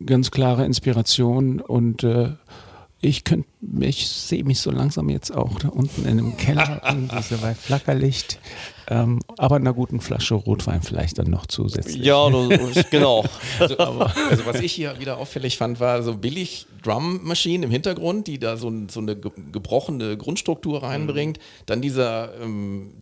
ganz 0.06 0.32
klare 0.32 0.66
Inspiration 0.66 1.62
und 1.62 2.04
äh, 2.04 2.30
ich 3.02 3.24
könnte 3.24 3.47
ich 3.82 4.08
sehe 4.10 4.43
mich 4.43 4.60
so 4.60 4.72
langsam 4.72 5.10
jetzt 5.10 5.32
auch 5.34 5.60
da 5.60 5.70
unten 5.70 6.04
in 6.04 6.12
einem 6.20 6.38
Keller 6.38 6.82
irgendwie 6.88 7.36
bei 7.36 7.54
Flackerlicht, 7.56 8.39
ähm, 8.88 9.20
aber 9.38 9.58
einer 9.58 9.74
guten 9.74 10.02
Flasche 10.02 10.36
Rotwein 10.36 10.82
vielleicht 10.82 11.18
dann 11.20 11.30
noch 11.30 11.45
zusätzlich. 11.45 12.04
Ja, 12.04 12.28
genau. 12.89 13.24
Also, 13.60 13.78
also 13.78 14.45
was 14.45 14.60
ich 14.62 14.72
hier 14.74 15.00
wieder 15.00 15.18
auffällig 15.18 15.58
fand, 15.58 15.80
war 15.80 16.04
so 16.04 16.16
billig 16.16 16.66
Drum-Maschinen 16.84 17.64
im 17.64 17.72
Hintergrund, 17.72 18.28
die 18.28 18.39
da 18.39 18.58
so, 18.58 18.72
so 18.89 19.00
eine 19.02 19.16
ge- 19.16 19.32
gebrochene 19.52 20.18
Grundstruktur 20.18 20.82
reinbringt. 20.84 21.39
Dann 21.66 21.82
dieser 21.82 22.34
ähm, 22.41 22.93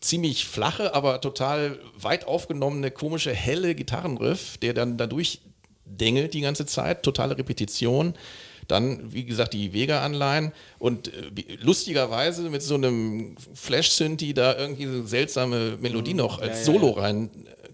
ziemlich 0.00 0.44
flache, 0.46 0.94
aber 0.94 1.20
total 1.20 1.78
weit 1.98 2.26
aufgenommene, 2.26 2.90
komische, 2.90 3.32
helle 3.32 3.74
Gitarrenriff, 3.74 4.58
der 4.58 4.74
dann 4.74 4.96
dadurch 4.98 5.40
dengelt 5.84 6.34
die 6.34 6.42
ganze 6.42 6.66
Zeit, 6.66 7.02
totale 7.02 7.36
Repetition. 7.38 8.14
Dann, 8.68 9.12
wie 9.12 9.24
gesagt, 9.24 9.52
die 9.52 9.72
Vega-Anleihen. 9.72 10.52
Und 10.78 11.08
äh, 11.08 11.12
lustigerweise 11.60 12.42
mit 12.50 12.62
so 12.62 12.74
einem 12.74 13.36
Flash-Synthi 13.54 14.34
da 14.34 14.56
irgendwie 14.56 14.86
so 14.86 14.92
eine 14.92 15.06
seltsame 15.06 15.76
Melodie 15.80 16.14
noch 16.14 16.40
als 16.40 16.64
Solo 16.64 16.90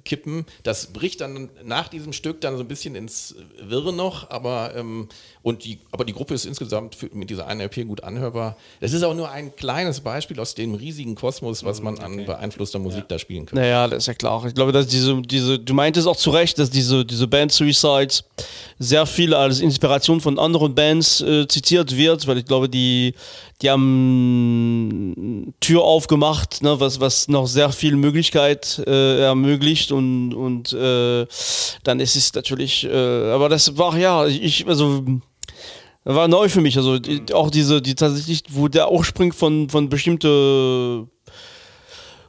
reinkippen. 0.03 0.47
Das 0.63 0.87
bricht 0.89 1.21
dann 1.21 1.49
nach 1.65 1.89
diesem 1.89 2.13
Stück 2.13 2.41
dann 2.41 2.57
so 2.57 2.63
ein 2.63 2.69
bisschen 2.69 2.95
ins 2.95 3.35
Wirre 3.61 3.93
noch, 3.93 4.31
aber, 4.31 4.75
ähm, 4.77 5.09
und 5.43 5.65
die, 5.65 5.79
aber 5.91 6.05
die 6.05 6.13
Gruppe 6.13 6.35
ist 6.35 6.45
insgesamt 6.45 6.95
für, 6.95 7.09
mit 7.13 7.31
dieser 7.31 7.47
einen 7.47 7.61
LP 7.61 7.87
gut 7.87 8.05
anhörbar. 8.05 8.57
Das 8.81 8.93
ist 8.93 9.03
auch 9.03 9.15
nur 9.15 9.31
ein 9.31 9.55
kleines 9.57 10.01
Beispiel 10.01 10.39
aus 10.41 10.55
dem 10.55 10.75
riesigen 10.75 11.15
Kosmos, 11.15 11.65
was 11.65 11.81
man 11.81 11.99
an 11.99 12.25
beeinflusster 12.25 12.79
Musik 12.79 13.09
da 13.09 13.19
spielen 13.19 13.47
kann. 13.47 13.59
Naja, 13.59 13.89
das 13.89 14.05
ist 14.05 14.07
ja 14.07 14.15
klar. 14.15 14.45
Ich 14.47 14.55
glaube, 14.55 14.73
dass 14.73 14.87
diese, 14.87 15.21
diese, 15.23 15.59
du 15.59 15.75
meintest 15.75 16.07
auch 16.07 16.17
zu 16.17 16.31
Recht, 16.31 16.59
dass 16.59 16.71
diese, 16.71 17.05
diese 17.05 17.27
Band 17.27 17.53
Suicides 17.53 18.25
sehr 18.79 19.07
viel 19.07 19.35
als 19.35 19.61
Inspiration 19.61 20.21
von 20.21 20.39
anderen 20.39 20.75
Bands 20.75 21.21
äh, 21.21 21.47
zitiert 21.47 21.97
wird, 21.97 22.27
weil 22.27 22.39
ich 22.39 22.45
glaube, 22.45 22.69
die, 22.69 23.15
die 23.63 23.71
haben 23.71 25.55
Tür 25.61 25.83
aufgemacht, 25.83 26.63
ne, 26.63 26.81
was, 26.81 27.01
was 27.01 27.29
noch 27.29 27.47
sehr 27.47 27.71
viel 27.71 27.95
Möglichkeit 27.97 28.83
äh, 28.87 29.21
ermöglicht 29.23 29.92
und, 29.93 30.35
und 30.35 30.73
äh, 30.73 31.27
dann 31.85 32.01
ist 32.01 32.17
es 32.17 32.33
natürlich, 32.35 32.85
äh, 32.85 33.31
aber 33.31 33.49
das 33.49 33.77
war 33.77 33.97
ja, 33.99 34.27
ich, 34.27 34.67
also 34.67 35.05
war 36.05 36.29
neu 36.29 36.49
für 36.49 36.61
mich, 36.61 36.77
also 36.77 36.99
die, 36.99 37.23
auch 37.33 37.51
diese, 37.51 37.81
die 37.81 37.95
tatsächlich, 37.95 38.43
wo 38.49 38.69
der 38.69 38.91
Ursprung 38.91 39.33
von, 39.33 39.69
von 39.69 39.89
bestimmte 39.89 41.07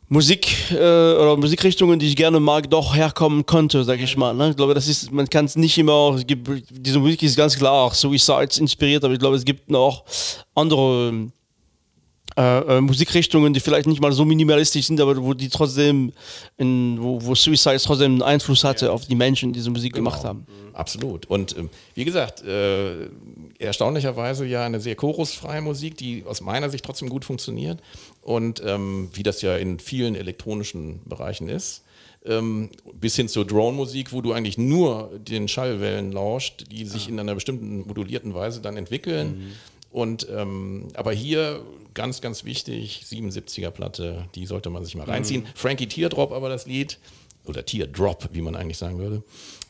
Musik 0.09 0.71
äh, 0.71 0.75
oder 0.75 1.37
Musikrichtungen, 1.37 1.97
die 1.97 2.07
ich 2.07 2.15
gerne 2.15 2.39
mag, 2.39 2.69
doch 2.69 2.95
herkommen 2.95 3.45
konnte, 3.45 3.83
sag 3.83 3.99
ich 3.99 4.15
mal. 4.15 4.33
Ne? 4.33 4.51
Ich 4.51 4.55
glaube, 4.55 4.75
das 4.75 4.87
ist, 4.87 5.11
man 5.11 5.27
kann 5.27 5.45
es 5.45 5.55
nicht 5.55 5.77
immer, 5.77 6.13
es 6.15 6.27
gibt, 6.27 6.47
diese 6.69 6.99
Musik 6.99 7.23
ist 7.23 7.35
ganz 7.35 7.57
klar 7.57 7.73
auch 7.73 7.93
Suicides 7.93 8.59
inspiriert, 8.59 9.03
aber 9.03 9.13
ich 9.13 9.19
glaube, 9.19 9.35
es 9.35 9.45
gibt 9.45 9.71
noch 9.71 10.03
andere 10.53 11.31
äh, 12.37 12.77
äh, 12.77 12.81
Musikrichtungen, 12.81 13.53
die 13.53 13.59
vielleicht 13.59 13.87
nicht 13.87 14.01
mal 14.01 14.11
so 14.11 14.25
minimalistisch 14.25 14.87
sind, 14.87 14.99
aber 14.99 15.21
wo 15.23 15.33
die 15.33 15.49
trotzdem, 15.49 16.11
in, 16.57 16.97
wo, 16.99 17.23
wo 17.23 17.35
Suicides 17.35 17.83
trotzdem 17.83 18.13
einen 18.13 18.21
Einfluss 18.21 18.63
hatte 18.63 18.91
auf 18.91 19.05
die 19.05 19.15
Menschen, 19.15 19.53
die 19.53 19.59
diese 19.59 19.69
Musik 19.69 19.93
gemacht 19.93 20.23
haben. 20.23 20.45
Absolut. 20.73 21.27
Und 21.27 21.55
ähm, 21.57 21.69
wie 21.93 22.05
gesagt, 22.05 22.43
äh, 22.43 23.07
erstaunlicherweise 23.59 24.45
ja 24.45 24.65
eine 24.65 24.79
sehr 24.79 24.95
chorusfreie 24.95 25.61
Musik, 25.61 25.97
die 25.97 26.23
aus 26.25 26.41
meiner 26.41 26.69
Sicht 26.69 26.83
trotzdem 26.83 27.09
gut 27.09 27.25
funktioniert. 27.25 27.79
Und 28.21 28.61
ähm, 28.65 29.09
wie 29.13 29.23
das 29.23 29.41
ja 29.41 29.55
in 29.57 29.79
vielen 29.79 30.15
elektronischen 30.15 31.01
Bereichen 31.05 31.49
ist. 31.49 31.83
Ähm, 32.25 32.69
bis 32.93 33.17
hin 33.17 33.27
zur 33.27 33.45
Drone-Musik, 33.45 34.13
wo 34.13 34.21
du 34.21 34.31
eigentlich 34.31 34.57
nur 34.57 35.11
den 35.19 35.49
Schallwellen 35.49 36.13
lauscht, 36.13 36.63
die 36.71 36.85
sich 36.85 37.09
in 37.09 37.19
einer 37.19 37.35
bestimmten 37.35 37.85
modulierten 37.85 38.33
Weise 38.33 38.61
dann 38.61 38.77
entwickeln. 38.77 39.51
Und 39.93 40.27
ähm, 40.29 40.89
aber 40.95 41.13
hier 41.13 41.63
ganz, 41.93 42.19
ganz 42.19 42.43
wichtig, 42.43 43.03
77er 43.07 43.69
Platte, 43.69 44.25
die 44.35 44.45
sollte 44.45 44.69
man 44.69 44.83
sich 44.83 44.95
mal 44.95 45.05
reinziehen. 45.05 45.45
Frankie 45.55 45.87
Teardrop 45.87 46.31
aber 46.31 46.49
das 46.49 46.65
Lied, 46.65 46.97
oder 47.45 47.65
Teardrop, 47.65 48.29
wie 48.31 48.41
man 48.41 48.55
eigentlich 48.55 48.77
sagen 48.77 48.99
würde. 48.99 49.23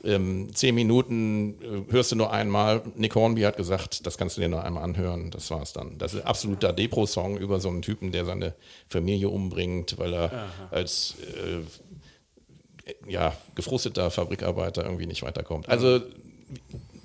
Ähm, 0.03 0.49
zehn 0.53 0.75
Minuten 0.75 1.55
äh, 1.61 1.91
hörst 1.91 2.11
du 2.11 2.15
nur 2.15 2.31
einmal. 2.31 2.83
Nick 2.95 3.15
Hornby 3.15 3.41
hat 3.41 3.57
gesagt, 3.57 4.05
das 4.05 4.17
kannst 4.17 4.37
du 4.37 4.41
dir 4.41 4.49
nur 4.49 4.63
einmal 4.63 4.83
anhören. 4.83 5.31
Das 5.31 5.49
war's 5.49 5.73
dann. 5.73 5.97
Das 5.97 6.13
ist 6.13 6.21
ein 6.21 6.27
absoluter 6.27 6.73
Depro-Song 6.73 7.37
über 7.37 7.59
so 7.59 7.69
einen 7.69 7.81
Typen, 7.81 8.11
der 8.11 8.25
seine 8.25 8.53
Familie 8.89 9.29
umbringt, 9.29 9.97
weil 9.97 10.13
er 10.13 10.49
als 10.71 11.15
äh, 11.21 13.09
ja, 13.09 13.35
gefrusteter 13.55 14.11
Fabrikarbeiter 14.11 14.83
irgendwie 14.83 15.07
nicht 15.07 15.23
weiterkommt. 15.23 15.69
Also 15.69 16.01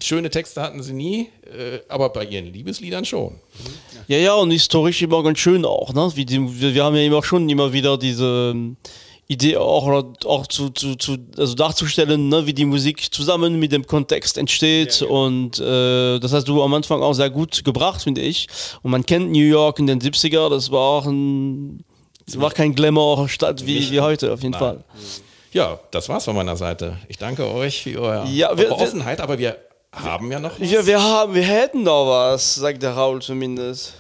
schöne 0.03 0.31
Texte 0.31 0.61
hatten 0.63 0.83
sie 0.83 0.93
nie, 0.93 1.29
äh, 1.47 1.81
aber 1.89 2.09
bei 2.11 2.25
ihren 2.25 2.53
Liebesliedern 2.53 3.05
schon. 3.05 3.37
Ja, 4.07 4.17
ja, 4.19 4.35
und 4.35 4.51
historisch 4.51 5.03
immer 5.03 5.23
ganz 5.23 5.39
schön 5.39 5.65
auch, 5.65 5.93
ne? 5.93 6.11
Wie 6.15 6.25
die, 6.25 6.39
wir, 6.61 6.75
wir 6.75 6.85
haben 6.85 6.97
ja 6.97 7.03
immer 7.03 7.23
schon 7.23 7.49
immer 7.49 7.73
wieder 7.73 7.99
diese 7.99 8.53
ähm, 8.55 8.77
Idee 9.31 9.59
auch, 9.59 10.05
auch 10.25 10.47
zu, 10.47 10.71
zu, 10.71 10.95
zu 10.97 11.19
also 11.37 11.55
darzustellen, 11.55 12.31
ne, 12.31 12.47
wie 12.47 12.55
die 12.55 12.65
Musik 12.65 13.13
zusammen 13.13 13.59
mit 13.59 13.73
dem 13.73 13.87
Kontext 13.87 14.39
entsteht. 14.39 15.03
Und 15.03 15.59
äh, 15.59 16.19
das 16.19 16.33
hast 16.33 16.49
du 16.49 16.63
am 16.63 16.73
Anfang 16.73 17.03
auch 17.03 17.13
sehr 17.13 17.29
gut 17.29 17.63
gebracht, 17.63 18.03
finde 18.03 18.23
ich. 18.23 18.47
Und 18.83 18.91
man 18.91 19.05
kennt 19.05 19.31
New 19.31 19.45
York 19.45 19.79
in 19.81 19.87
den 19.87 20.01
70er, 20.01 20.49
das 20.49 20.71
war 20.71 20.81
auch 20.81 21.05
ein, 21.07 21.85
das 22.25 22.41
war 22.41 22.51
kein 22.53 22.75
Glamour-Stadt 22.75 23.67
wie, 23.67 23.91
wie 23.91 24.01
heute, 24.01 24.33
auf 24.33 24.43
jeden 24.43 24.55
Fall. 24.55 24.83
Ja, 25.53 25.79
das 25.91 26.09
war's 26.09 26.25
von 26.25 26.35
meiner 26.35 26.57
Seite. 26.57 26.97
Ich 27.09 27.19
danke 27.19 27.47
euch 27.53 27.83
für 27.83 28.01
euer, 28.01 28.25
Ja, 28.27 28.49
eure 28.51 28.59
wir- 28.59 28.73
Offenheit, 28.73 29.21
aber 29.21 29.39
wir 29.39 29.59
haben 29.93 30.31
ja 30.31 30.39
noch 30.41 30.59
was. 30.61 30.71
Ja, 30.71 30.87
wir 30.87 31.03
haben, 31.03 31.35
wir 31.35 31.43
hätten 31.43 31.83
noch 31.83 32.07
was, 32.09 32.55
sagt 32.55 32.83
der 32.83 32.93
Raul 32.93 33.21
zumindest. 33.23 33.95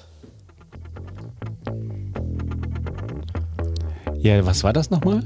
Ja, 4.19 4.45
was 4.45 4.65
war 4.65 4.73
das 4.73 4.91
nochmal? 4.91 5.25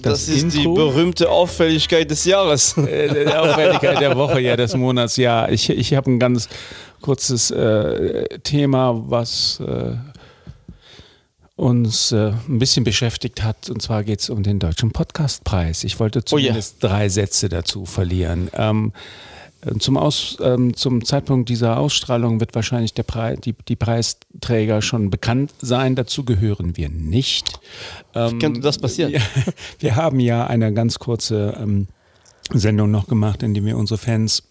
Das, 0.00 0.28
ist 0.28 0.54
die 0.54 0.62
berühmte 0.62 1.28
Auffälligkeit 1.28 2.08
des 2.10 2.24
Jahres. 2.24 2.76
Äh, 2.76 3.24
der 3.24 3.42
Aufwendigkeit 3.42 4.00
der 4.00 4.16
Woche, 4.16 4.40
ja, 4.40 4.56
des 4.56 4.76
Monats, 4.76 5.16
ja. 5.16 5.48
Ich, 5.48 5.68
ich 5.70 5.94
habe 5.94 6.10
ein 6.10 6.20
ganz 6.20 6.48
kurzes 7.00 7.50
äh, 7.50 8.38
Thema, 8.40 8.94
was 9.10 9.60
äh, 9.60 9.96
uns 11.56 12.12
äh, 12.12 12.32
ein 12.48 12.60
bisschen 12.60 12.84
beschäftigt 12.84 13.42
hat. 13.42 13.68
Und 13.70 13.82
zwar 13.82 14.04
geht 14.04 14.20
es 14.20 14.30
um 14.30 14.44
den 14.44 14.60
Deutschen 14.60 14.92
Podcastpreis. 14.92 15.82
Ich 15.82 15.98
wollte 15.98 16.20
Oh 16.30 16.38
ja. 16.38 16.46
zumindest 16.46 16.76
drei 16.82 17.08
Sätze 17.08 17.48
dazu 17.48 17.84
verlieren. 17.84 18.50
Ähm, 18.54 18.92
Äh, 18.92 18.98
Zum, 19.80 19.96
Aus, 19.96 20.36
ähm, 20.40 20.74
zum 20.76 21.04
Zeitpunkt 21.04 21.48
dieser 21.48 21.78
Ausstrahlung 21.78 22.38
wird 22.38 22.54
wahrscheinlich 22.54 22.94
der 22.94 23.02
Pre 23.02 23.36
die, 23.36 23.54
die 23.66 23.74
Preisträger 23.74 24.82
schon 24.82 25.10
bekannt 25.10 25.52
sein. 25.60 25.96
Dazu 25.96 26.24
gehören 26.24 26.76
wir 26.76 26.88
nicht. 26.88 27.58
Wie 28.14 28.38
könnte 28.38 28.60
das 28.60 28.78
passieren? 28.78 29.12
Ja, 29.12 29.20
wir 29.80 29.96
haben 29.96 30.20
ja 30.20 30.46
eine 30.46 30.72
ganz 30.72 31.00
kurze 31.00 31.56
ähm, 31.60 31.88
Sendung 32.52 32.90
noch 32.90 33.08
gemacht, 33.08 33.42
in 33.42 33.52
der 33.54 33.64
wir 33.64 33.76
unsere 33.76 33.98
Fans 33.98 34.44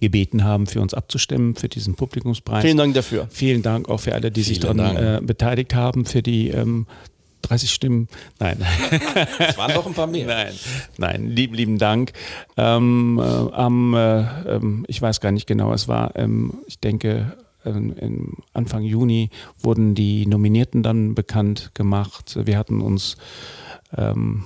gebeten 0.00 0.44
haben, 0.44 0.66
für 0.66 0.80
uns 0.80 0.94
abzustimmen, 0.94 1.54
für 1.54 1.68
diesen 1.68 1.94
Publikumspreis. 1.94 2.62
Vielen 2.62 2.76
Dank 2.76 2.94
dafür. 2.94 3.26
Vielen 3.30 3.62
Dank 3.62 3.88
auch 3.88 4.00
für 4.00 4.14
alle, 4.14 4.30
die 4.30 4.42
sich 4.42 4.60
Vielen 4.60 4.76
daran 4.76 4.96
Dank. 4.96 5.22
äh, 5.22 5.26
beteiligt 5.26 5.74
haben, 5.74 6.04
für 6.04 6.22
die 6.22 6.48
ähm, 6.50 6.86
30 7.48 7.72
Stimmen. 7.72 8.08
Nein. 8.38 8.64
Es 9.38 9.56
waren 9.56 9.74
doch 9.74 9.86
ein 9.86 9.94
paar 9.94 10.06
mehr. 10.06 10.26
Nein, 10.26 10.54
nein, 10.98 11.30
lieben, 11.30 11.54
lieben 11.54 11.78
Dank. 11.78 12.12
Ähm, 12.56 13.20
äh, 13.22 13.52
am, 13.52 13.94
äh, 13.94 14.20
ähm, 14.48 14.84
ich 14.88 15.00
weiß 15.00 15.20
gar 15.20 15.32
nicht 15.32 15.46
genau, 15.46 15.72
es 15.72 15.88
war, 15.88 16.16
ähm, 16.16 16.54
ich 16.66 16.78
denke, 16.78 17.36
ähm, 17.64 18.34
Anfang 18.52 18.82
Juni 18.82 19.30
wurden 19.60 19.94
die 19.94 20.26
Nominierten 20.26 20.82
dann 20.82 21.14
bekannt 21.14 21.70
gemacht. 21.74 22.38
Wir 22.44 22.58
hatten 22.58 22.80
uns 22.80 23.16
ähm, 23.96 24.44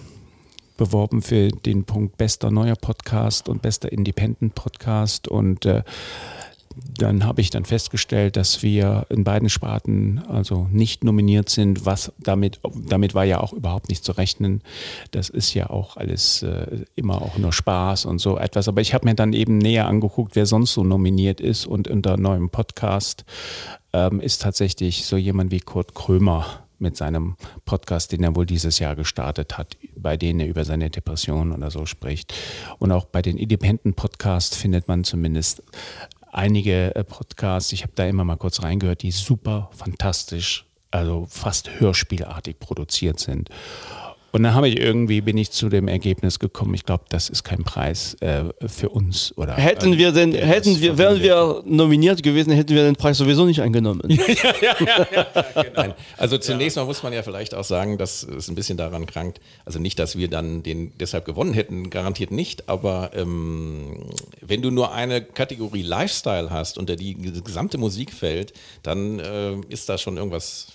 beworben 0.76 1.22
für 1.22 1.48
den 1.48 1.84
Punkt 1.84 2.16
bester 2.16 2.50
neuer 2.50 2.76
Podcast 2.76 3.48
und 3.48 3.60
bester 3.60 3.92
Independent 3.92 4.54
Podcast 4.54 5.28
und 5.28 5.66
äh, 5.66 5.82
dann 6.98 7.24
habe 7.24 7.40
ich 7.40 7.50
dann 7.50 7.64
festgestellt, 7.64 8.36
dass 8.36 8.62
wir 8.62 9.06
in 9.08 9.24
beiden 9.24 9.48
Sparten 9.48 10.22
also 10.28 10.66
nicht 10.70 11.04
nominiert 11.04 11.48
sind, 11.48 11.86
was 11.86 12.12
damit, 12.18 12.60
damit 12.74 13.14
war 13.14 13.24
ja 13.24 13.40
auch 13.40 13.52
überhaupt 13.52 13.88
nicht 13.88 14.04
zu 14.04 14.12
rechnen. 14.12 14.62
Das 15.10 15.28
ist 15.28 15.54
ja 15.54 15.70
auch 15.70 15.96
alles 15.96 16.42
äh, 16.42 16.84
immer 16.94 17.22
auch 17.22 17.38
nur 17.38 17.52
Spaß 17.52 18.04
und 18.04 18.20
so 18.20 18.38
etwas. 18.38 18.68
Aber 18.68 18.80
ich 18.80 18.94
habe 18.94 19.06
mir 19.06 19.14
dann 19.14 19.32
eben 19.32 19.58
näher 19.58 19.86
angeguckt, 19.86 20.36
wer 20.36 20.46
sonst 20.46 20.74
so 20.74 20.84
nominiert 20.84 21.40
ist 21.40 21.66
und 21.66 21.88
unter 21.88 22.16
neuem 22.16 22.50
Podcast 22.50 23.24
ähm, 23.92 24.20
ist 24.20 24.42
tatsächlich 24.42 25.06
so 25.06 25.16
jemand 25.16 25.50
wie 25.50 25.60
Kurt 25.60 25.94
Krömer 25.94 26.46
mit 26.78 26.96
seinem 26.96 27.36
Podcast, 27.64 28.12
den 28.12 28.22
er 28.22 28.36
wohl 28.36 28.46
dieses 28.46 28.78
Jahr 28.78 28.96
gestartet 28.96 29.58
hat, 29.58 29.76
bei 29.96 30.16
denen 30.16 30.40
er 30.40 30.46
über 30.46 30.64
seine 30.64 30.90
Depression 30.90 31.52
oder 31.52 31.70
so 31.70 31.86
spricht. 31.86 32.34
Und 32.78 32.92
auch 32.92 33.04
bei 33.04 33.22
den 33.22 33.36
Independent 33.36 33.96
Podcasts 33.96 34.56
findet 34.56 34.88
man 34.88 35.04
zumindest 35.04 35.62
einige 36.38 36.94
äh, 36.94 37.04
Podcasts, 37.04 37.72
ich 37.72 37.82
habe 37.82 37.92
da 37.96 38.06
immer 38.06 38.24
mal 38.24 38.36
kurz 38.36 38.62
reingehört, 38.62 39.02
die 39.02 39.10
super 39.10 39.70
fantastisch, 39.74 40.66
also 40.90 41.26
fast 41.28 41.80
hörspielartig 41.80 42.60
produziert 42.60 43.18
sind. 43.18 43.50
Und 44.30 44.42
dann 44.42 44.54
habe 44.54 44.68
ich 44.68 44.78
irgendwie, 44.78 45.22
bin 45.22 45.38
ich 45.38 45.50
zu 45.50 45.70
dem 45.70 45.88
Ergebnis 45.88 46.38
gekommen, 46.38 46.74
ich 46.74 46.84
glaube, 46.84 47.04
das 47.08 47.30
ist 47.30 47.44
kein 47.44 47.64
Preis 47.64 48.14
äh, 48.20 48.44
für 48.66 48.90
uns. 48.90 49.32
Oder, 49.36 49.54
Hätten 49.54 49.96
wir 49.96 50.12
denn, 50.12 50.34
hätten 50.34 50.80
wir, 50.80 50.98
wären 50.98 51.22
wir 51.22 51.62
nominiert 51.64 52.22
gewesen, 52.22 52.52
hätten 52.52 52.74
wir 52.74 52.84
den 52.84 52.96
Preis 52.96 53.16
sowieso 53.16 53.46
nicht 53.46 53.62
eingenommen. 53.62 54.02
Nein. 55.74 55.94
Also 56.18 56.36
zunächst 56.36 56.76
mal 56.76 56.84
muss 56.84 57.02
man 57.02 57.12
ja 57.14 57.22
vielleicht 57.22 57.54
auch 57.54 57.64
sagen, 57.64 57.96
dass 57.96 58.22
es 58.22 58.48
ein 58.48 58.54
bisschen 58.54 58.76
daran 58.76 59.06
krankt. 59.06 59.40
Also 59.64 59.78
nicht, 59.78 59.98
dass 59.98 60.16
wir 60.16 60.28
dann 60.28 60.62
den 60.62 60.92
deshalb 60.98 61.24
gewonnen 61.24 61.54
hätten, 61.54 61.88
garantiert 61.88 62.30
nicht. 62.30 62.68
Aber 62.68 63.12
ähm, 63.14 64.04
wenn 64.42 64.60
du 64.60 64.70
nur 64.70 64.92
eine 64.92 65.22
Kategorie 65.22 65.82
Lifestyle 65.82 66.50
hast, 66.50 66.76
unter 66.76 66.96
die 66.96 67.14
gesamte 67.14 67.78
Musik 67.78 68.12
fällt, 68.12 68.52
dann 68.82 69.20
äh, 69.20 69.56
ist 69.70 69.88
da 69.88 69.96
schon 69.96 70.18
irgendwas 70.18 70.66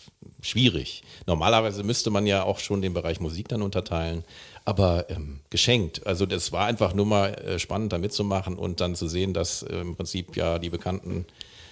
schwierig. 0.42 1.04
Normalerweise 1.26 1.84
müsste 1.84 2.10
man 2.10 2.26
ja 2.26 2.44
auch 2.44 2.60
schon 2.60 2.82
den 2.82 2.94
Bereich 2.94 3.20
Musik 3.20 3.48
dann 3.48 3.62
unterteilen. 3.62 4.24
Aber 4.66 5.10
ähm, 5.10 5.42
geschenkt. 5.50 6.08
Also 6.08 6.26
das 6.26 6.52
war 6.52 6.66
einfach 6.66 6.94
nur 6.94 7.06
mal 7.06 7.34
äh, 7.34 7.60
spannend, 7.60 7.92
da 7.92 7.98
mitzumachen 7.98 8.58
und 8.58 8.80
dann 8.80 8.96
zu 8.96 9.08
sehen, 9.08 9.34
dass 9.34 9.64
äh, 9.64 9.82
im 9.82 9.96
Prinzip 9.96 10.38
ja 10.38 10.58
die 10.58 10.70
bekannten 10.70 11.26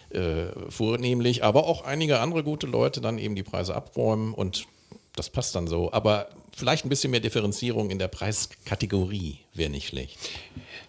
äh, 0.10 0.48
vornehmlich, 0.70 1.44
aber 1.44 1.68
auch 1.68 1.86
einige 1.86 2.20
andere 2.20 2.44
gute 2.44 2.68
Leute 2.68 3.00
dann 3.00 3.18
eben 3.18 3.36
die 3.36 3.44
Preise 3.44 3.76
abräumen 3.76 4.34
und 4.34 4.68
das 5.16 5.30
passt 5.30 5.56
dann 5.56 5.68
so. 5.68 5.92
Aber 5.94 6.28
vielleicht 6.54 6.86
ein 6.86 6.90
bisschen 6.90 7.12
mehr 7.12 7.20
Differenzierung 7.20 7.90
in 7.90 8.00
der 8.00 8.08
Preiskategorie 8.08 9.40
wäre 9.54 9.70
nicht 9.70 9.88
schlecht. 9.88 10.18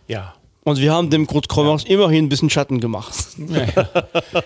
Ja. 0.09 0.35
Und 0.65 0.79
wir 0.79 0.93
haben 0.93 1.11
dem 1.11 1.27
Kurt 1.27 1.49
Krömer 1.49 1.79
immerhin 1.87 2.27
ein 2.27 2.29
bisschen 2.29 2.51
Schatten 2.51 2.81
gemacht. 2.81 3.15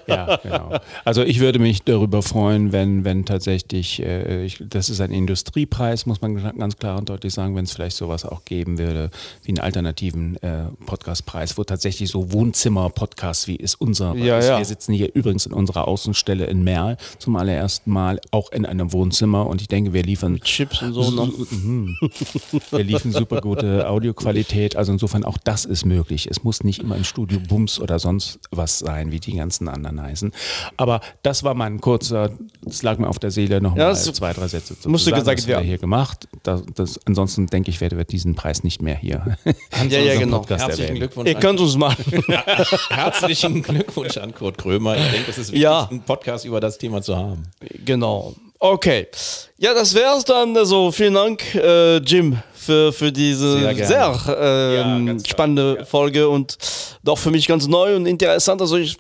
Ja, 0.07 0.37
genau. 0.37 0.79
Also 1.05 1.23
ich 1.23 1.41
würde 1.41 1.59
mich 1.59 1.83
darüber 1.83 2.23
freuen, 2.23 2.73
wenn, 2.73 3.05
wenn 3.05 3.25
tatsächlich, 3.25 4.01
äh, 4.03 4.45
ich, 4.45 4.63
das 4.69 4.89
ist 4.89 5.01
ein 5.01 5.11
Industriepreis, 5.11 6.07
muss 6.07 6.21
man 6.21 6.37
ganz 6.59 6.77
klar 6.77 6.99
und 6.99 7.09
deutlich 7.09 7.35
sagen, 7.35 7.55
wenn 7.55 7.65
es 7.65 7.73
vielleicht 7.73 7.97
sowas 7.97 8.25
auch 8.25 8.45
geben 8.45 8.79
würde, 8.79 9.11
wie 9.43 9.51
einen 9.51 9.61
alternativen 9.61 10.41
äh, 10.43 10.65
Podcastpreis, 10.87 11.59
wo 11.59 11.65
tatsächlich 11.65 12.09
so 12.11 12.33
Wohnzimmer-Podcasts, 12.33 13.47
wie 13.47 13.57
ist 13.57 13.75
unser, 13.75 14.15
Ja, 14.15 14.39
ist, 14.39 14.49
ja. 14.49 14.59
wir 14.59 14.65
sitzen 14.65 14.93
hier 14.93 15.15
übrigens 15.15 15.47
in 15.47 15.53
unserer 15.53 15.87
Außenstelle 15.87 16.47
in 16.47 16.65
Merl 16.65 16.97
zum 17.19 17.37
allerersten 17.37 17.91
Mal, 17.91 18.21
auch 18.31 18.51
in 18.53 18.65
einem 18.65 18.93
Wohnzimmer 18.93 19.47
und 19.47 19.61
ich 19.61 19.69
denke, 19.69 19.93
wir 19.93 20.03
liefern 20.03 20.41
Chips 20.41 20.83
und 20.83 20.95
so. 20.95 21.11
Ne? 21.11 21.33
wir 22.71 22.85
liefern 22.85 23.13
super 23.13 23.41
gute 23.41 23.89
Audioqualität. 23.89 24.77
Also 24.77 24.93
insofern 24.93 25.25
auch 25.25 25.39
das 25.39 25.65
ist 25.65 25.85
möglich. 25.85 26.06
Es 26.11 26.45
muss 26.45 26.63
nicht 26.65 26.81
immer 26.81 26.95
ein 26.95 27.05
Studio 27.05 27.41
Bums 27.41 27.81
oder 27.81 27.99
sonst 27.99 28.39
was 28.51 28.79
sein, 28.79 29.11
wie 29.13 29.21
die 29.21 29.35
ganzen 29.37 29.69
anderen 29.69 30.01
heißen. 30.01 30.33
Aber 30.77 31.01
das 31.23 31.43
war 31.45 31.55
mal 31.55 31.67
ein 31.67 31.81
kurzer, 31.81 32.31
das 32.63 32.83
lag 32.83 32.99
mir 32.99 33.09
auf 33.09 33.19
der 33.19 33.31
Seele 33.31 33.61
noch 33.61 33.77
Ja, 33.77 33.93
zwei, 33.95 34.33
drei 34.33 34.49
Sätze 34.49 34.79
zu 34.79 34.89
musste 34.89 35.11
sagen. 35.11 35.21
gesagt 35.21 35.39
das 35.39 35.45
haben 35.45 35.49
wir 35.49 35.55
werden. 35.57 35.67
hier 35.67 35.79
gemacht. 35.79 36.29
Das, 36.43 36.63
das, 36.75 37.01
ansonsten 37.07 37.47
denke 37.49 37.71
ich, 37.71 37.81
werden 37.81 37.99
wir 37.99 38.05
diesen 38.05 38.35
Preis 38.35 38.63
nicht 38.65 38.81
mehr 38.83 38.97
hier. 38.97 39.37
in 39.45 39.91
Ja, 39.91 39.99
ja, 40.01 40.19
genau. 40.19 40.39
Podcast 40.39 40.63
Herzlichen 40.63 40.83
erwähnen. 40.83 40.99
Glückwunsch. 41.01 41.29
Ihr 41.29 41.37
an- 41.37 41.43
könnt 41.43 41.61
uns 41.61 41.77
mal. 41.77 41.95
Herzlichen 42.91 43.63
Glückwunsch 43.63 44.17
an 44.17 44.35
Kurt 44.35 44.59
Krömer. 44.59 44.97
Ich 44.97 45.11
denke, 45.11 45.31
es 45.31 45.39
ist 45.39 45.49
wichtig, 45.49 45.63
Ja. 45.63 45.89
einen 45.91 46.01
Podcast 46.03 46.45
über 46.45 46.61
das 46.61 46.79
Thema 46.79 47.03
zu 47.03 47.17
haben. 47.17 47.43
Genau. 47.85 48.35
Okay. 48.59 49.07
Ja, 49.59 49.75
das 49.75 49.95
wär's 49.95 50.25
dann. 50.25 50.57
Also 50.57 50.91
vielen 50.91 51.15
Dank, 51.15 51.55
äh, 51.55 51.99
Jim, 51.99 52.39
für, 52.67 52.93
für 52.93 53.13
diese 53.13 53.59
Sehr 53.61 53.87
sehr, 53.87 54.37
ähm, 54.41 55.07
ganz 55.07 55.23
klar. 55.23 55.33
spannende 55.33 55.87
Folge 55.87 56.29
und 56.29 56.59
doch 57.03 57.17
für 57.17 57.31
mich 57.31 57.47
ganz 57.47 57.67
neu 57.67 57.97
und 57.97 58.07
interessant. 58.07 58.61
Also 58.61 58.77
ich 58.77 58.99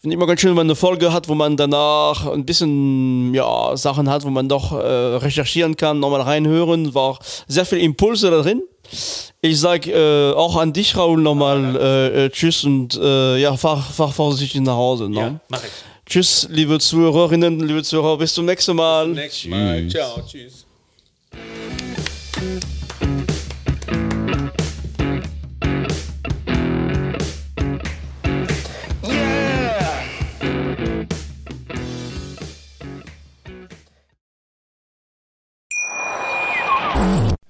finde 0.00 0.14
immer 0.14 0.26
ganz 0.26 0.40
schön, 0.40 0.50
wenn 0.50 0.56
man 0.56 0.66
eine 0.66 0.74
Folge 0.74 1.12
hat, 1.12 1.28
wo 1.28 1.34
man 1.34 1.56
danach 1.56 2.26
ein 2.26 2.44
bisschen 2.44 3.32
ja, 3.32 3.76
Sachen 3.76 4.10
hat, 4.10 4.24
wo 4.24 4.30
man 4.30 4.48
doch 4.48 4.72
äh, 4.72 4.76
recherchieren 4.76 5.76
kann, 5.76 6.00
nochmal 6.00 6.22
reinhören. 6.22 6.94
War 6.94 7.02
auch 7.02 7.20
sehr 7.46 7.64
viel 7.64 7.78
Impulse 7.78 8.30
da 8.30 8.42
drin. 8.42 8.62
Ich 9.40 9.60
sag 9.60 9.86
äh, 9.86 10.32
auch 10.32 10.56
an 10.56 10.72
dich, 10.72 10.96
Raoul, 10.96 11.20
nochmal 11.20 11.76
äh, 11.76 12.24
äh, 12.24 12.30
Tschüss 12.30 12.64
und 12.64 12.98
äh, 13.00 13.38
ja, 13.38 13.56
fahr, 13.56 13.80
fahr 13.80 14.10
vorsichtig 14.10 14.60
nach 14.62 14.74
Hause. 14.74 15.08
Ne? 15.08 15.40
mach 15.48 15.62
ich. 15.62 15.70
Tschüss, 16.06 16.48
liebe 16.50 16.78
Zuhörerinnen, 16.78 17.60
liebe 17.60 17.82
Zuhörer, 17.82 18.16
bis 18.16 18.32
zum 18.32 18.46
nächsten 18.46 18.74
Mal. 18.74 19.08
Nächstes 19.08 19.50
Mal. 19.50 19.86
Ciao, 19.88 20.22
tschüss. 20.26 20.64